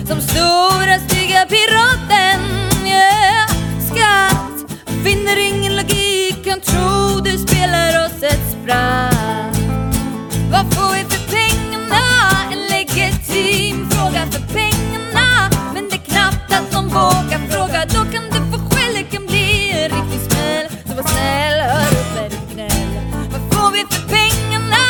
Som 0.06 0.20
stora 0.20 0.98
stygga 1.08 1.46
piraten 1.46 2.40
yeah. 2.86 3.48
Skatt 3.90 4.72
Finner 5.04 5.38
ingen 5.48 5.76
logik 5.76 6.44
Kan 6.44 6.60
tro 6.60 7.20
du 7.24 7.38
spelar 7.38 8.06
oss 8.06 8.22
ett 8.22 8.51
spratt 8.62 9.56
vad 10.52 10.74
får 10.74 10.94
vi 10.94 11.04
för 11.10 11.22
pengarna? 11.36 12.02
En 12.52 12.58
legitim 12.74 13.90
fråga 13.90 14.26
för 14.26 14.42
pengarna 14.54 15.50
Men 15.74 15.88
det 15.88 15.94
är 15.94 16.04
knappt 16.10 16.52
att 16.52 16.72
någon 16.72 16.88
vågar 16.88 17.38
fråga 17.50 17.84
Då 17.86 18.12
kan 18.12 18.24
du 18.32 18.52
få 18.52 18.58
skäll, 18.70 18.94
det 18.94 19.02
kan 19.02 19.26
bli 19.26 19.70
en 19.70 19.90
riktig 19.90 20.20
smäll 20.30 20.66
Så 20.86 20.94
var 20.94 21.02
snäll, 21.02 21.60
hör 21.60 21.92
upp 22.00 22.14
med 22.14 22.30
ditt 22.30 22.54
gnäll 22.54 22.88
Vad 23.32 23.40
får 23.52 23.72
vi 23.72 23.84
för 23.90 24.08
pengarna? 24.08 24.84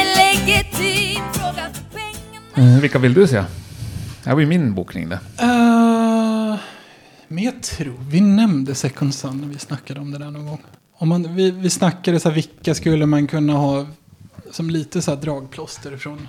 En 0.00 0.06
legitim 0.22 1.22
fråga 1.32 1.64
för 1.74 1.84
pengarna 1.98 2.74
Eh, 2.74 2.80
vilka 2.80 2.98
vill 2.98 3.14
du 3.14 3.26
se? 3.26 3.36
Det 3.36 4.28
här 4.30 4.34
var 4.34 4.40
ju 4.40 4.46
min 4.46 4.74
bokning 4.74 5.08
det. 5.08 5.18
Eh, 5.38 6.56
men 7.28 7.44
jag 7.44 7.62
tror 7.62 7.96
vi 8.08 8.20
nämnde 8.20 8.74
Second 8.74 9.14
Sun 9.14 9.40
när 9.40 9.48
vi 9.48 9.58
snackade 9.58 10.00
om 10.00 10.10
det 10.10 10.18
där 10.18 10.30
någon 10.30 10.46
gång. 10.46 10.62
Om 10.98 11.08
man, 11.08 11.34
vi, 11.36 11.50
vi 11.50 11.70
snackade 11.70 12.20
så 12.20 12.28
här, 12.28 12.34
vilka 12.34 12.74
skulle 12.74 13.06
man 13.06 13.26
kunna 13.26 13.52
ha 13.52 13.86
som 14.50 14.70
lite 14.70 15.02
så 15.02 15.10
här 15.10 15.18
dragplåster 15.20 15.96
från, 15.96 16.28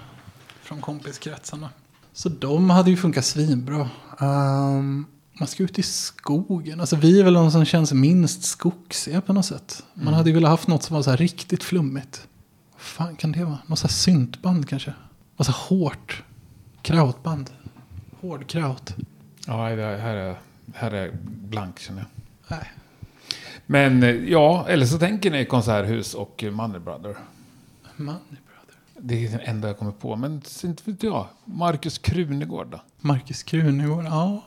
från 0.62 0.82
kompiskretsarna. 0.82 1.70
Så 2.14 2.30
de 2.30 2.70
hade 2.70 2.90
ju 2.90 2.98
funkat 2.98 3.26
svinbra. 3.26 3.90
Ehm, 4.20 5.06
man 5.34 5.48
ska 5.48 5.64
ut 5.64 5.80
i 5.80 5.84
skogen. 5.84 6.80
Alltså 6.80 6.96
vi 6.96 7.20
är 7.20 7.24
väl 7.24 7.34
de 7.34 7.52
som 7.52 7.66
känns 7.66 7.94
minst 7.94 8.44
skogsiga 8.44 9.22
på 9.22 9.34
något 9.34 9.46
sätt. 9.46 9.84
Man 9.94 10.14
hade 10.14 10.30
ju 10.30 10.34
velat 10.34 10.52
haft 10.52 10.68
något 10.68 10.84
som 10.84 10.96
var 10.96 11.04
så 11.04 11.10
här 11.10 11.18
riktigt 11.18 11.64
flummigt. 11.64 12.28
Vad 12.74 12.82
fan 12.82 13.16
kan 13.16 13.32
det 13.32 13.44
vara? 13.44 13.58
Något 13.66 13.80
så 13.80 13.88
här 13.88 13.94
syntband 13.94 14.70
kanske? 14.70 14.94
Och 15.36 15.46
så 15.46 15.52
här 15.52 15.60
hårt. 15.60 16.24
Krautband. 16.82 17.50
Hård 18.22 18.48
kraut. 18.48 18.96
Ja, 19.48 19.70
det 19.70 19.84
här 19.84 20.16
är, 20.16 20.40
här 20.74 20.92
är 20.92 21.12
blank 21.24 21.80
känner 21.80 22.00
jag. 22.00 22.10
Nej. 22.58 22.72
Men 23.70 24.04
eh, 24.04 24.10
ja, 24.10 24.66
eller 24.70 24.86
så 24.86 25.00
tänker 25.00 25.32
ni 25.32 25.46
Konserthus 25.46 26.14
och 26.14 26.44
Money 26.52 26.80
Brother. 26.80 27.18
Money 27.96 28.20
Brother. 28.30 28.76
Det 29.00 29.26
är 29.26 29.38
det 29.38 29.44
enda 29.44 29.68
jag 29.68 29.78
kommer 29.78 29.92
på. 29.92 30.16
Men 30.16 30.42
inte 30.64 30.84
vet 30.86 31.04
jag. 31.04 31.28
Marcus 31.46 31.98
Krunegård 31.98 32.68
då? 32.68 32.82
Marcus 33.00 33.44
Krunegård, 33.44 34.06
ja. 34.06 34.44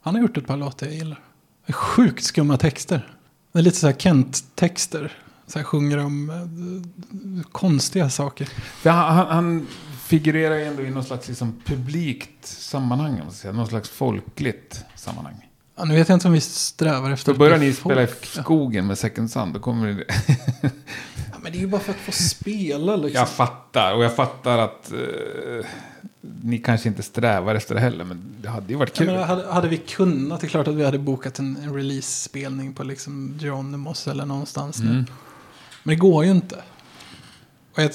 Han 0.00 0.14
har 0.14 0.22
gjort 0.22 0.36
ett 0.36 0.46
par 0.46 0.56
låtar 0.56 0.86
jag 0.86 0.96
gillar. 0.96 1.20
Sjukt 1.68 2.24
skumma 2.24 2.56
texter. 2.56 3.16
Det 3.52 3.58
är 3.58 3.62
lite 3.62 3.76
så 3.76 3.86
här 3.86 3.94
Kent-texter. 3.94 5.12
Så 5.46 5.58
här 5.58 5.64
sjunger 5.64 5.98
om 5.98 6.30
eh, 6.30 7.50
konstiga 7.52 8.10
saker. 8.10 8.48
Han, 8.84 9.16
han, 9.16 9.26
han 9.26 9.66
figurerar 9.98 10.58
ändå 10.58 10.82
i 10.82 10.90
någon 10.90 11.04
slags 11.04 11.28
liksom, 11.28 11.60
publikt 11.64 12.46
sammanhang. 12.46 13.20
Någon 13.44 13.66
slags 13.66 13.88
folkligt 13.88 14.84
sammanhang. 14.94 15.51
Ja, 15.76 15.84
nu 15.84 15.94
vet 15.94 16.08
jag 16.08 16.16
inte 16.16 16.28
om 16.28 16.34
vi 16.34 16.40
strävar 16.40 17.10
efter 17.10 17.32
att 17.32 17.38
börjar 17.38 17.58
ni 17.58 17.72
spela 17.72 18.02
i 18.02 18.06
folk. 18.06 18.26
skogen 18.26 18.86
med 18.86 18.98
Second 18.98 19.30
Sun, 19.30 19.52
då 19.52 19.60
kommer 19.60 19.88
det... 19.88 20.04
Ja, 21.32 21.38
men 21.42 21.52
det 21.52 21.58
är 21.58 21.60
ju 21.60 21.66
bara 21.66 21.80
för 21.80 21.92
att 21.92 21.98
få 21.98 22.12
spela 22.12 22.96
liksom. 22.96 23.18
Jag 23.18 23.28
fattar, 23.28 23.94
och 23.94 24.04
jag 24.04 24.16
fattar 24.16 24.58
att 24.58 24.92
eh, 24.92 25.66
ni 26.40 26.58
kanske 26.58 26.88
inte 26.88 27.02
strävar 27.02 27.54
efter 27.54 27.74
det 27.74 27.80
heller, 27.80 28.04
men 28.04 28.22
det 28.42 28.48
hade 28.48 28.72
ju 28.72 28.78
varit 28.78 28.94
kul. 28.94 29.06
menar, 29.06 29.24
hade, 29.24 29.52
hade 29.52 29.68
vi 29.68 29.76
kunnat, 29.76 30.40
det 30.40 30.46
är 30.46 30.48
klart 30.48 30.68
att 30.68 30.74
vi 30.74 30.84
hade 30.84 30.98
bokat 30.98 31.38
en, 31.38 31.56
en 31.56 31.74
release-spelning 31.74 32.74
på 32.74 32.84
liksom 32.84 33.38
Geronimos 33.40 34.08
eller 34.08 34.26
någonstans 34.26 34.80
nu. 34.80 34.90
Mm. 34.90 35.04
Men 35.82 35.94
det 35.94 36.00
går 36.00 36.24
ju 36.24 36.30
inte. 36.30 36.56
Och 37.74 37.82
jag, 37.82 37.90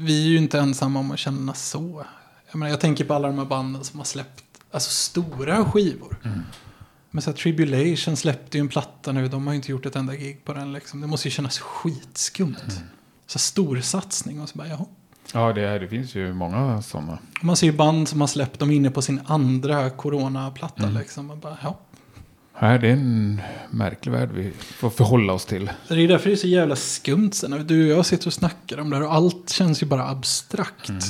vi 0.00 0.26
är 0.26 0.28
ju 0.28 0.38
inte 0.38 0.58
ensamma 0.58 1.00
om 1.00 1.10
att 1.10 1.18
känna 1.18 1.54
så. 1.54 2.04
Jag, 2.50 2.58
menar, 2.58 2.70
jag 2.70 2.80
tänker 2.80 3.04
på 3.04 3.14
alla 3.14 3.28
de 3.28 3.38
här 3.38 3.44
banden 3.44 3.84
som 3.84 3.98
har 3.98 4.04
släppt 4.04 4.44
alltså, 4.70 4.90
stora 4.90 5.64
skivor. 5.64 6.16
Mm. 6.24 6.42
Men 7.10 7.22
så 7.22 7.30
här, 7.30 7.36
Tribulation 7.36 8.16
släppte 8.16 8.58
ju 8.58 8.60
en 8.60 8.68
platta 8.68 9.12
nu. 9.12 9.28
De 9.28 9.46
har 9.46 9.54
ju 9.54 9.56
inte 9.56 9.70
gjort 9.70 9.86
ett 9.86 9.96
enda 9.96 10.16
gig 10.16 10.44
på 10.44 10.52
den. 10.52 10.72
Liksom. 10.72 11.00
Det 11.00 11.06
måste 11.06 11.28
ju 11.28 11.32
kännas 11.32 11.58
skitskumt. 11.58 12.62
Mm. 12.62 12.82
Så 13.26 13.38
här, 13.38 13.40
stor 13.40 13.80
satsning 13.80 14.40
och 14.40 14.48
så 14.48 14.58
bara, 14.58 14.68
jaha. 14.68 14.86
Ja, 15.32 15.52
det, 15.52 15.78
det 15.78 15.88
finns 15.88 16.14
ju 16.14 16.32
många 16.32 16.82
sådana. 16.82 17.18
Man 17.40 17.56
ser 17.56 17.66
ju 17.66 17.72
band 17.72 18.08
som 18.08 18.20
har 18.20 18.28
släppt 18.28 18.58
dem 18.58 18.70
inne 18.70 18.90
på 18.90 19.02
sin 19.02 19.20
andra 19.26 19.90
coronaplatta. 19.90 20.82
Mm. 20.82 20.98
Liksom. 20.98 21.30
Och 21.30 21.38
bara, 21.38 21.56
ja. 21.62 21.78
Nej, 22.62 22.78
det 22.78 22.88
är 22.88 22.92
en 22.92 23.42
märklig 23.70 24.12
värld 24.12 24.30
vi 24.34 24.52
får 24.60 24.90
förhålla 24.90 25.32
oss 25.32 25.46
till. 25.46 25.70
Det 25.88 25.94
är 25.94 26.08
därför 26.08 26.28
det 26.28 26.34
är 26.34 26.36
så 26.36 26.46
jävla 26.46 26.76
skumt 26.76 27.32
sen. 27.32 27.66
Du 27.66 27.92
och 27.92 27.98
jag 27.98 28.06
sitter 28.06 28.26
och 28.26 28.32
snackar 28.32 28.78
om 28.78 28.90
det 28.90 28.96
här 28.96 29.02
och 29.02 29.14
allt 29.14 29.50
känns 29.50 29.82
ju 29.82 29.86
bara 29.86 30.08
abstrakt. 30.08 30.88
Mm. 30.88 31.02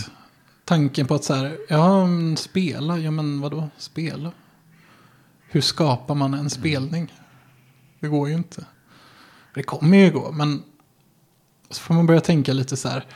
Tanken 0.64 1.06
på 1.06 1.14
att 1.14 1.24
så 1.24 1.34
här, 1.34 1.56
ja 1.68 2.08
spela, 2.36 2.98
ja 2.98 3.10
men 3.10 3.40
vadå 3.40 3.68
spela? 3.78 4.32
Hur 5.50 5.60
skapar 5.60 6.14
man 6.14 6.34
en 6.34 6.50
spelning? 6.50 7.12
Det 8.00 8.08
går 8.08 8.28
ju 8.28 8.34
inte. 8.34 8.64
Det 9.54 9.62
kommer 9.62 9.98
ju 9.98 10.10
gå, 10.10 10.32
men 10.32 10.62
så 11.70 11.80
får 11.80 11.94
man 11.94 12.06
börja 12.06 12.20
tänka 12.20 12.52
lite 12.52 12.76
så 12.76 12.88
här. 12.88 13.06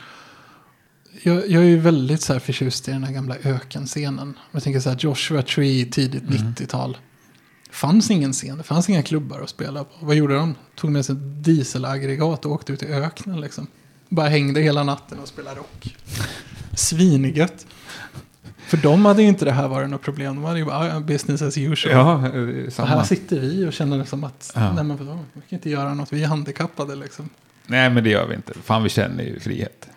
Jag, 1.23 1.49
jag 1.49 1.63
är 1.63 1.67
ju 1.67 1.77
väldigt 1.79 2.21
så 2.21 2.33
här 2.33 2.39
förtjust 2.39 2.87
i 2.87 2.91
den 2.91 3.03
här 3.03 3.13
gamla 3.13 3.35
ökenscenen. 3.43 4.37
Jag 4.51 4.63
tänker 4.63 4.79
så 4.79 4.89
här 4.89 4.97
Joshua 4.99 5.41
Tree, 5.41 5.85
tidigt 5.85 6.23
Mm. 6.23 6.37
90-tal. 6.53 6.97
fanns 7.71 8.11
ingen 8.11 8.33
scen, 8.33 8.57
det 8.57 8.63
fanns 8.63 8.89
inga 8.89 9.03
klubbar 9.03 9.41
att 9.41 9.49
spela 9.49 9.83
på. 9.83 10.05
Vad 10.05 10.15
gjorde 10.15 10.35
de? 10.35 10.55
Tog 10.75 10.91
med 10.91 11.05
sig 11.05 11.15
ett 11.15 11.43
dieselaggregat 11.43 12.45
och 12.45 12.51
åkte 12.51 12.73
ut 12.73 12.83
i 12.83 12.85
öknen 12.85 13.41
liksom. 13.41 13.67
Bara 14.09 14.29
hängde 14.29 14.61
hela 14.61 14.83
natten 14.83 15.19
och 15.19 15.27
spelade 15.27 15.59
rock. 15.59 15.95
Svinigött. 16.75 17.65
För 18.67 18.77
de 18.77 19.05
hade 19.05 19.21
ju 19.21 19.27
inte 19.27 19.45
det 19.45 19.51
här 19.51 19.67
varit 19.67 19.89
något 19.89 20.01
problem. 20.01 20.35
De 20.35 20.43
hade 20.43 20.59
ju 20.59 20.65
bara 20.65 20.95
"Ah, 20.95 20.99
business 20.99 21.41
as 21.41 21.57
usual. 21.57 21.95
Ja, 21.95 22.13
eh, 22.27 22.41
och 22.41 22.47
här 22.47 22.69
samma. 22.69 23.05
sitter 23.05 23.39
vi 23.39 23.65
och 23.67 23.73
känner 23.73 24.03
som 24.03 24.23
att, 24.23 24.51
Ja. 24.55 24.73
nej 24.73 24.83
men 24.83 24.97
vadå, 24.97 25.19
vi 25.33 25.41
kan 25.41 25.57
inte 25.59 25.69
göra 25.69 25.93
något, 25.93 26.13
vi 26.13 26.23
är 26.23 26.27
handikappade 26.27 26.95
liksom. 26.95 27.29
Nej, 27.67 27.89
men 27.89 28.03
det 28.03 28.09
gör 28.09 28.27
vi 28.27 28.35
inte. 28.35 28.53
Fan, 28.63 28.83
vi 28.83 28.89
känner 28.89 29.23
ju 29.23 29.39
frihet. 29.39 29.87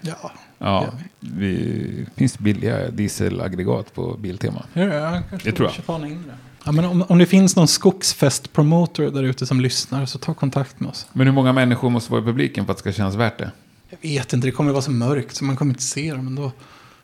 Ja, 0.00 0.30
Ja, 0.58 0.82
gör 0.82 0.92
vi, 1.20 2.06
finns 2.16 2.38
billiga 2.38 2.90
dieselaggregat 2.90 3.94
på 3.94 4.16
Biltema. 4.16 4.62
Ja, 4.72 4.82
jag 4.82 5.22
kanske 5.30 5.50
Det 5.50 5.56
tror 5.56 5.70
jag. 5.86 6.00
in 6.10 6.22
det. 6.26 6.34
Ja, 6.64 6.72
men 6.72 6.84
om, 6.84 7.02
om 7.08 7.18
det 7.18 7.26
finns 7.26 7.56
någon 7.56 7.68
skogsfest-promoter 7.68 9.10
där 9.10 9.22
ute 9.22 9.46
som 9.46 9.60
lyssnar 9.60 10.06
så 10.06 10.18
ta 10.18 10.34
kontakt 10.34 10.80
med 10.80 10.90
oss. 10.90 11.06
Men 11.12 11.26
hur 11.26 11.34
många 11.34 11.52
människor 11.52 11.90
måste 11.90 12.12
vara 12.12 12.22
i 12.22 12.24
publiken 12.24 12.64
för 12.66 12.72
att 12.72 12.76
det 12.76 12.80
ska 12.80 12.92
kännas 12.92 13.14
värt 13.14 13.38
det? 13.38 13.50
Jag 13.90 13.98
vet 14.10 14.32
inte, 14.32 14.46
det 14.46 14.52
kommer 14.52 14.72
vara 14.72 14.82
så 14.82 14.90
mörkt 14.90 15.36
så 15.36 15.44
man 15.44 15.56
kommer 15.56 15.70
inte 15.72 15.82
se 15.82 16.10
dem 16.12 16.26
ändå. 16.26 16.52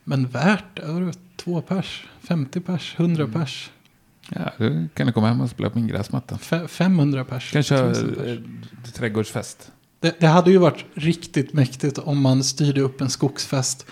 Men 0.05 0.27
värt 0.29 0.77
det, 0.77 1.13
två 1.37 1.61
pers, 1.63 2.05
50 2.21 2.61
pers, 2.61 2.95
100 2.99 3.23
Mm. 3.25 3.33
pers, 3.41 3.71
Ja, 4.29 4.51
då 4.59 4.87
kan 4.95 5.07
du 5.07 5.13
komma 5.13 5.29
hem 5.29 5.41
och 5.41 5.51
spela 5.51 5.71
på 5.71 5.79
min 5.79 5.89
gräsmatta. 5.89 6.37
fe- 6.37 6.67
500 6.67 7.25
pers. 7.25 7.51
Kanske 7.53 7.75
1000 7.75 8.15
pers. 8.15 8.27
äh, 8.87 8.93
trädgårdsfest. 8.93 9.71
Det, 10.01 10.21
det 10.21 10.27
hade 10.27 10.51
ju 10.51 10.59
varit 10.59 10.85
riktigt 10.95 11.53
mäktigt 11.53 11.99
om 11.99 12.21
man 12.21 12.45
styrde 12.45 12.81
upp 12.81 13.01
en 13.01 13.11
skogsfest. 13.11 13.87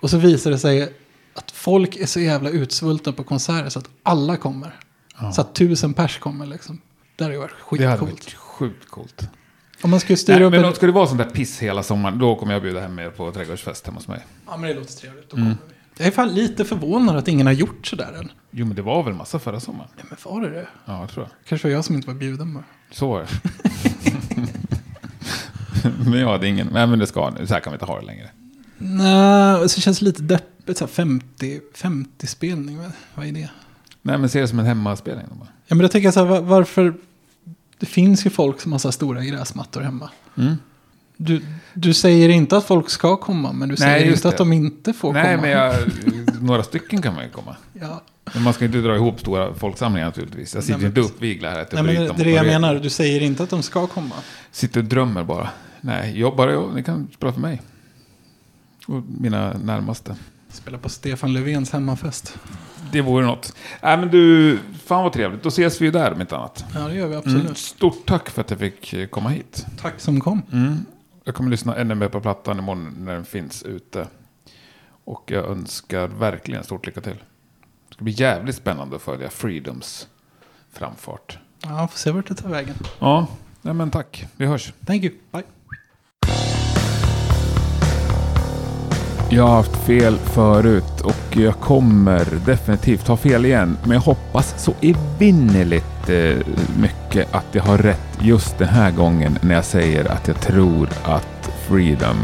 Och 0.00 0.10
så 0.10 0.18
visar 0.18 0.50
det 0.50 0.58
sig 0.58 0.92
att 1.34 1.50
folk 1.50 1.96
är 1.96 2.06
så 2.06 2.20
jävla 2.20 2.50
utsvultna 2.50 3.12
på 3.12 3.24
konserter 3.24 3.68
så 3.68 3.78
att 3.78 3.88
alla 4.02 4.36
kommer. 4.36 4.74
Ja. 5.20 5.32
Så 5.32 5.40
att 5.40 5.54
tusen 5.54 5.94
pers 5.94 6.18
kommer 6.18 6.46
liksom. 6.46 6.80
Det 7.16 7.24
hade 7.24 7.34
ju 7.34 7.40
varit 7.40 7.52
det 7.78 7.84
hade 7.86 7.98
skitcoolt. 7.98 8.12
varit 8.24 8.34
sjukt 8.34 8.88
coolt. 8.90 9.28
Om 9.82 9.90
man 9.90 10.00
skulle 10.00 10.16
styra 10.16 10.36
Nej, 10.36 10.44
upp 10.46 10.50
men 10.50 10.60
en... 10.60 10.66
om 10.66 10.74
det 10.80 10.90
vara 10.90 11.06
sånt 11.06 11.18
där 11.18 11.30
piss 11.30 11.58
hela 11.58 11.82
sommaren, 11.82 12.18
då 12.18 12.36
kommer 12.36 12.52
jag 12.52 12.62
bjuda 12.62 12.80
hem 12.80 12.98
er 12.98 13.10
på 13.10 13.32
trädgårdsfest 13.32 13.86
hemma 13.86 13.98
hos 13.98 14.08
mig. 14.08 14.20
Ja 14.46 14.56
men 14.56 14.68
det 14.68 14.74
låter 14.74 14.92
trevligt, 14.92 15.30
då 15.30 15.36
Mm. 15.36 15.48
kommer 15.48 15.60
vi. 15.68 15.74
Jag 15.98 16.06
är 16.06 16.12
fan 16.12 16.34
lite 16.34 16.64
förvånad 16.64 17.16
att 17.16 17.28
ingen 17.28 17.46
har 17.46 17.54
gjort 17.54 17.86
sådär 17.86 18.12
än. 18.18 18.30
Jo, 18.50 18.66
men 18.66 18.76
det 18.76 18.82
var 18.82 19.02
väl 19.02 19.14
massa 19.14 19.38
förra 19.38 19.60
sommaren? 19.60 19.90
Ja 19.96 20.02
men 20.08 20.18
var 20.24 20.40
det 20.40 20.50
det? 20.50 20.66
Ja, 20.84 21.00
jag 21.00 21.08
tror 21.10 21.24
jag. 21.26 21.48
Kanske 21.48 21.68
var 21.68 21.72
jag 21.74 21.84
som 21.84 21.94
inte 21.94 22.06
var 22.08 22.14
bjuden 22.14 22.54
bara. 22.54 22.64
Så 22.90 23.08
var 23.08 23.20
det. 23.20 23.28
men 26.10 26.20
jag 26.20 26.28
hade 26.28 26.48
ingen. 26.48 26.68
Nej, 26.72 26.86
men 26.86 26.98
det 26.98 27.06
ska 27.06 27.30
nu. 27.30 27.46
Så 27.46 27.54
här 27.54 27.60
kan 27.60 27.72
vi 27.72 27.74
inte 27.74 27.84
ha 27.84 28.00
det 28.00 28.06
längre. 28.06 28.30
Nej, 28.78 29.54
och 29.54 29.70
så 29.70 29.80
känns 29.80 29.98
det 29.98 30.04
lite 30.04 30.22
deppigt. 30.22 30.78
Så 30.78 30.84
här 30.84 30.92
50, 30.92 31.60
50 31.74 32.26
spelning, 32.26 32.78
vad, 32.78 32.92
vad 33.14 33.26
är 33.26 33.32
det? 33.32 33.50
Nej, 34.02 34.18
men 34.18 34.28
se 34.28 34.40
det 34.40 34.48
som 34.48 34.58
en 34.58 34.66
hemmaspelning. 34.66 35.26
bara. 35.30 35.48
Ja 35.66 35.74
men 35.74 35.78
då 35.82 35.88
tänker 35.88 36.06
jag 36.06 36.14
så 36.14 36.20
här, 36.20 36.26
va- 36.26 36.40
varför... 36.40 36.94
Det 37.78 37.86
finns 37.86 38.26
ju 38.26 38.30
folk 38.30 38.60
som 38.60 38.72
har 38.72 38.78
så 38.78 38.92
stora 38.92 39.24
gräsmattor 39.24 39.80
hemma. 39.80 40.10
Mm. 40.36 40.56
Du, 41.16 41.42
du 41.74 41.94
säger 41.94 42.28
inte 42.28 42.56
att 42.56 42.64
folk 42.64 42.90
ska 42.90 43.16
komma, 43.16 43.52
men 43.52 43.68
du 43.68 43.72
Nej, 43.72 43.76
säger 43.78 44.06
just 44.06 44.16
inte 44.16 44.28
att 44.28 44.36
de 44.38 44.52
inte 44.52 44.92
får 44.92 45.12
Nej, 45.12 45.24
komma. 45.36 45.42
men 45.42 45.50
jag, 45.50 45.74
några 46.42 46.62
stycken 46.62 47.02
kan 47.02 47.14
man 47.14 47.24
ju 47.24 47.30
komma. 47.30 47.56
Ja. 47.72 48.02
Men 48.34 48.42
man 48.42 48.52
ska 48.52 48.64
inte 48.64 48.78
dra 48.78 48.96
ihop 48.96 49.20
stora 49.20 49.54
folksamlingar 49.54 50.06
naturligtvis. 50.06 50.54
Jag 50.54 50.64
sitter 50.64 50.78
Nej, 50.78 50.88
men- 50.90 50.98
inte 51.02 51.14
uppviglar 51.14 51.50
här. 51.50 51.66
Nej, 51.72 51.82
men 51.82 51.94
det, 51.94 52.20
är 52.20 52.24
det 52.24 52.30
jag 52.30 52.46
menar, 52.46 52.74
du 52.74 52.90
säger 52.90 53.20
inte 53.20 53.42
att 53.42 53.50
de 53.50 53.62
ska 53.62 53.86
komma. 53.86 54.14
Sitter 54.50 54.80
och 54.80 54.86
drömmer 54.86 55.24
bara. 55.24 55.50
Nej, 55.80 56.20
jag 56.20 56.36
bara 56.36 56.52
jag. 56.52 56.74
Ni 56.74 56.82
kan 56.82 57.08
spela 57.14 57.32
för 57.32 57.40
mig. 57.40 57.62
Och 58.86 59.02
mina 59.20 59.52
närmaste. 59.52 60.16
Spela 60.56 60.78
på 60.78 60.88
Stefan 60.88 61.32
Löfvens 61.32 61.70
hemmafest. 61.70 62.38
Det 62.92 63.00
vore 63.00 63.26
något. 63.26 63.54
Nej, 63.82 63.96
men 63.96 64.10
du, 64.10 64.58
fan 64.84 65.02
vad 65.02 65.12
trevligt. 65.12 65.42
Då 65.42 65.48
ses 65.48 65.80
vi 65.80 65.84
ju 65.84 65.90
där 65.90 66.12
om 66.12 66.20
inte 66.20 66.36
annat. 66.36 66.64
Ja, 66.74 66.80
det 66.80 66.94
gör 66.94 67.06
vi 67.06 67.16
absolut. 67.16 67.42
Mm. 67.42 67.54
Stort 67.54 68.06
tack 68.06 68.30
för 68.30 68.40
att 68.40 68.50
jag 68.50 68.58
fick 68.60 68.92
eh, 68.92 69.06
komma 69.06 69.28
hit. 69.28 69.66
Tack 69.80 70.00
som 70.00 70.20
kom. 70.20 70.42
Mm. 70.52 70.86
Jag 71.24 71.34
kommer 71.34 71.50
lyssna 71.50 71.76
ännu 71.76 71.94
mer 71.94 72.08
på 72.08 72.20
plattan 72.20 72.58
imorgon 72.58 72.94
när 72.98 73.14
den 73.14 73.24
finns 73.24 73.62
ute. 73.62 74.06
Och 75.04 75.30
jag 75.30 75.44
önskar 75.44 76.08
verkligen 76.08 76.64
stort 76.64 76.86
lycka 76.86 77.00
till. 77.00 77.16
Det 77.88 77.94
ska 77.94 78.04
bli 78.04 78.12
jävligt 78.12 78.56
spännande 78.56 78.96
att 78.96 79.02
följa 79.02 79.30
Freedoms 79.30 80.08
framfart. 80.72 81.38
Ja, 81.62 81.88
får 81.88 81.98
se 81.98 82.10
vart 82.10 82.28
det 82.28 82.34
tar 82.34 82.48
vägen. 82.48 82.74
Ja, 82.98 83.26
nej 83.62 83.74
men 83.74 83.90
tack. 83.90 84.26
Vi 84.36 84.46
hörs. 84.46 84.72
Thank 84.86 85.04
you. 85.04 85.14
Bye. 85.32 85.42
Jag 89.28 89.42
har 89.42 89.56
haft 89.56 89.76
fel 89.76 90.16
förut 90.18 91.00
och 91.00 91.36
jag 91.36 91.60
kommer 91.60 92.24
definitivt 92.46 93.08
ha 93.08 93.16
fel 93.16 93.44
igen. 93.44 93.78
Men 93.82 93.92
jag 93.92 94.00
hoppas 94.00 94.54
så 94.64 94.74
evinnerligt 94.80 96.08
eh, 96.08 96.46
mycket 96.78 97.34
att 97.34 97.46
jag 97.52 97.62
har 97.62 97.78
rätt 97.78 98.18
just 98.20 98.58
den 98.58 98.68
här 98.68 98.90
gången 98.90 99.38
när 99.42 99.54
jag 99.54 99.64
säger 99.64 100.12
att 100.12 100.28
jag 100.28 100.40
tror 100.40 100.88
att 101.04 101.50
Freedom 101.68 102.16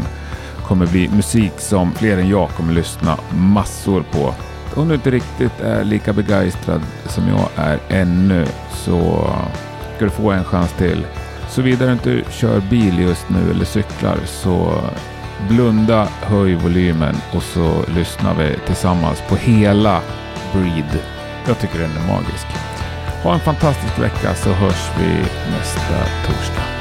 kommer 0.65 0.87
bli 0.87 1.09
musik 1.09 1.51
som 1.57 1.93
fler 1.93 2.17
än 2.17 2.29
jag 2.29 2.49
kommer 2.49 2.73
lyssna 2.73 3.17
massor 3.29 4.03
på. 4.11 4.33
Om 4.75 4.87
du 4.87 4.95
inte 4.95 5.11
riktigt 5.11 5.59
är 5.59 5.83
lika 5.83 6.13
begeistrad 6.13 6.81
som 7.05 7.27
jag 7.27 7.49
är 7.55 7.79
ännu 7.89 8.45
så 8.71 9.29
ska 9.95 10.05
du 10.05 10.11
få 10.11 10.31
en 10.31 10.43
chans 10.43 10.73
till. 10.77 11.05
Såvida 11.49 11.85
du 11.85 11.91
inte 11.91 12.21
kör 12.31 12.59
bil 12.69 12.99
just 12.99 13.29
nu 13.29 13.51
eller 13.51 13.65
cyklar 13.65 14.17
så 14.25 14.81
blunda, 15.49 16.07
höj 16.21 16.55
volymen 16.55 17.15
och 17.31 17.43
så 17.43 17.83
lyssnar 17.95 18.35
vi 18.35 18.55
tillsammans 18.65 19.21
på 19.29 19.35
hela 19.35 20.01
Breed. 20.53 20.99
Jag 21.47 21.59
tycker 21.59 21.79
den 21.79 21.91
är 21.91 22.07
magisk. 22.07 22.47
Ha 23.23 23.33
en 23.33 23.39
fantastisk 23.39 23.99
vecka 23.99 24.35
så 24.35 24.49
hörs 24.49 24.89
vi 24.99 25.09
nästa 25.51 25.97
torsdag. 26.27 26.72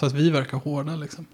Så 0.00 0.06
att 0.06 0.12
vi 0.12 0.30
verkar 0.30 0.58
hårda 0.58 0.96
liksom. 0.96 1.26